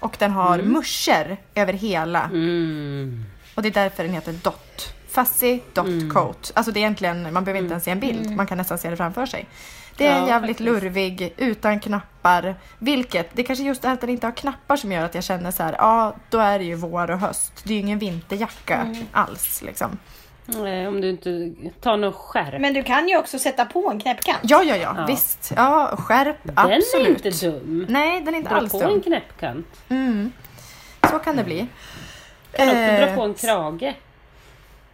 Och 0.00 0.16
den 0.18 0.30
har 0.30 0.58
muscher 0.58 1.36
över 1.54 1.72
hela. 1.72 2.24
Mm. 2.24 3.24
Och 3.54 3.62
det 3.62 3.68
är 3.68 3.72
därför 3.72 4.02
den 4.04 4.12
heter 4.12 4.32
Dot. 4.32 4.94
Fussy 5.08 5.60
Dot 5.74 5.86
Mm. 5.86 6.10
Coat. 6.10 6.52
Alltså 6.54 6.72
det 6.72 6.78
är 6.78 6.80
egentligen, 6.80 7.32
man 7.32 7.44
behöver 7.44 7.60
inte 7.60 7.72
ens 7.72 7.84
se 7.84 7.90
en 7.90 8.00
bild. 8.00 8.36
Man 8.36 8.46
kan 8.46 8.58
nästan 8.58 8.78
se 8.78 8.90
det 8.90 8.96
framför 8.96 9.26
sig. 9.26 9.46
Det 9.96 10.06
är 10.06 10.18
Ja, 10.20 10.28
jävligt 10.28 10.58
faktiskt. 10.58 10.82
lurvig, 10.82 11.34
utan 11.36 11.80
knappar. 11.80 12.54
Vilket, 12.78 13.28
det 13.32 13.42
är 13.42 13.46
kanske 13.46 13.64
just 13.64 13.82
det 13.82 13.88
här 13.88 13.94
att 13.94 14.00
den 14.00 14.10
inte 14.10 14.26
har 14.26 14.32
knappar 14.32 14.76
som 14.76 14.92
gör 14.92 15.04
att 15.04 15.14
jag 15.14 15.24
känner 15.24 15.50
så 15.50 15.62
här, 15.62 15.74
ja 15.78 16.16
då 16.30 16.38
är 16.38 16.58
det 16.58 16.64
ju 16.64 16.74
vår 16.74 17.10
och 17.10 17.18
höst. 17.18 17.52
Det 17.64 17.70
är 17.70 17.74
ju 17.74 17.80
ingen 17.80 17.98
vinterjacka 17.98 18.96
alls 19.12 19.62
liksom. 19.62 19.98
Nej, 20.46 20.86
om 20.88 21.00
du 21.00 21.10
inte 21.10 21.52
tar 21.80 21.96
något 21.96 22.14
skärp. 22.14 22.60
Men 22.60 22.74
du 22.74 22.82
kan 22.82 23.08
ju 23.08 23.16
också 23.18 23.38
sätta 23.38 23.64
på 23.64 23.90
en 23.90 24.00
knäppkant. 24.00 24.38
Ja, 24.42 24.62
ja, 24.62 24.76
ja, 24.76 24.94
Ja. 24.96 25.06
visst. 25.06 25.52
Ja, 25.56 25.96
skärp, 25.98 26.36
Den 26.42 26.54
absolut. 26.56 27.20
är 27.26 27.26
inte 27.30 27.46
dum. 27.46 27.86
Nej, 27.88 28.20
den 28.20 28.34
är 28.34 28.38
inte 28.38 28.50
Dra 28.50 28.56
alls 28.56 28.72
på 28.72 28.82
en 28.82 28.88
dum. 28.90 29.02
knäppkant. 29.02 29.66
Mm. 29.88 30.32
Så 31.10 31.18
kan 31.18 31.36
det 31.36 31.44
bli. 31.44 31.66
Kan 32.52 32.68
också 32.68 32.78
Eh, 32.80 33.06
dra 33.08 33.16
på 33.16 33.22
en 33.22 33.34
krage. 33.34 33.94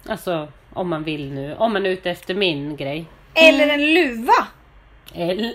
Alltså 0.09 0.49
om 0.73 0.89
man 0.89 1.05
vill 1.05 1.33
nu. 1.33 1.55
Om 1.59 1.73
man 1.73 1.87
är 1.87 1.91
ute 1.91 2.11
efter 2.11 2.35
min 2.35 2.77
grej. 2.77 3.05
Eller 3.35 3.69
en 3.69 3.95
luva. 3.95 4.47
Eller, 5.15 5.55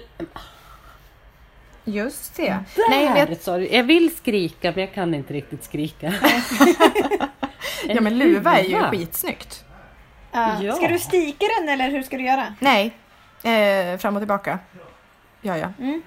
Just 1.85 2.35
det. 2.35 2.43
där 2.75 2.89
Nej, 2.89 3.25
vet, 3.29 3.43
sa 3.43 3.57
du. 3.57 3.67
Jag 3.69 3.83
vill 3.83 4.15
skrika 4.15 4.71
men 4.71 4.79
jag 4.85 4.93
kan 4.93 5.13
inte 5.13 5.33
riktigt 5.33 5.63
skrika. 5.63 6.13
ja, 7.87 8.01
men 8.01 8.17
luva 8.17 8.59
är 8.59 8.63
ju 8.63 8.79
skitsnyggt. 8.83 9.62
Ja. 10.33 10.63
Ja. 10.63 10.73
Ska 10.75 10.87
du 10.87 10.99
stika 10.99 11.45
den 11.59 11.69
eller 11.69 11.89
hur 11.91 12.03
ska 12.03 12.17
du 12.17 12.23
göra? 12.23 12.53
Nej, 12.59 12.93
eh, 13.43 13.97
fram 13.97 14.15
och 14.15 14.21
tillbaka. 14.21 14.59
Ja, 15.41 15.57
ja. 15.57 15.67
Mm. 15.79 16.01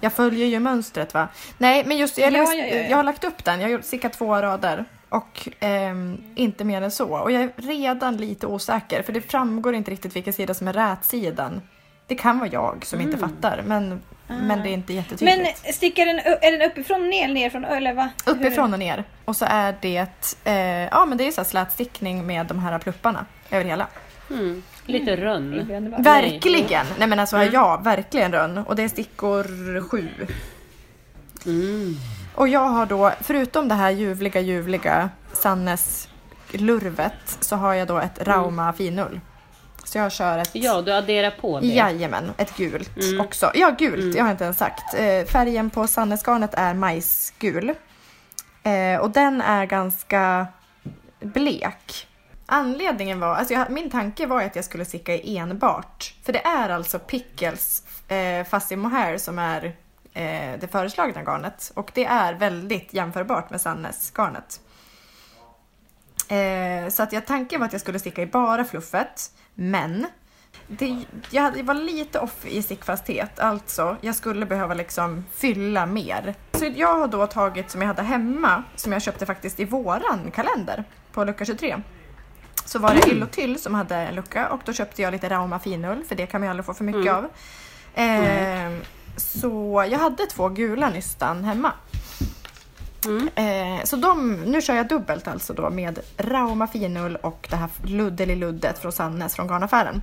Jag 0.00 0.12
följer 0.12 0.46
ju 0.46 0.60
mönstret 0.60 1.14
va. 1.14 1.28
Nej, 1.58 1.84
men 1.86 1.96
just 1.96 2.18
jag, 2.18 2.32
Ja, 2.32 2.38
ja, 2.38 2.54
ja, 2.54 2.66
ja. 2.66 2.88
jag 2.90 2.96
har 2.96 3.04
lagt 3.04 3.24
upp 3.24 3.44
den. 3.44 3.60
Jag 3.60 3.66
har 3.66 3.72
gjort 3.72 3.84
cirka 3.84 4.08
två 4.08 4.34
rader. 4.42 4.84
Och 5.08 5.48
ehm, 5.60 6.20
inte 6.34 6.64
mer 6.64 6.82
än 6.82 6.90
så. 6.90 7.18
Och 7.18 7.32
jag 7.32 7.42
är 7.42 7.50
redan 7.56 8.16
lite 8.16 8.46
osäker 8.46 9.02
för 9.02 9.12
det 9.12 9.20
framgår 9.20 9.74
inte 9.74 9.90
riktigt 9.90 10.16
vilken 10.16 10.32
sida 10.32 10.54
som 10.54 10.68
är 10.68 10.72
rätsidan. 10.72 11.60
Det 12.06 12.14
kan 12.14 12.38
vara 12.38 12.48
jag 12.48 12.86
som 12.86 13.00
inte 13.00 13.16
Mm. 13.16 13.28
fattar 13.30 13.62
men, 13.66 14.02
Ah. 14.30 14.34
men 14.34 14.62
det 14.62 14.68
är 14.68 14.72
inte 14.72 14.92
Men 14.92 14.96
jättetydligt. 15.02 15.74
stickar 15.74 16.06
den, 16.06 16.16
u- 16.18 16.38
är 16.42 16.58
den 16.58 16.70
uppifrån 16.70 17.00
och 17.02 17.06
ner, 17.08 17.28
nerifrån 17.28 17.64
eller 17.64 17.92
va? 17.94 18.08
Uppifrån 18.26 18.72
och 18.72 18.78
ner. 18.78 19.04
Och 19.24 19.36
så 19.36 19.44
är 19.48 19.74
det, 19.80 20.06
eh, 20.44 20.54
ja 20.90 21.04
men 21.06 21.18
det 21.18 21.26
är 21.26 21.30
så 21.30 21.40
här 21.40 21.48
slätstickning 21.48 22.26
med 22.26 22.46
de 22.46 22.58
här 22.58 22.78
plupparna 22.78 23.26
över 23.50 23.64
hela. 23.64 23.86
Mm. 24.30 24.62
Lite 24.86 25.16
rönn. 25.16 25.54
Underbart. 25.70 26.00
Verkligen! 26.00 26.86
Nej 26.98 27.08
men 27.08 27.18
alltså 27.20 27.36
Mm. 27.36 27.48
ja, 27.52 27.76
verkligen 27.84 28.32
rönn. 28.32 28.58
Och 28.58 28.76
det 28.76 28.82
är 28.82 28.88
stickor 28.88 29.80
sju. 29.80 30.08
Mm. 31.46 31.96
Och 32.34 32.48
jag 32.48 32.60
har 32.68 32.86
då, 32.86 33.12
förutom 33.20 33.68
det 33.68 33.74
här 33.74 33.90
ljuvliga, 33.90 34.40
ljuvliga 34.40 35.10
Sannes 35.32 36.08
lurvet 36.52 37.36
så 37.40 37.56
har 37.56 37.74
jag 37.74 37.88
då 37.88 37.98
ett 37.98 38.18
Rauma 38.22 38.72
finull. 38.72 39.20
Så 39.88 39.98
jag 39.98 40.12
kör 40.12 40.38
ett, 40.38 40.50
Ja, 40.52 40.82
du 40.82 40.92
adderar 40.92 41.30
på 41.30 41.60
det. 41.60 41.66
jajamän, 41.66 42.32
ett 42.36 42.56
gult 42.56 42.96
Mm. 42.96 43.20
också. 43.20 43.50
Ja, 43.54 43.70
gult, 43.78 43.94
Mm. 44.04 44.16
jag 44.16 44.24
har 44.24 44.30
inte 44.30 44.44
ens 44.44 44.58
sagt. 44.58 44.94
Eh, 44.94 45.24
färgen 45.24 45.70
på 45.70 45.86
Sannesgarnet 45.86 46.54
är 46.54 46.74
majsgul. 46.74 47.74
Eh, 48.62 49.00
och 49.00 49.10
den 49.10 49.40
är 49.40 49.66
ganska 49.66 50.46
blek. 51.20 52.06
Anledningen 52.46 53.20
var, 53.20 53.34
alltså 53.34 53.54
jag, 53.54 53.70
min 53.70 53.90
tanke 53.90 54.26
var 54.26 54.42
att 54.42 54.56
jag 54.56 54.64
skulle 54.64 54.84
sticka 54.84 55.14
i 55.14 55.36
enbart. 55.36 56.14
För 56.24 56.32
det 56.32 56.46
är 56.46 56.68
alltså 56.68 56.98
Pickles 56.98 57.82
eh, 58.08 58.44
Fuzzy 58.46 58.76
Mohair 58.76 59.18
som 59.18 59.38
är 59.38 59.64
eh, 60.14 60.58
det 60.60 60.68
föreslagna 60.72 61.22
garnet. 61.22 61.72
Och 61.74 61.90
det 61.94 62.04
är 62.04 62.34
väldigt 62.34 62.94
jämförbart 62.94 63.50
med 63.50 63.60
Sannes 63.60 64.12
garnet. 64.16 64.60
Eh, 66.28 66.88
så 66.90 67.02
att 67.02 67.12
jag, 67.12 67.26
tanken 67.26 67.60
var 67.60 67.66
att 67.66 67.72
jag 67.72 67.80
skulle 67.80 67.98
sticka 67.98 68.22
i 68.22 68.26
bara 68.26 68.64
fluffet, 68.64 69.30
men 69.60 70.06
det, 70.66 71.04
jag, 71.30 71.58
jag 71.58 71.64
var 71.64 71.74
lite 71.74 72.18
off 72.20 72.46
i 72.46 72.62
stickfasthet, 72.62 73.38
alltså 73.38 73.96
jag 74.00 74.14
skulle 74.14 74.46
behöva 74.46 74.74
liksom 74.74 75.24
fylla 75.34 75.86
mer. 75.86 76.34
Så 76.52 76.64
jag 76.76 76.98
har 76.98 77.08
då 77.08 77.26
tagit 77.26 77.70
som 77.70 77.80
jag 77.80 77.88
hade 77.88 78.02
hemma, 78.02 78.62
som 78.76 78.92
jag 78.92 79.02
köpte 79.02 79.26
faktiskt 79.26 79.60
i 79.60 79.64
våran 79.64 80.30
kalender 80.34 80.84
på 81.12 81.24
lucka 81.24 81.44
23. 81.44 81.76
Så 82.64 82.78
var 82.78 82.94
det 82.94 83.08
Yll 83.08 83.22
och 83.22 83.30
Tyll 83.30 83.58
som 83.60 83.74
hade 83.74 83.96
en 83.96 84.14
lucka 84.14 84.48
och 84.48 84.60
då 84.64 84.72
köpte 84.72 85.02
jag 85.02 85.12
lite 85.12 85.28
Rauma 85.28 85.58
finull 85.58 86.04
för 86.08 86.14
det 86.14 86.26
kan 86.26 86.40
man 86.40 86.46
ju 86.46 86.50
aldrig 86.50 86.66
få 86.66 86.74
för 86.74 86.84
mycket 86.84 87.12
av. 87.12 87.24
Eh, 87.94 88.72
Så 89.16 89.84
jag 89.90 89.98
hade 89.98 90.26
två 90.26 90.48
gula 90.48 90.90
nystan 90.90 91.44
hemma. 91.44 91.72
Mm. 93.04 93.28
Eh, 93.34 93.84
så 93.84 93.96
de, 93.96 94.34
nu 94.34 94.62
kör 94.62 94.74
jag 94.74 94.88
dubbelt 94.88 95.28
alltså 95.28 95.52
då 95.52 95.70
med 95.70 95.98
Rauma 96.16 96.66
finull 96.66 97.16
och 97.16 97.46
det 97.50 97.56
här 97.56 97.68
Luddeliluddet 97.84 98.78
från 98.78 98.92
Sannes 98.92 99.34
från 99.36 99.48
garnaffären. 99.48 100.02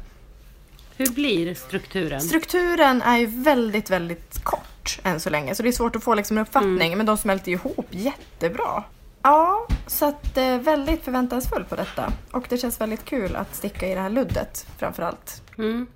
Hur 0.97 1.09
blir 1.09 1.53
strukturen? 1.53 2.21
Strukturen 2.21 3.01
är 3.01 3.17
ju 3.17 3.25
väldigt, 3.25 3.89
väldigt 3.89 4.43
kort 4.43 4.99
än 5.03 5.19
så 5.19 5.29
länge 5.29 5.55
så 5.55 5.63
det 5.63 5.69
är 5.69 5.73
svårt 5.73 5.95
att 5.95 6.03
få 6.03 6.15
liksom 6.15 6.37
en 6.37 6.41
uppfattning 6.41 6.97
men 6.97 7.05
de 7.05 7.17
smälter 7.17 7.51
ihop 7.51 7.87
jättebra. 7.89 8.83
Ja, 9.21 9.67
så 9.87 10.05
att 10.05 10.37
eh, 10.37 10.57
väldigt 10.57 11.03
förväntansfull 11.03 11.63
på 11.63 11.75
detta 11.75 12.13
och 12.31 12.45
det 12.49 12.57
känns 12.57 12.81
väldigt 12.81 13.05
kul 13.05 13.35
att 13.35 13.55
sticka 13.55 13.87
i 13.87 13.93
det 13.93 14.01
här 14.01 14.09
luddet 14.09 14.67
framförallt. 14.77 15.41
Mm. 15.57 15.87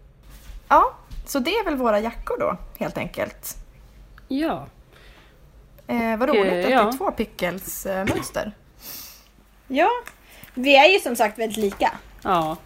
Ja, 0.68 0.93
så 1.26 1.39
det 1.39 1.52
är 1.52 1.66
väl 1.66 1.76
våra 1.76 2.00
jackor 2.00 2.38
då 2.39 2.58
helt 2.78 2.97
enkelt. 2.97 3.58
Ja. 4.28 4.68
Eh, 5.90 6.18
vad 6.18 6.30
roligt 6.30 6.54
att 6.54 6.64
det 6.64 6.70
ja. 6.70 6.88
är 6.88 6.98
två 6.98 7.12
pickles-mönster. 7.12 8.52
Ja, 9.68 9.90
vi 10.54 10.76
är 10.78 10.90
ju 10.90 11.00
som 11.00 11.16
sagt 11.16 11.40
väldigt 11.40 11.58
lika. 11.58 11.92
Ja. 12.24 12.58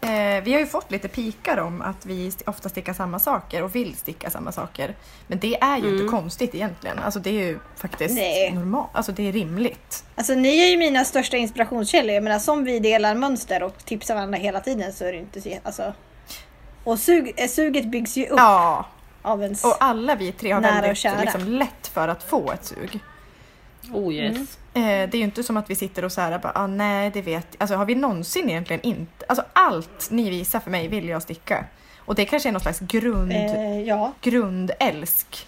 Eh, 0.00 0.42
vi 0.44 0.52
har 0.52 0.60
ju 0.60 0.66
fått 0.66 0.90
lite 0.90 1.08
pikar 1.08 1.58
om 1.58 1.82
att 1.82 2.06
vi 2.06 2.32
ofta 2.46 2.68
stickar 2.68 2.92
samma 2.92 3.18
saker 3.18 3.62
och 3.62 3.74
vill 3.74 3.96
sticka 3.96 4.30
samma 4.30 4.52
saker. 4.52 4.94
Men 5.26 5.38
det 5.38 5.60
är 5.60 5.78
ju 5.78 5.92
inte 5.92 6.08
konstigt 6.08 6.54
egentligen. 6.54 6.98
Alltså 6.98 7.20
det 7.20 7.30
är 7.30 7.46
ju 7.46 7.58
faktiskt 7.76 8.14
Nej. 8.14 8.52
normalt. 8.52 8.90
Alltså 8.92 9.12
det 9.12 9.28
är 9.28 9.32
rimligt. 9.32 10.04
Alltså 10.14 10.34
ni 10.34 10.58
är 10.58 10.66
ju 10.66 10.76
mina 10.76 11.04
största 11.04 11.36
inspirationskällor. 11.36 12.14
Jag 12.14 12.24
menar 12.24 12.38
som 12.38 12.64
vi 12.64 12.78
delar 12.78 13.14
mönster 13.14 13.62
och 13.62 13.84
tipsar 13.84 14.14
varandra 14.14 14.38
hela 14.38 14.60
tiden 14.60 14.92
så 14.92 15.04
är 15.04 15.12
det 15.12 15.18
inte 15.18 15.40
så... 15.40 15.50
Alltså, 15.62 15.92
och 16.84 16.98
sug, 16.98 17.34
eh, 17.36 17.48
suget 17.48 17.86
byggs 17.86 18.16
ju 18.16 18.26
upp 18.26 18.38
Ja, 18.38 18.86
av 19.22 19.42
ens... 19.42 19.64
och 19.64 19.76
alla 19.80 20.14
vi 20.14 20.32
tre 20.32 20.52
har 20.52 20.60
väldigt 20.60 21.04
liksom, 21.20 21.48
lätt 21.48 21.86
för 21.86 22.08
att 22.08 22.22
få 22.22 22.52
ett 22.52 22.64
sug. 22.64 23.00
Oh 23.92 24.14
yes. 24.14 24.58
Eh, 24.74 24.82
det 24.82 25.14
är 25.14 25.16
ju 25.16 25.24
inte 25.24 25.42
som 25.42 25.56
att 25.56 25.70
vi 25.70 25.74
sitter 25.74 26.04
och 26.04 26.12
så 26.12 26.20
här 26.20 26.38
bara, 26.38 26.52
ah, 26.54 26.66
nej 26.66 27.10
det 27.14 27.22
vet 27.22 27.46
Alltså 27.58 27.76
har 27.76 27.84
vi 27.84 27.94
någonsin 27.94 28.50
egentligen 28.50 28.82
inte, 28.82 29.24
alltså 29.28 29.44
allt 29.52 30.08
ni 30.10 30.30
visar 30.30 30.60
för 30.60 30.70
mig 30.70 30.88
vill 30.88 31.08
jag 31.08 31.22
sticka. 31.22 31.64
Och 31.98 32.14
det 32.14 32.24
kanske 32.24 32.48
är 32.48 32.52
någon 32.52 32.60
slags 32.60 32.78
grund, 32.80 33.32
Eh, 33.32 33.80
ja. 33.80 34.12
grundälsk 34.20 35.46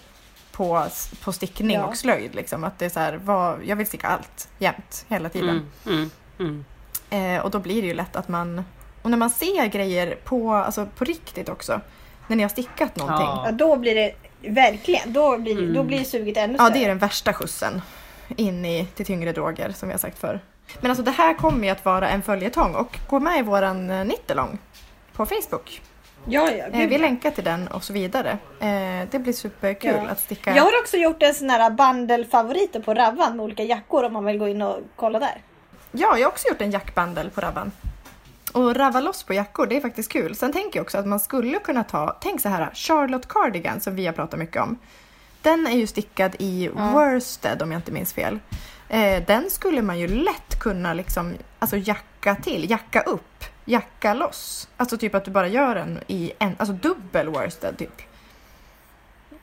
på, 0.51 0.87
på 1.23 1.31
stickning 1.33 1.77
Ja. 1.77 1.85
och 1.85 1.97
slöjd. 1.97 2.35
Liksom. 2.35 2.63
Att 2.63 2.79
det 2.79 2.85
är 2.85 2.89
så 2.89 2.99
här, 2.99 3.19
vad, 3.23 3.59
jag 3.65 3.75
vill 3.75 3.87
sticka 3.87 4.07
allt, 4.07 4.49
jämt, 4.57 5.05
hela 5.07 5.29
tiden. 5.29 5.69
Mm. 5.85 6.09
Mm. 6.39 6.65
Mm. 7.09 7.35
Eh, 7.37 7.43
och 7.45 7.51
då 7.51 7.59
blir 7.59 7.81
det 7.81 7.87
ju 7.87 7.93
lätt 7.93 8.15
att 8.15 8.27
man, 8.27 8.65
och 9.01 9.09
när 9.09 9.17
man 9.17 9.29
ser 9.29 9.65
grejer 9.65 10.15
på, 10.23 10.53
alltså 10.53 10.87
på 10.97 11.05
riktigt 11.05 11.49
också, 11.49 11.81
när 12.27 12.35
ni 12.35 12.43
har 12.43 12.49
stickat 12.49 12.95
någonting. 12.95 13.25
Ja. 13.27 13.43
ja, 13.45 13.51
då 13.51 13.75
blir 13.75 13.95
det 13.95 14.13
verkligen, 14.49 15.13
då 15.13 15.37
blir, 15.37 15.57
Mm. 15.57 15.73
då 15.73 15.83
blir 15.83 16.03
suget 16.03 16.37
ännu 16.37 16.53
Ja, 16.53 16.65
större. 16.65 16.79
det 16.79 16.83
är 16.85 16.87
den 16.89 16.97
värsta 16.97 17.33
skjutsen 17.33 17.81
in 18.35 18.65
i 18.65 18.85
till 18.95 19.05
tyngre 19.05 19.31
droger 19.31 19.69
som 19.71 19.87
vi 19.89 19.93
har 19.93 19.99
sagt 19.99 20.19
förr. 20.19 20.39
Men 20.81 20.91
alltså 20.91 21.03
det 21.03 21.11
här 21.11 21.33
kommer 21.33 21.63
ju 21.65 21.69
att 21.69 21.85
vara 21.85 22.09
en 22.09 22.21
följetong 22.21 22.75
och 22.75 22.97
gå 23.09 23.19
med 23.19 23.39
i 23.39 23.41
våran 23.41 23.89
eh, 23.89 24.05
nittelång 24.05 24.57
på 25.13 25.25
Facebook. 25.25 25.81
Ja, 26.27 26.49
ja, 26.51 26.65
Eh, 26.65 26.87
vi 26.87 26.93
ja. 26.95 26.97
länkar 27.01 27.31
till 27.31 27.43
den 27.43 27.67
och 27.67 27.83
så 27.83 27.93
vidare. 27.93 28.29
Eh, 28.59 29.07
det 29.11 29.19
blir 29.19 29.33
superkul 29.33 29.95
Ja. 30.05 30.09
att 30.11 30.19
sticka. 30.19 30.55
Jag 30.55 30.63
har 30.63 30.79
också 30.81 30.97
gjort 30.97 31.23
en 31.23 31.33
sån 31.33 31.49
här 31.49 31.69
bandelfavoriter 31.69 32.79
på 32.79 32.93
Ravvan 32.93 33.35
med 33.37 33.43
olika 33.43 33.63
jackor 33.63 34.03
om 34.03 34.13
man 34.13 34.25
vill 34.25 34.37
gå 34.37 34.47
in 34.47 34.61
och 34.61 34.79
kolla 34.95 35.19
där. 35.19 35.41
Ja, 35.91 36.17
jag 36.17 36.25
har 36.25 36.31
också 36.31 36.47
gjort 36.47 36.61
en 36.61 36.71
jackbandel 36.71 37.29
på 37.29 37.41
Rabban. 37.41 37.71
Och 38.55 38.75
rava 38.75 38.99
loss 38.99 39.23
på 39.23 39.33
jackor, 39.33 39.67
det 39.67 39.77
är 39.77 39.81
faktiskt 39.81 40.11
kul. 40.11 40.35
Sen 40.35 40.53
tänker 40.53 40.79
jag 40.79 40.83
också 40.83 40.97
att 40.97 41.07
man 41.07 41.19
skulle 41.19 41.59
kunna 41.59 41.83
ta, 41.83 42.17
tänk 42.21 42.41
så 42.41 42.49
här, 42.49 42.69
Charlotte 42.73 43.27
Cardigan 43.27 43.79
som 43.79 43.95
vi 43.95 44.05
har 44.05 44.13
pratat 44.13 44.39
mycket 44.39 44.61
om. 44.61 44.77
Den 45.41 45.67
är 45.67 45.77
ju 45.77 45.87
stickad 45.87 46.35
i 46.39 46.67
worsted 46.67 47.61
om 47.61 47.71
jag 47.71 47.79
inte 47.79 47.91
minns 47.91 48.13
fel. 48.13 48.39
Eh, 48.89 49.23
den 49.27 49.49
skulle 49.49 49.81
man 49.81 49.99
ju 49.99 50.07
lätt 50.07 50.59
kunna 50.59 50.93
liksom, 50.93 51.33
alltså 51.59 51.77
jacka 51.77 52.35
till, 52.35 52.69
jacka 52.69 53.01
upp, 53.01 53.43
jacka 53.65 54.13
loss. 54.13 54.69
Alltså 54.77 54.97
typ 54.97 55.15
att 55.15 55.25
du 55.25 55.31
bara 55.31 55.47
gör 55.47 55.75
den 55.75 55.99
i 56.07 56.31
en, 56.39 56.55
alltså 56.57 56.73
dubbel 56.73 57.29
worsted 57.29 57.77
typ. 57.77 58.01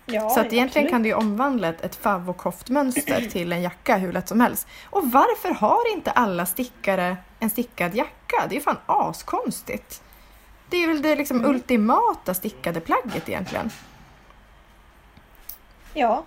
Ja, 0.06 0.28
Så 0.30 0.40
att 0.40 0.46
egentligen 0.52 0.66
absolut. 0.68 0.90
kan 0.90 1.02
du 1.02 1.08
ju 1.08 1.14
omvandla 1.14 1.68
ett, 1.68 1.80
ett 1.80 1.94
favvokoftmönster 1.96 3.20
till 3.30 3.52
en 3.52 3.62
jacka 3.62 3.96
hur 3.96 4.12
lätt 4.12 4.28
som 4.28 4.40
helst. 4.40 4.66
Och 4.90 5.10
varför 5.10 5.54
har 5.54 5.92
inte 5.92 6.10
alla 6.10 6.46
stickare 6.46 7.16
en 7.40 7.50
stickad 7.50 7.94
jacka? 7.94 8.46
Det 8.48 8.54
är 8.54 8.56
ju 8.56 8.60
fan 8.60 8.76
askonstigt. 8.86 10.02
Det 10.68 10.76
är 10.76 10.86
väl 10.88 11.02
det 11.02 11.16
liksom 11.16 11.36
Mm. 11.36 11.50
ultimata 11.50 12.34
stickade 12.34 12.80
plagget 12.80 13.28
egentligen. 13.28 13.70
Ja, 15.94 16.24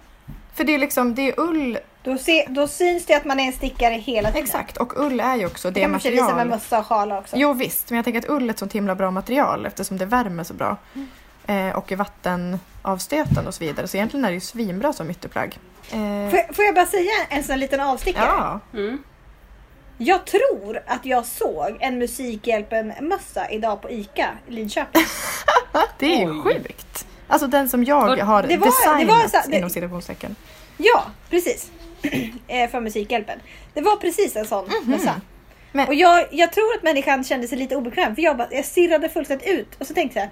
För 0.54 0.64
det 0.64 0.76
är 0.76 0.80
liksom, 0.80 1.16
det 1.16 1.22
är 1.30 1.40
ull, 1.40 1.78
då, 2.04 2.18
se, 2.18 2.46
då 2.50 2.68
syns 2.68 3.06
det 3.06 3.14
att 3.16 3.26
man 3.26 3.40
är 3.40 3.44
en 3.44 3.54
stickare 3.54 3.94
hela 3.94 4.30
tiden. 4.32 4.44
exakt, 4.44 4.78
och 4.78 5.00
ull 5.06 5.20
är 5.20 5.36
ju 5.36 5.46
också 5.46 5.68
Det 5.68 5.74
det 5.74 5.82
kan 5.82 5.92
man 5.92 6.00
visa 6.00 6.10
med 6.12 6.22
material. 6.26 6.48
mössa 6.48 6.80
och 6.80 6.86
sjal 6.86 7.12
också. 7.12 7.36
Jo 7.38 7.54
visst, 7.54 7.90
men 7.90 7.96
jag 7.96 8.04
tänker 8.06 8.20
att 8.20 8.30
ull 8.30 8.46
är 8.50 8.54
ett 8.54 8.60
sånt 8.60 8.74
himla 8.74 8.96
bra 8.96 9.12
material 9.12 9.66
eftersom 9.66 9.98
det 9.98 10.06
värmer 10.06 10.44
så 10.44 10.54
bra. 10.54 10.78
Mm. 10.96 11.08
Eh, 11.48 11.70
och 11.76 11.92
är 11.92 11.96
vattenavstötande 11.96 13.48
och 13.48 13.54
så 13.54 13.64
vidare. 13.64 13.88
Så 13.88 13.98
egentligen 13.98 14.26
är 14.26 14.30
det 14.30 14.34
ju 14.36 14.40
svinbra 14.42 14.94
som 14.94 15.10
ytterplagg. 15.10 15.60
Eh, 15.92 16.30
Får, 16.30 16.40
jag- 16.40 16.56
får 16.56 16.66
jag 16.66 16.76
bara 16.76 16.86
säga 16.86 17.12
en 17.30 17.44
sån 17.44 17.60
liten 17.60 17.80
avstickare? 17.82 18.26
ja, 18.26 18.60
Mm. 18.74 19.04
Jag 19.98 20.26
tror 20.26 20.82
att 20.88 21.06
jag 21.06 21.26
såg 21.26 21.78
en 21.80 21.98
Musikhjälpen-mössa 22.00 23.50
idag 23.50 23.82
på 23.82 23.90
ICA 23.92 24.30
i 24.48 24.52
Lidköping. 24.52 25.02
Det 26.00 26.06
är 26.06 26.20
ju 26.28 26.42
sjukt. 26.42 27.08
Alltså 27.28 27.48
den 27.48 27.70
som 27.70 27.84
jag 27.84 27.96
har 27.96 28.44
det 28.44 28.58
var- 28.58 28.66
designat 28.66 29.00
det 29.00 29.06
var 29.06 29.42
så- 29.44 29.50
det- 29.50 29.58
inom 29.58 29.70
citationstecken. 29.70 30.36
Ja, 30.78 31.04
precis. 31.30 31.72
Eh, 32.48 32.70
För 32.70 32.80
Musikhjälpen. 32.80 33.40
Det 33.74 33.82
var 33.82 33.96
precis 33.96 34.36
en 34.36 34.46
sån 34.46 34.70
mössa. 34.86 35.22
Men- 35.76 35.88
Och 35.88 35.94
jag, 35.94 36.28
jag 36.32 36.52
tror 36.54 36.74
att 36.78 36.84
människan 36.84 37.24
kände 37.24 37.48
sig 37.48 37.58
lite 37.58 37.76
obekväm 37.76 38.16
för 38.16 38.22
jag, 38.22 38.38
bara, 38.38 38.48
jag 38.52 38.66
stirrade 38.66 39.10
fullständigt 39.10 39.48
ut 39.48 39.68
och 39.80 39.88
så 39.88 39.94
tänkte 39.94 40.20
jag, 40.20 40.30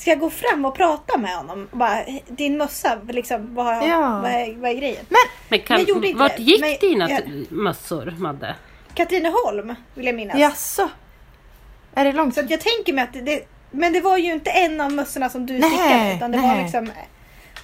ska 0.00 0.10
jag 0.10 0.18
gå 0.18 0.30
fram 0.30 0.64
och 0.64 0.74
prata 0.74 1.18
med 1.18 1.36
honom? 1.36 1.68
Och 1.70 1.78
bara, 1.78 1.98
din 2.28 2.56
mössa, 2.58 2.98
liksom, 3.08 3.54
vad, 3.54 3.88
Ja. 3.88 4.20
vad, 4.22 4.30
är, 4.30 4.54
vad 4.60 4.70
är 4.70 4.74
grejen? 4.74 5.04
Men 5.48 5.60
kan, 5.60 5.78
Jag 5.78 5.88
gjorde 5.88 6.06
inte 6.08 6.18
vart 6.20 6.38
gick 6.38 6.60
men 6.60 6.76
dina 6.80 7.10
jag- 7.10 7.52
mössor, 7.52 8.14
Madde? 8.18 8.54
Katrineholm 8.94 9.74
vill 9.94 10.06
jag 10.06 10.14
minnas. 10.14 10.38
Jaså? 10.38 10.88
Är 11.94 12.04
det 12.04 12.12
långt? 12.12 12.34
Så 12.34 12.40
jag 12.48 12.60
tänker 12.60 12.92
mig 12.92 13.04
att 13.04 13.12
det- 13.12 13.20
det, 13.20 13.44
men 13.70 13.92
det 13.92 14.00
var 14.00 14.16
ju 14.16 14.32
inte 14.32 14.50
en 14.50 14.80
av 14.80 14.92
mössorna 14.92 15.30
som 15.30 15.46
du 15.46 15.62
stickade 15.62 16.14
utan 16.16 16.30
det 16.30 16.38
var 16.38 16.48
nej. 16.48 16.62
liksom 16.62 16.90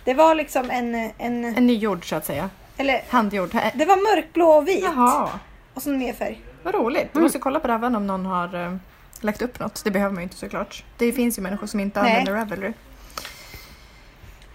Det 0.04 0.14
var 0.14 0.34
liksom 0.34 0.70
en, 0.70 0.94
en 0.94 1.44
En 1.44 1.66
nygjord 1.66 2.08
så 2.08 2.16
att 2.16 2.26
säga. 2.26 2.50
eller 2.76 3.00
Handgjord. 3.08 3.50
Det 3.74 3.84
var 3.84 3.96
mörkblå 4.16 4.50
och 4.50 4.68
vit 4.68 4.84
Jaha, 4.84 5.28
och 5.74 5.82
så 5.82 5.90
mer 5.90 6.12
färg. 6.12 6.40
Vad 6.62 6.74
roligt. 6.74 7.08
Du 7.12 7.18
Mm. 7.18 7.22
måste 7.22 7.38
kolla 7.38 7.61
på 7.61 7.68
Ravelry 7.68 7.96
om 7.96 8.06
någon 8.06 8.26
har 8.26 8.54
eh, 8.66 8.76
lagt 9.20 9.42
upp 9.42 9.58
något. 9.61 9.84
Det 9.84 9.90
behöver 9.90 10.14
man 10.14 10.20
ju 10.20 10.24
inte 10.24 10.36
såklart. 10.36 10.84
Det 10.96 11.12
finns 11.12 11.38
ju 11.38 11.42
människor 11.42 11.66
som 11.66 11.80
inte 11.80 12.02
Nej. 12.02 12.11
använder 12.11 12.32
Ravelry. 12.32 12.72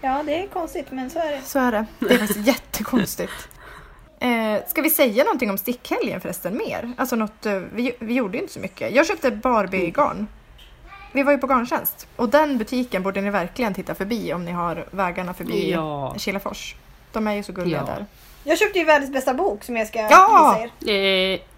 Ja, 0.00 0.22
det 0.26 0.42
är 0.42 0.46
konstigt 0.46 0.86
men 0.90 1.10
så 1.10 1.18
är 1.18 1.30
det. 1.32 1.40
Så 1.44 1.58
är 1.58 1.72
det. 1.72 1.86
Det 1.98 2.14
är 2.14 2.18
faktiskt 2.18 2.46
jättekonstigt. 2.46 3.48
Eh, 4.20 4.66
ska 4.66 4.82
vi 4.82 4.90
säga 4.90 5.24
någonting 5.24 5.50
om 5.50 5.58
stickhelgen 5.58 6.20
förresten 6.20 6.56
mer? 6.56 6.92
Alltså 6.96 7.16
något, 7.16 7.46
eh, 7.46 7.52
vi, 7.74 7.92
vi 7.98 8.14
gjorde 8.14 8.36
ju 8.36 8.42
inte 8.42 8.52
så 8.54 8.60
mycket. 8.60 8.94
Jag 8.94 9.06
köpte 9.06 9.30
Barbie-garn. 9.30 10.26
Vi 11.12 11.22
var 11.22 11.32
ju 11.32 11.38
på 11.38 11.46
garntjänst. 11.46 12.06
Och 12.16 12.28
den 12.28 12.58
butiken 12.58 13.02
borde 13.02 13.20
ni 13.20 13.30
verkligen 13.30 13.74
titta 13.74 13.94
förbi 13.94 14.32
om 14.32 14.44
ni 14.44 14.52
har 14.52 14.84
vägarna 14.90 15.34
förbi 15.34 15.70
Ja. 15.72 16.14
Kilafors. 16.18 16.74
De 17.12 17.26
är 17.26 17.32
ju 17.34 17.42
så 17.42 17.52
gulliga 17.52 17.84
Ja. 17.86 17.94
där. 17.94 18.06
Jag 18.44 18.58
köpte 18.58 18.78
ju 18.78 18.84
världens 18.84 19.12
bästa 19.12 19.34
bok 19.34 19.64
som 19.64 19.76
jag 19.76 19.86
ska 19.88 19.98
Ja! 19.98 20.58
visa 20.62 20.92
er. 20.92 20.96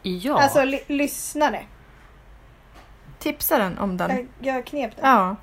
Eh, 0.03 0.17
ja. 0.17 0.43
Alltså 0.43 0.65
ly- 0.65 0.85
lyssnare. 0.87 1.63
Tipsa 3.19 3.59
den 3.59 3.79
om 3.79 3.97
den. 3.97 4.11
Jag, 4.11 4.57
jag 4.57 4.67
knep 4.67 4.97
den. 4.97 5.11
Ja. 5.11 5.37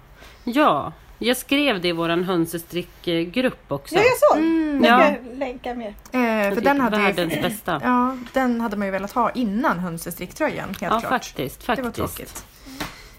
ja. 0.44 0.94
Jag 1.20 1.38
skrev 1.38 1.82
det 1.82 1.88
i 1.88 1.92
våran 1.92 2.24
hönsestrickgrupp 2.24 3.72
också. 3.72 3.96
Ja, 3.96 4.02
jag 4.02 4.18
såg. 4.18 4.38
Mm, 4.38 4.84
jag 4.84 5.02
ja. 5.02 5.16
ska 5.16 5.38
länka 5.38 5.74
mer. 5.74 5.88
Eh, 5.88 6.54
för 6.54 6.62
den 6.62 6.82
hade, 6.82 6.98
Världens 6.98 7.34
ju, 7.34 7.42
bästa. 7.42 7.82
ja, 7.84 8.18
den 8.34 8.62
hade 8.62 8.78
man 8.78 8.88
ju 8.88 8.92
velat 8.92 9.12
ha 9.12 9.32
innan 9.32 9.80
hönsestricktröjan, 9.80 10.68
helt 10.68 10.82
Ja, 10.82 10.90
klart. 11.00 11.04
faktiskt. 11.04 11.60
Det 11.68 11.68
var 11.68 11.76
faktiskt. 11.76 11.96
tråkigt. 11.96 12.46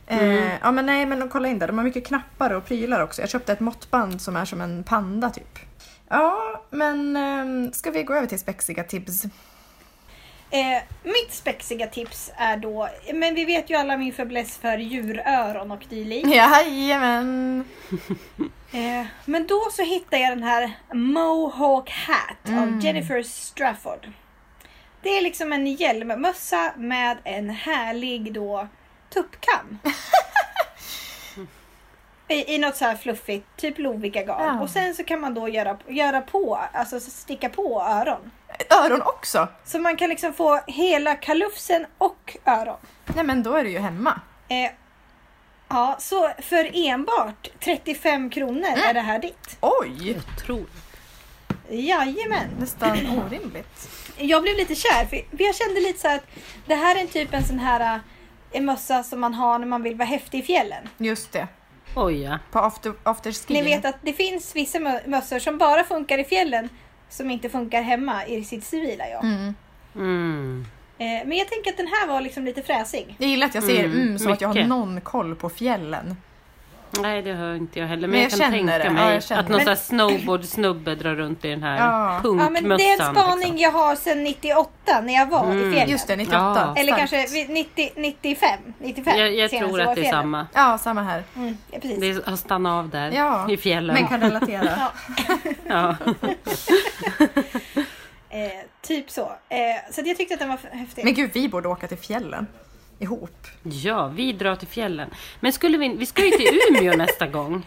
Eh, 0.06 0.56
ja 0.62 0.72
men 0.72 0.86
nej 0.86 1.06
men 1.06 1.28
kolla 1.28 1.48
in 1.48 1.58
där, 1.58 1.66
de 1.66 1.78
har 1.78 1.84
mycket 1.84 2.06
knappar 2.06 2.50
och 2.50 2.64
prylar 2.66 3.00
också. 3.02 3.22
Jag 3.22 3.30
köpte 3.30 3.52
ett 3.52 3.60
måttband 3.60 4.20
som 4.22 4.36
är 4.36 4.44
som 4.44 4.60
en 4.60 4.84
panda 4.84 5.30
typ. 5.30 5.58
Ja 6.08 6.62
men 6.70 7.16
eh, 7.16 7.70
ska 7.72 7.90
vi 7.90 8.02
gå 8.02 8.14
över 8.14 8.26
till 8.26 8.38
spexiga 8.38 8.84
tips? 8.84 9.22
Eh, 10.50 10.82
mitt 11.02 11.32
spexiga 11.32 11.86
tips 11.86 12.32
är 12.36 12.56
då, 12.56 12.88
men 13.14 13.34
vi 13.34 13.44
vet 13.44 13.70
ju 13.70 13.74
alla 13.74 13.96
min 13.96 14.12
fäbless 14.12 14.58
för 14.58 14.78
djuröron 14.78 15.70
och 15.70 15.84
dylikt. 15.88 16.28
Jajamän! 16.34 17.64
Eh, 18.72 19.06
men 19.24 19.46
då 19.46 19.68
så 19.72 19.82
hittade 19.82 20.22
jag 20.22 20.32
den 20.32 20.42
här 20.42 20.72
Mohawk 20.92 21.90
Hat 21.90 22.58
av 22.58 22.80
Jennifer 22.80 23.22
Strafford. 23.22 24.08
Det 25.02 25.08
är 25.08 25.22
liksom 25.22 25.52
en 25.52 25.66
hjälmmössa 25.66 26.72
med 26.76 27.16
en 27.24 27.50
härlig 27.50 28.32
då 28.32 28.68
tuppkam. 29.14 29.78
I, 32.28 32.54
I 32.54 32.58
något 32.58 32.76
så 32.76 32.84
här 32.84 32.96
fluffigt, 32.96 33.46
typ 33.56 33.78
Lovikkagarn. 33.78 34.56
Ja. 34.56 34.62
Och 34.62 34.70
sen 34.70 34.94
så 34.94 35.04
kan 35.04 35.20
man 35.20 35.34
då 35.34 35.48
göra, 35.48 35.78
göra 35.88 36.20
på, 36.20 36.60
alltså 36.72 37.00
sticka 37.00 37.48
på 37.48 37.82
öron. 37.82 38.30
Öron 38.84 39.02
också! 39.02 39.48
Så 39.64 39.78
man 39.78 39.96
kan 39.96 40.08
liksom 40.08 40.32
få 40.32 40.60
hela 40.66 41.14
kalufsen 41.14 41.86
och 41.98 42.36
öron. 42.44 42.76
Nej 43.14 43.24
men 43.24 43.42
då 43.42 43.54
är 43.54 43.64
du 43.64 43.70
ju 43.70 43.78
hemma. 43.78 44.20
Eh, 44.48 44.70
ja, 45.68 45.96
så 45.98 46.30
för 46.38 46.70
enbart 46.74 47.48
35 47.60 48.30
kronor 48.30 48.68
är 48.88 48.94
det 48.94 49.00
här 49.00 49.18
ditt. 49.18 49.58
Oj! 49.60 50.16
Otroligt. 50.34 50.70
Jajamän. 51.68 52.48
Nästan 52.58 52.90
orimligt. 52.90 53.88
Jag 54.18 54.42
blev 54.42 54.56
lite 54.56 54.74
kär 54.74 55.06
för 55.06 55.44
jag 55.44 55.54
kände 55.54 55.80
lite 55.80 56.00
så 56.00 56.08
här 56.08 56.16
att 56.16 56.26
det 56.66 56.74
här 56.74 56.96
är 56.96 57.00
en 57.00 57.08
typ 57.08 57.34
en 57.34 57.44
sån 57.44 57.58
här 57.58 57.94
eh, 57.94 58.00
en 58.52 58.64
mössa 58.64 59.02
som 59.02 59.20
man 59.20 59.34
har 59.34 59.58
när 59.58 59.66
man 59.66 59.82
vill 59.82 59.96
vara 59.96 60.08
häftig 60.08 60.38
i 60.38 60.42
fjällen. 60.42 60.88
Just 60.98 61.32
det. 61.32 61.48
Oj 61.96 62.22
ja. 62.22 62.38
På 62.50 62.58
after, 62.58 62.92
afterski. 63.02 63.54
Ni 63.54 63.62
vet 63.62 63.84
att 63.84 63.96
det 64.02 64.12
finns 64.12 64.56
vissa 64.56 64.78
mö- 64.78 65.06
mössor 65.08 65.38
som 65.38 65.58
bara 65.58 65.84
funkar 65.84 66.18
i 66.18 66.24
fjällen 66.24 66.68
som 67.08 67.30
inte 67.30 67.48
funkar 67.48 67.82
hemma 67.82 68.26
i 68.26 68.44
sitt 68.44 68.64
civila 68.64 69.04
jag. 69.08 69.24
Mm. 69.24 69.54
Mm. 69.96 70.66
Eh, 70.98 71.06
men 71.28 71.38
jag 71.38 71.48
tänker 71.48 71.70
att 71.70 71.76
den 71.76 71.86
här 71.86 72.06
var 72.08 72.20
liksom 72.20 72.44
lite 72.44 72.62
fräsig. 72.62 73.16
Jag 73.18 73.28
gillar 73.30 73.46
att 73.46 73.54
jag 73.54 73.64
säger 73.64 73.84
Mm, 73.84 74.00
mm, 74.02 74.18
som 74.18 74.32
att 74.32 74.40
jag 74.40 74.48
har 74.48 74.54
mycket. 74.54 74.68
någon 74.68 75.00
koll 75.00 75.34
på 75.34 75.48
fjällen. 75.48 76.16
Nej 77.02 77.22
det 77.22 77.32
hör 77.32 77.54
inte 77.54 77.78
jag 77.80 77.86
heller. 77.86 78.08
Men, 78.08 78.10
Men 78.10 78.20
jag, 78.20 78.24
jag 78.24 78.30
kan 78.30 78.38
känner 78.38 78.56
tänka 78.58 78.78
det. 78.78 78.84
Ja, 78.84 79.08
mig 79.08 79.22
känner 79.22 79.42
att 79.42 79.48
någon 79.48 79.60
här 79.60 79.74
snowboard-snubbe 79.74 80.94
drar 80.94 81.14
runt 81.14 81.44
i 81.44 81.48
den 81.48 81.62
här 81.62 81.76
Ja. 81.76 82.20
Ja, 82.24 82.30
men 82.32 82.54
punkmössan. 82.54 82.76
det 82.78 82.84
är 83.04 83.08
en 83.08 83.14
spaning 83.14 83.38
liksom. 83.38 83.58
jag 83.58 83.72
har 83.72 83.96
sedan 83.96 84.24
98 84.24 84.70
när 85.00 85.14
jag 85.14 85.26
var 85.26 85.46
i 85.46 85.50
Mm. 85.50 85.72
fjällen. 85.72 85.90
Just 85.90 86.06
det, 86.06 86.16
98. 86.16 86.72
Ja. 86.76 86.80
Eller 86.80 86.96
kanske 86.96 87.26
vid 87.26 87.50
90, 87.50 87.90
95. 87.96 88.48
95 88.78 89.18
Jag, 89.18 89.34
jag 89.34 89.50
tror 89.50 89.80
att 89.80 89.98
i 89.98 90.00
det 90.00 90.06
är 90.06 90.10
samma. 90.12 90.46
Ja, 90.54 90.78
samma 90.78 91.02
här. 91.02 91.22
Mm, 91.36 91.56
ja, 91.70 91.78
precis. 91.82 92.00
Det 92.24 92.30
har 92.30 92.36
stannat 92.36 92.70
av 92.70 92.88
där 92.90 93.10
Ja, 93.10 93.50
i 93.50 93.56
fjällen. 93.56 93.94
Men 93.94 94.08
kan 94.08 94.20
relatera. 94.20 94.70
Ja. 95.68 95.96
Ja. 96.00 96.14
Eh, 98.30 98.40
typ 98.82 99.10
så. 99.10 99.20
Eh, 99.22 99.92
så 99.92 100.00
att 100.00 100.06
jag 100.06 100.16
tyckte 100.16 100.34
att 100.34 100.40
den 100.40 100.48
var 100.48 100.58
häftig. 100.72 101.04
Men 101.04 101.14
gud, 101.14 101.30
vi 101.34 101.48
borde 101.48 101.68
åka 101.68 101.88
till 101.88 101.98
fjällen. 101.98 102.46
Ihop. 102.98 103.46
ja, 103.62 104.06
vi 104.06 104.32
drar 104.32 104.56
till 104.56 104.68
fjällen. 104.68 105.10
Men 105.40 105.52
skulle 105.52 105.78
vi, 105.78 105.88
vi 105.88 106.06
ska 106.06 106.24
ju 106.24 106.30
till 106.30 106.60
Umeå 106.70 106.92
nästa 106.96 107.26
gång. 107.26 107.66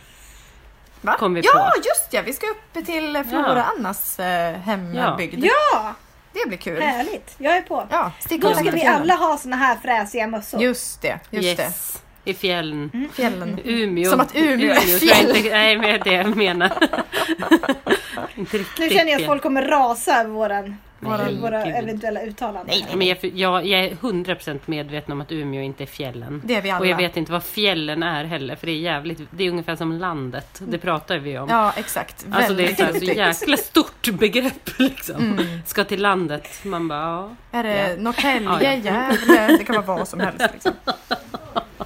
Va? 1.01 1.15
Kom 1.19 1.33
vi 1.33 1.41
ja, 1.43 1.51
på. 1.53 1.81
just 1.87 2.07
ja! 2.13 2.21
Vi 2.25 2.33
ska 2.33 2.47
upp 2.47 2.85
till 2.85 3.23
Flora 3.29 3.63
Annas 3.63 4.19
eh, 4.19 4.57
hembygd. 4.59 5.45
Ja, 5.45 5.93
Det 6.33 6.47
blir 6.47 6.57
kul. 6.57 6.81
härligt. 6.81 7.35
Jag 7.37 7.57
är 7.57 7.61
på. 7.61 7.87
Ja, 7.89 8.11
Då 8.29 8.53
ska 8.53 8.71
vi 8.71 8.85
alla 8.85 9.13
ha 9.15 9.37
såna 9.37 9.55
här 9.55 9.75
fräsiga 9.75 10.27
mössor. 10.27 10.61
Just 10.61 11.01
det, 11.01 11.19
just 11.29 11.59
yes. 11.59 12.03
I 12.29 12.33
fjällen. 12.33 12.91
Mm. 12.93 13.09
Fjällen. 13.09 13.59
Umeå. 13.63 14.11
Som 14.11 14.19
att 14.19 14.35
Umeå 14.35 14.71
är 14.71 14.99
fjäll. 14.99 15.37
Inte, 15.37 15.49
nej, 15.49 15.77
men 15.77 15.83
det 15.89 15.95
är 15.95 16.03
det 16.03 16.13
jag 16.13 16.37
menar. 16.37 16.71
inte 18.35 18.57
riktigt 18.57 18.79
Nu 18.79 18.89
känner 18.89 19.11
jag 19.11 19.21
att 19.21 19.27
folk 19.27 19.43
kommer 19.43 19.61
rasa 19.61 20.19
över 20.19 20.29
våran, 20.29 20.77
Nej, 20.99 21.37
våra 21.41 21.65
gud. 21.65 21.75
eventuella 21.75 22.21
uttalanden. 22.21 22.65
Nej, 22.67 22.85
Ja, 22.89 22.95
Men 22.95 23.07
jag, 23.07 23.17
jag, 23.21 23.65
jag 23.65 23.83
är 23.85 23.89
100% 23.89 24.59
medveten 24.65 25.11
om 25.11 25.21
att 25.21 25.31
Umeå 25.31 25.61
inte 25.61 25.83
är 25.83 25.85
fjällen. 25.85 26.41
Det 26.45 26.55
är 26.55 26.61
vi 26.61 26.69
alla. 26.69 26.79
Och 26.79 26.87
jag 26.87 26.97
vet 26.97 27.17
inte 27.17 27.31
vad 27.31 27.43
fjällen 27.43 28.03
är 28.03 28.23
heller, 28.23 28.55
för 28.55 28.65
det 28.65 28.71
är 28.71 28.75
jävligt, 28.79 29.19
det 29.31 29.43
är 29.43 29.49
ungefär 29.49 29.75
som 29.75 29.91
landet. 29.91 30.61
Det 30.67 30.77
pratar 30.77 31.17
vi 31.17 31.37
om. 31.39 31.49
Ja, 31.49 31.73
exakt. 31.77 32.25
Alltså 32.31 32.53
det 32.53 32.63
är 32.79 32.93
så, 32.93 32.99
så 32.99 33.05
jäkla 33.05 33.57
stort 33.57 34.09
begrepp 34.09 34.69
liksom. 34.79 35.15
Mm. 35.15 35.59
Ska 35.65 35.83
till 35.83 36.01
landet. 36.01 36.47
Man 36.63 36.87
bara, 36.87 36.99
ja. 36.99 37.35
Är 37.59 37.63
det 37.63 37.89
Ja. 37.89 37.95
Norrtälje, 37.97 38.49
Ja, 38.49 38.63
ja. 38.63 38.73
Gävle? 38.73 39.57
Det 39.57 39.63
kan 39.63 39.75
vara 39.85 39.97
vad 39.97 40.07
som 40.07 40.19
helst. 40.19 40.45
Liksom. 40.53 40.73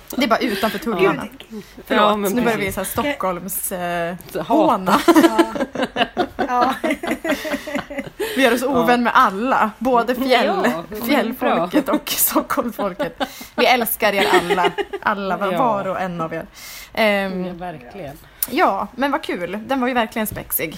Det 0.09 0.23
är 0.23 0.27
bara 0.27 0.39
utanför 0.39 0.79
tullarna. 0.79 1.27
Förlåt, 1.87 2.01
Ja, 2.01 2.15
nu 2.15 2.41
börjar 2.41 2.57
vi 2.57 2.71
så 2.71 2.79
här 2.79 2.85
Stockholms 2.85 3.71
eh, 3.71 4.15
håna. 4.47 4.99
Ja. 6.47 6.73
Vi 8.35 8.43
gör 8.43 8.53
oss 8.53 8.63
ovän 8.63 9.03
med 9.03 9.11
alla. 9.15 9.71
Både 9.79 10.15
fjäll, 10.15 10.67
fjällfolket 11.05 11.89
och 11.89 12.09
Stockholmsfolket. 12.09 13.21
Vi 13.55 13.65
älskar 13.65 14.13
er 14.13 14.27
alla. 14.41 14.71
Alla, 15.01 15.37
var, 15.37 15.51
Ja. 15.51 15.57
var 15.63 15.87
och 15.87 16.01
en 16.01 16.21
av 16.21 16.33
er. 16.33 16.45
Ehm, 16.93 17.45
Ja, 17.45 17.53
verkligen. 17.53 18.17
ja, 18.49 18.87
men 18.95 19.11
vad 19.11 19.23
kul. 19.23 19.59
Den 19.67 19.81
var 19.81 19.87
ju 19.87 19.93
verkligen 19.93 20.27
spexig. 20.27 20.77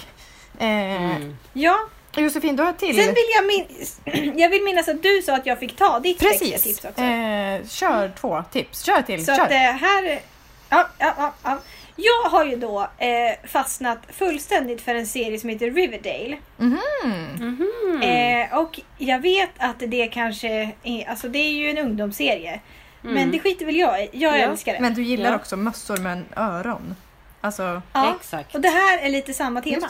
Eh, 0.58 0.66
Mm. 0.66 1.36
ja, 1.52 1.76
Josefin, 2.16 2.56
du 2.56 2.62
har 2.62 2.72
till. 2.72 2.96
sen 2.96 3.04
vill 3.14 3.24
jag 3.36 3.46
minnas... 3.46 4.00
Jag 4.40 4.48
vill 4.50 4.62
minnas 4.62 4.88
att 4.88 5.02
du 5.02 5.22
sa 5.22 5.34
att 5.34 5.46
jag 5.46 5.58
fick 5.58 5.76
ta 5.76 6.00
ditt 6.00 6.18
Precis. 6.18 6.62
tips 6.62 6.84
också. 6.84 7.02
Eh, 7.02 7.66
kör 7.66 8.12
två 8.20 8.42
tips. 8.52 8.82
Kör 8.82 9.02
till. 9.02 9.26
Så 9.26 9.34
kör. 9.36 9.42
att 9.42 9.50
eh, 9.50 9.56
här... 9.56 10.20
Ja, 10.68 10.88
ja, 10.98 11.14
ja, 11.18 11.34
ja. 11.42 11.58
Jag 11.96 12.30
har 12.30 12.44
ju 12.44 12.56
då 12.56 12.80
eh, 12.98 13.48
fastnat 13.48 13.98
fullständigt 14.12 14.80
för 14.80 14.94
en 14.94 15.06
serie 15.06 15.38
som 15.40 15.48
heter 15.50 15.70
Riverdale. 15.70 16.38
Mhm. 16.56 16.78
Mhm. 17.40 18.02
Eh, 18.02 18.58
och 18.58 18.80
jag 18.98 19.18
vet 19.18 19.50
att 19.58 19.76
det 19.78 20.06
kanske 20.06 20.72
är, 20.82 21.08
alltså 21.10 21.28
det 21.28 21.38
är 21.38 21.50
ju 21.52 21.70
en 21.70 21.78
ungdomsserie. 21.78 22.60
Men 23.02 23.30
det 23.30 23.38
skiter 23.38 23.66
väl 23.66 23.76
jag 23.76 24.02
i. 24.04 24.08
Jag 24.12 24.30
Mm. 24.34 24.40
Ja, 24.42 24.50
älskar 24.52 24.72
det. 24.72 24.80
Men 24.80 24.94
du 24.94 25.02
gillar 25.02 25.30
Ja. 25.30 25.36
också 25.36 25.56
mössor 25.56 25.96
med 25.96 26.22
öron. 26.36 26.96
Alltså, 27.40 27.82
ja. 27.92 28.14
Exakt. 28.20 28.54
Och 28.54 28.60
det 28.60 28.68
här 28.68 28.98
är 28.98 29.08
lite 29.08 29.34
samma 29.34 29.60
tema. 29.62 29.88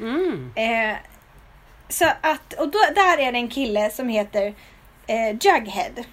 Mm. 0.00 0.50
Eh, 0.56 0.96
så 1.88 2.04
att, 2.20 2.52
och 2.52 2.68
då, 2.68 2.78
där 2.94 3.18
är 3.18 3.32
det 3.32 3.38
en 3.38 3.48
kille 3.48 3.90
som 3.90 4.08
heter 4.08 4.54
eh, 5.06 5.30
Jughead. 5.40 6.04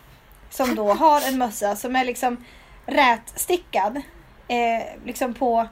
Som 0.50 0.76
då 0.76 0.94
har 0.94 1.28
en 1.28 1.38
mössa 1.38 1.76
som 1.76 1.96
är 1.96 2.06
liksom 2.06 2.46
rätstickad. 2.86 3.98
Eh, 4.48 5.06
liksom 5.06 5.34
på, 5.34 5.68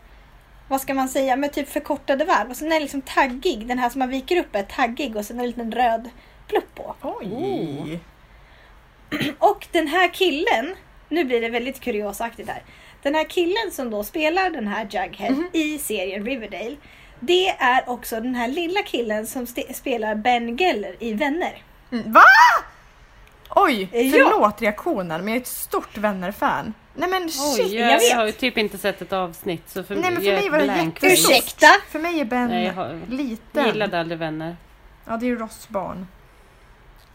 vad 0.68 0.82
ska 0.82 0.94
man 0.94 1.10
säga, 1.10 1.36
med 1.36 1.54
typ 1.54 1.70
förkortade 1.70 2.26
varv. 2.26 2.50
Och 2.50 2.56
sen 2.58 2.68
är 2.68 2.72
den 2.72 2.82
liksom 2.82 3.02
taggig. 3.02 3.68
Den 3.68 3.80
här 3.80 3.90
som 3.90 4.00
man 4.00 4.10
viker 4.10 4.38
upp 4.38 4.56
är 4.56 4.64
taggig 4.64 5.16
och 5.16 5.26
sen 5.26 5.40
en 5.40 5.48
liten 5.48 5.72
röd 5.72 6.10
plupp 6.48 6.76
på. 6.76 6.96
Oj! 7.02 8.00
Och 9.40 9.68
den 9.72 9.88
här 9.88 10.14
killen, 10.14 10.76
nu 11.10 11.24
blir 11.24 11.42
det 11.42 11.50
väldigt 11.50 11.80
kuriosaktigt 11.80 12.50
här. 12.50 12.64
Den 13.02 13.16
här 13.16 13.24
killen 13.24 13.72
som 13.72 13.90
då 13.90 14.04
spelar 14.04 14.50
den 14.50 14.68
här 14.68 14.88
Jughead 14.92 15.32
Mhm. 15.32 15.50
i 15.54 15.78
serien 15.78 16.26
Riverdale. 16.26 16.76
Det 17.20 17.50
är 17.50 17.90
också 17.90 18.16
den 18.16 18.36
här 18.36 18.48
lilla 18.48 18.82
killen 18.84 19.28
som 19.28 19.48
spelar 19.74 20.16
Ben 20.16 20.58
Geller 20.58 20.96
i 21.00 21.14
Vänner. 21.14 21.64
Mm, 21.92 22.14
Va? 22.14 22.22
Oj, 23.56 23.90
Ja. 23.92 24.12
förlåt 24.12 24.62
reaktionen 24.62 25.08
men 25.22 25.28
jag 25.28 25.36
är 25.38 25.42
ett 25.42 25.48
stort 25.48 25.98
Vänner-fan. 25.98 26.74
Nej 26.96 27.10
men 27.10 27.30
shit! 27.30 27.66
Oj, 27.66 27.76
jag 27.76 27.92
jag, 27.92 28.00
vet. 28.00 28.14
har 28.16 28.26
ju 28.26 28.32
typ 28.32 28.58
inte 28.58 28.78
sett 28.78 29.02
ett 29.02 29.14
avsnitt. 29.14 29.70
Så 29.70 29.84
för, 29.84 29.96
Nej, 29.96 30.12
men 30.12 30.22
för 30.22 30.30
jag 30.32 30.36
mig 30.42 30.50
var 30.50 30.60
det 30.60 30.66
jättestort. 30.66 31.32
Ursäkta? 31.34 31.68
För 31.90 32.00
mig 32.00 32.20
är 32.20 32.26
Ben 32.26 32.48
Nej, 32.48 32.66
jag 32.66 32.74
har- 32.74 33.00
liten. 33.10 33.66
Gillade 33.66 34.00
aldrig 34.00 34.20
vänner. 34.20 34.56
Ja, 35.08 35.18
det 35.18 35.26
är 35.26 35.28
ju 35.28 35.36
Ross 35.36 35.70
barn. 35.70 36.08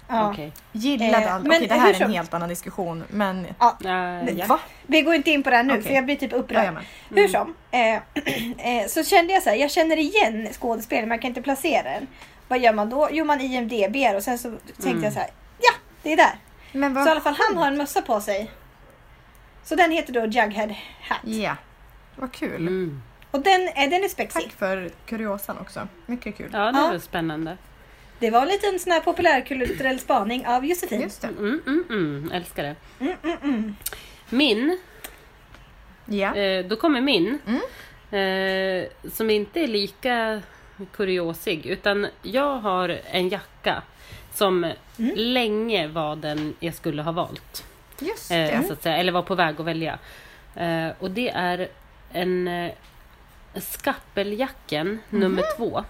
Ja. 0.09 0.30
Okej. 0.30 0.52
Gillade 0.72 1.24
Eh, 1.24 1.34
aldrig. 1.34 1.48
men 1.48 1.57
Okej, 1.57 1.68
det 1.68 1.74
här 1.74 1.94
är 1.94 2.05
en 2.05 2.11
helt 2.12 2.34
annan 2.34 2.48
diskussion. 2.48 3.05
Men 3.11 3.46
Uh, 3.46 4.30
ja. 4.38 4.59
Vi 4.86 5.02
går 5.02 5.14
inte 5.14 5.30
in 5.30 5.42
på 5.42 5.50
det 5.50 5.57
här 5.57 5.62
nu 5.62 5.72
Okej. 5.72 5.82
för 5.84 5.94
jag 5.94 6.05
blir 6.05 6.16
typ 6.16 6.32
upprörd. 6.32 6.59
Jajamän. 6.59 6.84
Hur 7.11 7.28
som. 7.28 7.55
Eh, 7.70 7.94
eh, 8.82 8.86
så 8.88 9.05
kände 9.05 9.32
jag 9.32 9.42
så 9.42 9.50
här, 9.50 9.57
jag 9.57 9.70
känner 9.70 9.96
igen 9.96 10.48
skådespelaren 10.52 11.09
men 11.09 11.16
jag 11.16 11.22
kan 11.22 11.28
inte 11.28 11.42
placera 11.42 11.82
den. 11.82 12.07
Vad 12.48 12.59
gör 12.59 12.72
man 12.72 12.90
då? 12.90 13.09
Jo 13.12 13.24
man 13.24 13.40
IMDB 13.40 13.96
och 14.16 14.22
sen 14.22 14.38
så 14.38 14.50
tänkte 14.50 14.88
Mm. 14.90 15.02
jag 15.05 15.12
så 15.12 15.18
här, 15.18 15.28
ja 15.61 15.72
det 16.02 16.12
är 16.12 16.16
där. 16.16 16.38
Men 16.72 16.94
Så 16.94 17.09
i 17.09 17.11
alla 17.11 17.20
fall 17.20 17.36
han 17.48 17.57
har 17.59 17.66
en 17.66 17.76
mössa 17.76 18.02
på 18.02 18.20
sig. 18.20 18.50
Så 19.64 19.74
den 19.74 19.90
heter 19.90 20.12
då 20.12 20.20
Jughead 20.26 20.74
Hat. 21.09 21.18
Ja. 21.24 21.57
Vad 22.16 22.32
kul. 22.32 22.57
Mm. 22.68 23.02
Och 23.30 23.40
den, 23.40 23.61
är 23.74 23.90
den 23.90 24.05
är 24.05 24.09
spexig. 24.09 24.42
Tack 24.42 24.52
för 24.52 24.90
kuriosan 25.07 25.59
också. 25.59 25.88
Mycket 26.07 26.36
kul. 26.36 26.50
Ja, 26.52 26.72
det 26.72 26.78
Ja. 26.78 26.88
var 26.90 26.98
spännande. 26.98 27.57
Det 28.18 28.30
var 28.30 28.42
en 28.42 28.48
liten 28.48 28.78
sån 28.78 28.92
här 28.92 29.00
populärkulturell 29.00 29.98
spaning 30.00 30.46
av 30.46 30.66
Josefin. 30.66 31.00
Just 31.00 31.20
det. 31.22 31.28
Mm, 31.28 31.60
mm, 31.66 31.84
mm. 31.90 32.30
Älskar 32.32 32.62
det. 32.62 32.74
Mm, 33.00 33.16
mm, 33.22 33.36
mm. 33.42 33.76
Min, 34.30 34.78
Ja. 36.06 36.34
eh, 36.36 36.64
då 36.66 36.76
kommer 36.76 37.00
min. 37.00 37.38
Mm. 37.46 37.60
Eh, 38.10 39.10
som 39.12 39.30
inte 39.30 39.60
är 39.60 39.66
lika 39.66 40.42
kuriosig. 40.92 41.66
Utan 41.66 42.06
jag 42.22 42.56
har 42.58 42.98
en 43.10 43.28
jacka. 43.28 43.82
Som 44.34 44.64
Mm. 44.98 45.12
länge 45.16 45.86
var 45.88 46.16
den 46.16 46.54
jag 46.60 46.74
skulle 46.74 47.02
ha 47.02 47.12
valt. 47.12 47.64
Just 48.00 48.30
Eh, 48.30 48.36
det. 48.36 48.62
så 48.66 48.72
att 48.72 48.82
säga, 48.82 48.96
eller 48.96 49.12
var 49.12 49.22
på 49.22 49.34
väg 49.34 49.54
att 49.60 49.66
välja. 49.66 49.98
Eh, 50.56 50.88
och 50.98 51.10
det 51.10 51.28
är 51.30 51.68
en 52.12 52.48
eh, 52.48 52.72
skappeljacken 53.60 54.98
nummer 55.10 55.42
två. 55.56 55.84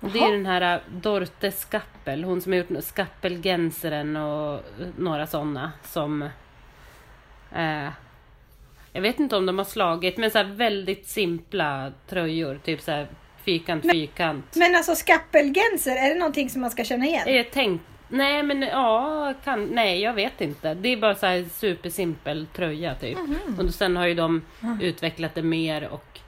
Och 0.00 0.10
det 0.10 0.18
är 0.18 0.32
den 0.32 0.46
här 0.46 0.74
äh, 0.74 0.80
Dorte 0.90 1.50
Skappel, 1.50 2.24
hon 2.24 2.40
som 2.40 2.52
har 2.52 2.58
gjort 2.58 2.84
Skappelgenseren 2.84 4.16
och 4.16 4.54
äh, 4.54 4.60
några 4.98 5.26
sådana 5.26 5.72
som... 5.82 6.22
Eh, 7.52 7.88
jag 8.92 9.02
vet 9.02 9.20
inte 9.20 9.36
om 9.36 9.46
de 9.46 9.58
har 9.58 9.64
slagit, 9.64 10.16
men 10.16 10.30
så 10.30 10.38
här 10.38 10.44
väldigt 10.44 11.06
simpla 11.06 11.92
tröjor. 12.08 12.60
Typ 12.64 12.80
så 12.80 12.90
här 12.90 13.08
fyrkant, 13.44 13.90
fyrkant. 13.92 14.56
Men 14.56 14.74
alltså 14.74 14.94
skappelgenser, 14.94 15.96
är 15.96 16.08
det 16.08 16.18
någonting 16.18 16.50
som 16.50 16.60
man 16.60 16.70
ska 16.70 16.84
känna 16.84 17.06
igen? 17.06 17.34
Jag 17.34 17.50
tänkt, 17.50 17.84
nej 18.08 18.42
men 18.42 18.62
ja, 18.62 19.34
kan, 19.44 19.64
nej 19.64 20.00
jag 20.00 20.12
vet 20.12 20.40
inte. 20.40 20.74
Det 20.74 20.88
är 20.88 20.96
bara 20.96 21.14
så 21.14 21.26
här 21.26 21.44
supersimpel 21.52 22.46
tröja 22.46 22.94
typ. 22.94 23.18
Och 23.58 23.74
sen 23.74 23.96
har 23.96 24.06
ju 24.06 24.14
de 24.14 24.42
utvecklat 24.80 25.34
det 25.34 25.42
mer 25.42 25.88
och 25.88 26.20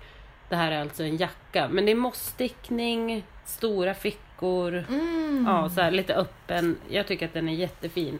det 0.48 0.56
här 0.56 0.70
är 0.72 0.80
alltså 0.80 1.02
en 1.04 1.16
jacka. 1.16 1.68
Men 1.68 1.84
det 1.86 1.90
är 1.92 1.96
mossstickning, 1.96 3.24
stora 3.44 3.94
fickor, 3.94 4.84
Mm. 4.88 5.44
ja 5.48 5.68
så 5.70 5.80
här 5.80 5.90
lite 5.90 6.14
öppen. 6.14 6.76
Jag 6.88 7.06
tycker 7.06 7.26
att 7.26 7.32
den 7.34 7.48
är 7.48 7.54
jättefin. 7.54 8.18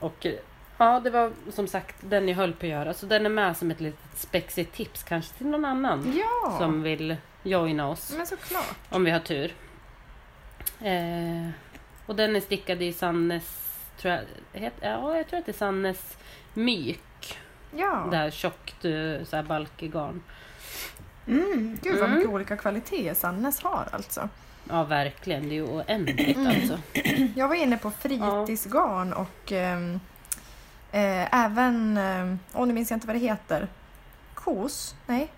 Och 0.00 0.26
ja, 0.78 1.00
det 1.00 1.10
var 1.10 1.32
som 1.52 1.66
sagt 1.66 1.96
den 2.00 2.28
jag 2.28 2.36
höll 2.36 2.52
på 2.52 2.66
att 2.66 2.70
göra. 2.72 2.94
Så 2.94 3.06
den 3.06 3.26
är 3.26 3.30
med 3.30 3.56
som 3.56 3.70
ett 3.70 3.80
litet 3.80 4.18
spexigt 4.18 4.74
tips 4.74 5.02
kanske 5.02 5.34
till 5.34 5.46
någon 5.46 5.64
annan 5.64 6.14
Ja, 6.18 6.58
som 6.58 6.82
vill 6.82 7.16
joina 7.42 7.88
oss. 7.88 8.14
men 8.16 8.26
såklart. 8.26 8.76
Om 8.90 9.04
vi 9.04 9.10
har 9.10 9.20
tur. 9.20 9.54
Eh, 10.80 11.48
och 12.06 12.16
den 12.16 12.36
är 12.36 12.40
stickad 12.40 12.82
i 12.82 12.92
Sannes, 12.92 13.78
tror 13.98 14.14
jag, 14.14 14.60
het, 14.60 14.74
ja 14.80 15.16
jag 15.16 15.28
tror 15.28 15.38
att 15.38 15.46
det 15.46 15.52
är 15.52 15.56
Sannes 15.56 16.16
myk. 16.54 17.38
Ja, 17.76 18.08
Det 18.10 18.16
här 18.16 18.30
tjockt 18.30 18.84
eh, 18.84 19.24
så 19.24 19.36
här 19.36 19.42
balkegarn. 19.42 20.22
Mm. 21.26 21.78
gud 21.82 21.94
vad 21.98 22.04
Mm. 22.08 22.14
mycket 22.18 22.30
olika 22.34 22.56
kvaliteter 22.56 23.14
Sannes 23.14 23.60
har 23.62 23.88
alltså. 23.92 24.28
Ja 24.68 24.84
verkligen, 24.84 25.42
det 25.42 25.48
är 25.48 25.54
ju 25.54 25.62
oändligt 25.66 26.38
alltså. 26.38 26.78
Jag 27.36 27.48
var 27.48 27.54
inne 27.54 27.76
på 27.76 27.90
fritidsgarn 27.90 29.12
och 29.12 29.52
ehm, 29.52 30.00
eh, 30.92 31.44
även, 31.44 31.96
eh, 31.96 32.34
åh 32.60 32.66
nu 32.66 32.72
minns 32.74 32.90
jag 32.90 32.96
inte 32.96 33.06
vad 33.06 33.16
det 33.16 33.20
heter. 33.20 33.68
Kos? 34.34 34.94
Nej? 35.06 35.28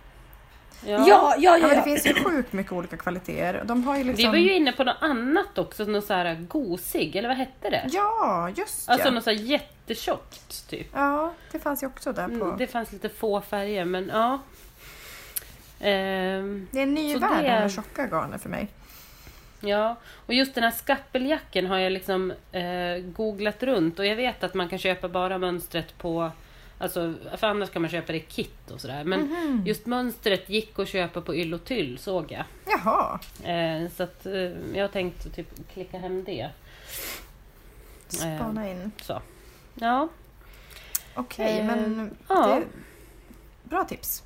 Ja, 0.86 0.98
ja, 1.08 1.34
Ja, 1.38 1.58
ja. 1.58 1.66
men 1.66 1.76
det 1.76 1.82
finns 1.82 2.06
ju 2.06 2.14
sjukt 2.14 2.52
mycket 2.52 2.72
olika 2.72 2.96
kvaliteter. 2.96 3.62
De 3.64 3.84
har 3.84 3.96
ju 3.96 4.02
Vi 4.02 4.08
liksom... 4.08 4.30
var 4.30 4.38
ju 4.38 4.52
inne 4.54 4.72
på 4.72 4.84
något 4.84 4.96
annat 5.00 5.58
också, 5.58 5.84
något 5.84 6.04
så 6.06 6.14
här 6.14 6.34
gosig, 6.48 7.16
eller 7.16 7.28
vad 7.28 7.36
hette 7.36 7.70
det? 7.70 7.86
Ja, 7.92 8.50
just 8.56 8.88
Alltså 8.88 9.08
ja. 9.08 9.14
något 9.14 9.24
så 9.24 9.30
här 9.30 9.36
jättetjockt 9.36 10.68
typ. 10.70 10.88
Ja, 10.94 11.32
det 11.52 11.58
fanns 11.58 11.82
ju 11.82 11.86
också 11.86 12.12
där 12.12 12.28
på... 12.28 12.44
Mm, 12.44 12.56
Det 12.58 12.66
fanns 12.66 12.92
lite 12.92 13.08
få 13.08 13.40
färger 13.40 13.84
men 13.84 14.08
ja. 14.14 14.38
Ehm, 15.84 16.68
Det 16.70 16.78
är 16.78 16.82
en 16.82 16.94
ny 16.94 17.16
värld 17.18 17.44
det- 17.44 17.50
här 17.50 17.68
tjocka 17.68 18.06
garnen 18.06 18.38
för 18.38 18.48
mig. 18.48 18.68
Ja, 19.60 19.96
och 20.26 20.34
just 20.34 20.54
den 20.54 20.64
här 20.64 20.70
skappeljacken 20.70 21.66
har 21.66 21.78
jag 21.78 21.92
liksom 21.92 22.30
eh, 22.52 22.96
googlat 23.04 23.62
runt 23.62 23.98
och 23.98 24.06
jag 24.06 24.16
vet 24.16 24.44
att 24.44 24.54
man 24.54 24.68
kan 24.68 24.78
köpa 24.78 25.08
bara 25.08 25.38
mönstret 25.38 25.98
på 25.98 26.30
Alltså, 26.78 27.14
för 27.36 27.46
annars 27.46 27.70
kan 27.70 27.82
man 27.82 27.90
köpa 27.90 28.12
det 28.12 28.18
i 28.18 28.20
kit 28.20 28.70
och 28.70 28.80
sådär. 28.80 29.04
Men 29.04 29.20
Mhm. 29.20 29.62
just 29.66 29.86
mönstret 29.86 30.48
gick 30.48 30.78
att 30.78 30.88
köpa 30.88 31.20
på 31.20 31.34
Yll 31.34 31.54
och 31.54 31.64
Tyll 31.64 31.98
såg 31.98 32.32
jag. 32.32 32.44
Jaha, 32.66 33.20
Eh, 33.44 33.90
så 33.96 34.02
att 34.02 34.26
eh, 34.26 34.32
jag 34.74 34.80
har 34.82 34.88
tänkt 34.88 35.34
typ 35.34 35.72
klicka 35.72 35.98
hem 35.98 36.24
det. 36.24 36.50
spana 38.08 38.70
in. 38.70 38.90
Så. 39.02 39.22
Ja. 39.74 40.08
Okej, 41.14 41.58
Eh, 41.58 41.66
men... 41.66 42.16
ja. 42.28 42.46
Det... 42.46 42.62
Bra 43.68 43.84
tips. 43.84 44.22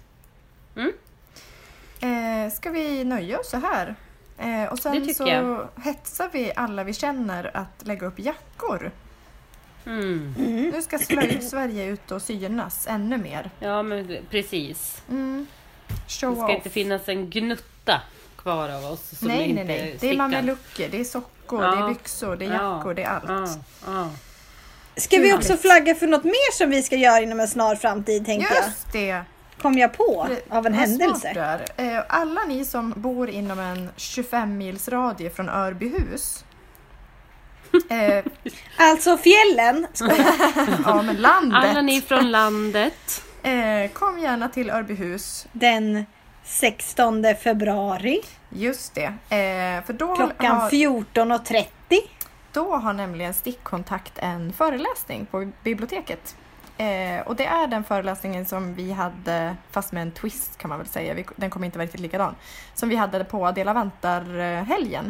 Mm. 0.76 0.92
Eh, 2.00 2.52
ska 2.52 2.70
vi 2.70 3.04
nöja 3.04 3.38
oss 3.40 3.50
så 3.50 3.56
här? 3.56 3.94
Eh, 4.38 4.64
och 4.72 4.78
sen 4.78 5.14
så 5.14 5.28
jag. 5.28 5.68
hetsar 5.82 6.28
vi 6.32 6.52
alla 6.56 6.84
vi 6.84 6.92
känner 6.94 7.50
att 7.56 7.86
lägga 7.86 8.06
upp 8.06 8.18
jackor. 8.18 8.90
Mm. 9.86 10.34
Mm. 10.38 10.70
Nu 10.70 10.82
ska 10.82 10.98
slöjd-Sverige 10.98 11.84
ut 11.84 12.10
och 12.10 12.22
synas 12.22 12.86
ännu 12.90 13.16
mer. 13.16 13.50
Ja, 13.58 13.82
men 13.82 14.16
precis. 14.30 15.02
Mm. 15.08 15.46
Show 16.08 16.30
Det 16.30 16.36
ska 16.36 16.44
off. 16.44 16.50
inte 16.56 16.70
finnas 16.70 17.08
en 17.08 17.30
gnutta 17.30 18.00
kvar 18.36 18.68
av 18.68 18.84
oss 18.84 19.18
som 19.18 19.28
nej, 19.28 19.48
inte 19.50 19.64
nej, 19.64 19.78
nej. 19.80 19.96
Det 20.00 20.10
är 20.10 20.16
mamelucker, 20.16 20.88
det 20.88 21.00
är 21.00 21.04
sockor, 21.04 21.64
Ja. 21.64 21.70
det 21.70 21.76
är 21.84 21.88
byxor, 21.88 22.36
det 22.36 22.44
är 22.44 22.54
Ja. 22.54 22.76
jackor, 22.76 22.94
det 22.94 23.02
är 23.02 23.08
allt. 23.08 23.24
Ja, 23.28 23.46
ja. 23.86 24.10
Ska 24.96 25.18
vi 25.18 25.32
också 25.34 25.56
flagga 25.56 25.94
för 25.94 26.06
något 26.06 26.24
mer 26.24 26.52
som 26.52 26.70
vi 26.70 26.82
ska 26.82 26.96
göra 26.96 27.20
inom 27.20 27.40
en 27.40 27.48
snar 27.48 27.76
framtid 27.76 28.26
tänkte. 28.26 28.54
Just 28.54 28.92
det! 28.92 29.22
Kom 29.62 29.78
jag 29.78 29.92
på 29.92 30.28
av 30.48 30.66
en 30.66 30.74
händelse. 30.74 31.60
Eh, 31.76 32.00
Alla 32.08 32.44
ni 32.44 32.64
som 32.64 32.94
bor 32.96 33.30
inom 33.30 33.58
en 33.58 33.90
25 33.96 34.58
mils 34.58 34.88
radie 34.88 35.30
från 35.30 35.48
Örbyhus. 35.48 36.44
Eh, 37.90 38.24
Alltså 38.78 39.16
fjällen. 39.16 39.86
ja, 40.84 41.02
men 41.02 41.16
landet. 41.16 41.64
Alla 41.64 41.82
ni 41.82 42.00
från 42.00 42.30
landet. 42.30 43.24
Eh, 43.42 43.90
kom 43.92 44.18
gärna 44.18 44.48
till 44.48 44.70
Örbyhus. 44.70 45.46
Den 45.52 46.06
16 46.44 47.24
februari 47.42 48.20
Just 48.50 48.94
det. 48.94 49.04
Eh, 49.36 49.84
för 49.84 49.92
då 49.92 50.16
klockan 50.16 50.56
har, 50.56 50.70
14.30. 50.70 51.64
då 52.52 52.76
har 52.76 52.92
nämligen 52.92 53.34
Stickkontakt 53.34 54.12
en 54.18 54.52
föreläsning 54.52 55.26
på 55.26 55.50
biblioteket. 55.64 56.36
Eh, 56.78 57.20
och 57.26 57.36
det 57.36 57.46
är 57.46 57.66
den 57.66 57.84
föreläsningen 57.84 58.46
som 58.46 58.74
vi 58.74 58.92
hade, 58.92 59.56
fast 59.70 59.92
med 59.92 60.02
en 60.02 60.10
twist 60.10 60.58
kan 60.58 60.68
man 60.68 60.78
väl 60.78 60.88
säga, 60.88 61.14
vi, 61.14 61.24
den 61.36 61.50
kommer 61.50 61.66
inte 61.66 61.78
vara 61.78 61.84
riktigt 61.86 62.00
likadan, 62.00 62.34
som 62.74 62.88
vi 62.88 62.96
hade 62.96 63.24
på 63.24 63.50
Dela 63.50 63.72
Vantar-helgen. 63.72 65.04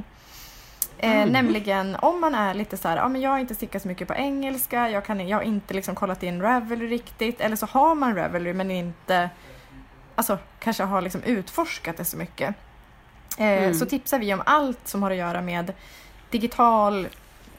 Eh, 0.99 1.11
Mm. 1.11 1.29
Nämligen 1.29 1.97
om 1.97 2.21
man 2.21 2.35
är 2.35 2.55
lite 2.55 2.77
så 2.77 2.89
här, 2.89 2.97
ja 2.97 3.09
men 3.09 3.21
jag 3.21 3.31
har 3.31 3.39
inte 3.39 3.55
stickat 3.55 3.83
så 3.83 3.89
mycket 3.89 4.09
på 4.09 4.15
engelska, 4.15 4.91
jag, 4.91 5.05
kan, 5.05 5.29
jag 5.29 5.37
har 5.37 5.43
inte 5.43 5.75
liksom 5.75 5.95
kollat 5.95 6.23
in 6.23 6.43
Ravelry 6.43 6.87
riktigt, 6.87 7.41
eller 7.41 7.57
så 7.57 7.67
har 7.67 7.95
man 7.95 8.15
Ravelry 8.15 8.53
men 8.53 8.71
inte, 8.71 9.31
alltså 10.15 10.39
kanske 10.59 10.83
har 10.83 11.01
liksom 11.03 11.23
utforskat 11.23 11.97
det 11.97 12.05
så 12.05 12.17
mycket. 12.17 12.55
Eh, 13.39 13.47
Mm. 13.63 13.75
Så 13.75 13.87
tipsar 13.87 14.19
vi 14.19 14.35
om 14.35 14.43
allt 14.47 14.89
som 14.89 15.03
har 15.03 15.11
att 15.11 15.17
göra 15.17 15.41
med 15.41 15.73
digital 16.31 17.09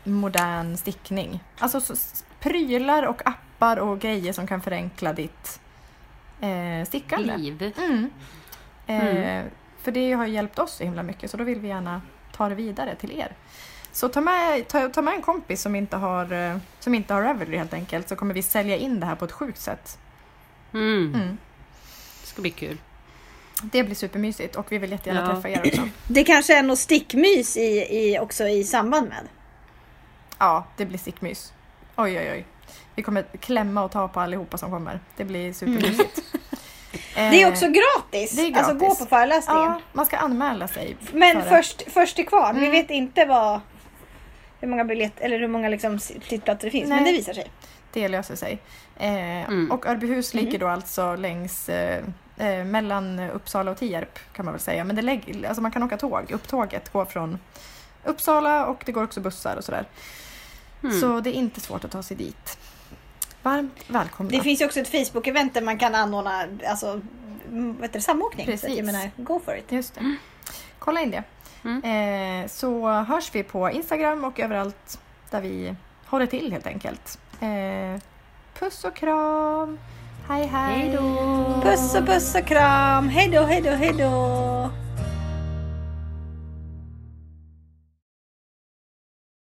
modern 0.03 0.77
stickning. 0.77 1.43
Alltså 1.59 1.81
så, 1.81 1.95
prylar 2.39 3.03
och 3.03 3.21
appar 3.21 3.48
och 3.59 3.99
grejer 3.99 4.33
som 4.33 4.47
kan 4.47 4.61
förenkla 4.61 5.13
ditt 5.13 5.59
eh, 6.41 6.87
stickande. 6.87 7.37
Liv. 7.37 7.73
Mm. 7.77 8.09
Eh, 8.87 9.05
Mm. 9.05 9.49
För 9.81 9.91
det 9.91 10.11
har 10.13 10.25
ju 10.27 10.33
hjälpt 10.33 10.59
oss 10.59 10.73
så 10.73 10.83
himla 10.83 11.03
mycket 11.03 11.31
så 11.31 11.37
då 11.37 11.43
vill 11.43 11.59
vi 11.59 11.67
gärna 11.67 12.01
ta 12.31 12.49
det 12.49 12.55
vidare 12.55 12.95
till 12.95 13.19
er. 13.19 13.31
Så 13.91 14.09
ta 14.09 14.21
med, 14.21 14.67
ta, 14.67 14.89
ta 14.89 15.01
med 15.01 15.13
en 15.13 15.21
kompis 15.21 15.61
som 15.61 15.75
inte 15.75 15.97
har, 15.97 16.31
eh, 16.31 16.57
som 16.79 16.95
inte 16.95 17.13
har 17.13 17.21
Ravelry 17.21 17.57
helt 17.57 17.73
enkelt 17.73 18.09
så 18.09 18.15
kommer 18.15 18.33
vi 18.33 18.41
sälja 18.43 18.77
in 18.77 18.99
det 18.99 19.05
här 19.05 19.15
på 19.15 19.25
ett 19.25 19.31
sjukt 19.31 19.59
sätt. 19.61 19.97
Mm. 20.73 21.13
Mm. 21.15 21.37
Det 22.21 22.27
ska 22.27 22.41
bli 22.41 22.51
kul. 22.51 22.77
Det 23.63 23.83
blir 23.83 23.95
supermysigt 23.95 24.55
och 24.55 24.71
vi 24.71 24.77
vill 24.77 24.91
jättegärna 24.91 25.21
Ja. 25.21 25.33
träffa 25.33 25.49
er 25.49 25.67
också. 25.67 25.89
Det 26.07 26.23
kanske 26.23 26.57
är 26.59 26.63
något 26.63 26.79
stickmys 26.79 27.57
i, 27.57 27.87
i, 27.89 28.19
också 28.19 28.47
i 28.47 28.63
samband 28.63 29.09
med. 29.09 29.27
Ja, 30.37 30.65
det 30.77 30.85
blir 30.85 30.97
stickmys. 30.97 31.53
Oj, 31.95 32.17
oj, 32.19 32.31
oj. 32.31 32.45
Vi 32.99 33.03
kommer 33.03 33.23
klämma 33.39 33.83
och 33.83 33.91
ta 33.91 34.07
på 34.07 34.19
allihopa 34.19 34.57
som 34.57 34.71
kommer. 34.71 34.99
Det 35.17 35.23
blir 35.25 35.53
supermysigt. 35.53 36.21
Eh, 37.15 37.31
Det 37.31 37.41
är 37.41 37.51
också 37.51 37.65
gratis. 37.67 38.31
det 38.35 38.41
är 38.41 38.57
Alltså 38.57 38.73
gå 38.73 38.79
gratis. 38.79 38.99
på 38.99 39.05
föreläsningen. 39.05 39.63
Ja, 39.63 39.81
man 39.93 40.05
ska 40.05 40.17
anmäla 40.17 40.67
sig. 40.67 40.97
Men 41.13 41.35
det. 41.37 41.43
först, 41.43 41.91
först 41.91 42.15
till 42.15 42.27
kvarn. 42.27 42.55
Vi 42.59 42.65
Mm. 42.67 42.71
vet 42.71 42.89
inte 42.89 43.25
vad 43.25 43.59
hur 44.59 44.67
många 44.67 44.85
biljett 44.85 45.19
eller 45.19 45.39
hur 45.39 45.47
många 45.47 45.69
liksom 45.69 45.99
sittplatser 45.99 46.65
det 46.67 46.71
finns. 46.71 46.89
Nej. 46.89 46.95
Men 46.95 47.05
det 47.05 47.11
visar 47.11 47.33
sig. 47.33 47.51
Det 47.93 48.07
löser 48.07 48.35
sig. 48.35 48.59
Eh, 48.97 49.09
Mm. 49.49 49.71
Och 49.71 49.85
Örbyhus 49.85 50.33
Mm. 50.33 50.45
ligger 50.45 50.59
då 50.59 50.67
alltså 50.67 51.15
längs 51.15 51.69
eh, 51.69 52.03
eh, 52.37 52.65
mellan 52.65 53.19
Uppsala 53.19 53.71
och 53.71 53.77
Tierp 53.77 54.19
kan 54.33 54.45
man 54.45 54.53
väl 54.53 54.61
säga. 54.61 54.83
Men 54.83 54.95
det 54.95 55.01
lägg, 55.01 55.45
alltså 55.47 55.61
man 55.61 55.71
kan 55.71 55.83
åka 55.83 55.97
tåg. 55.97 56.31
Upptåget 56.31 56.89
går 56.89 57.05
från 57.05 57.39
Uppsala 58.03 58.65
och 58.65 58.83
det 58.85 58.91
går 58.91 59.03
också 59.03 59.19
bussar 59.21 59.55
och 59.55 59.63
sådär. 59.63 59.85
Mm. 60.83 60.99
Så 60.99 61.19
det 61.19 61.29
är 61.29 61.33
inte 61.33 61.59
svårt 61.61 61.85
att 61.85 61.91
ta 61.91 62.03
sig 62.03 62.17
dit. 62.17 62.57
Varmt 63.49 63.83
välkomna. 63.87 64.31
Det 64.31 64.41
finns 64.41 64.61
ju 64.61 64.65
också 64.65 64.79
ett 64.79 64.91
Facebook-event 64.91 65.53
där 65.53 65.61
man 65.61 65.77
kan 65.77 65.95
anordna 65.95 66.47
alltså, 66.67 67.01
mm, 67.47 67.81
heter 67.81 67.93
det, 67.93 68.01
samåkning. 68.01 68.45
Så 68.45 68.51
Precis. 68.51 68.77
jag 68.77 68.85
menar, 68.85 69.11
go 69.17 69.41
for 69.45 69.55
it. 69.55 69.71
Just 69.71 69.95
det. 69.95 70.15
Kolla 70.79 71.01
in 71.01 71.11
det. 71.11 71.23
Mm. 71.63 72.43
Eh, 72.43 72.47
så 72.47 72.89
hörs 72.89 73.35
vi 73.35 73.43
på 73.43 73.71
Instagram 73.71 74.23
och 74.23 74.39
överallt 74.39 74.99
där 75.29 75.41
vi 75.41 75.75
håller 76.05 76.25
till 76.25 76.51
helt 76.51 76.67
enkelt. 76.67 77.19
Eh, 77.39 78.01
puss 78.59 78.83
och 78.83 78.95
kram! 78.95 79.79
Hej 80.27 80.45
hej! 80.45 80.79
Hej 80.79 80.97
då! 80.97 81.61
Puss 81.63 81.95
och 81.95 82.05
puss 82.05 82.35
och 82.35 82.45
kram. 82.45 83.09
Hej 83.09 83.29
då, 83.29 83.41
hej 83.41 83.61
då, 83.61 83.69
hej 83.69 83.93
då. 83.97 84.69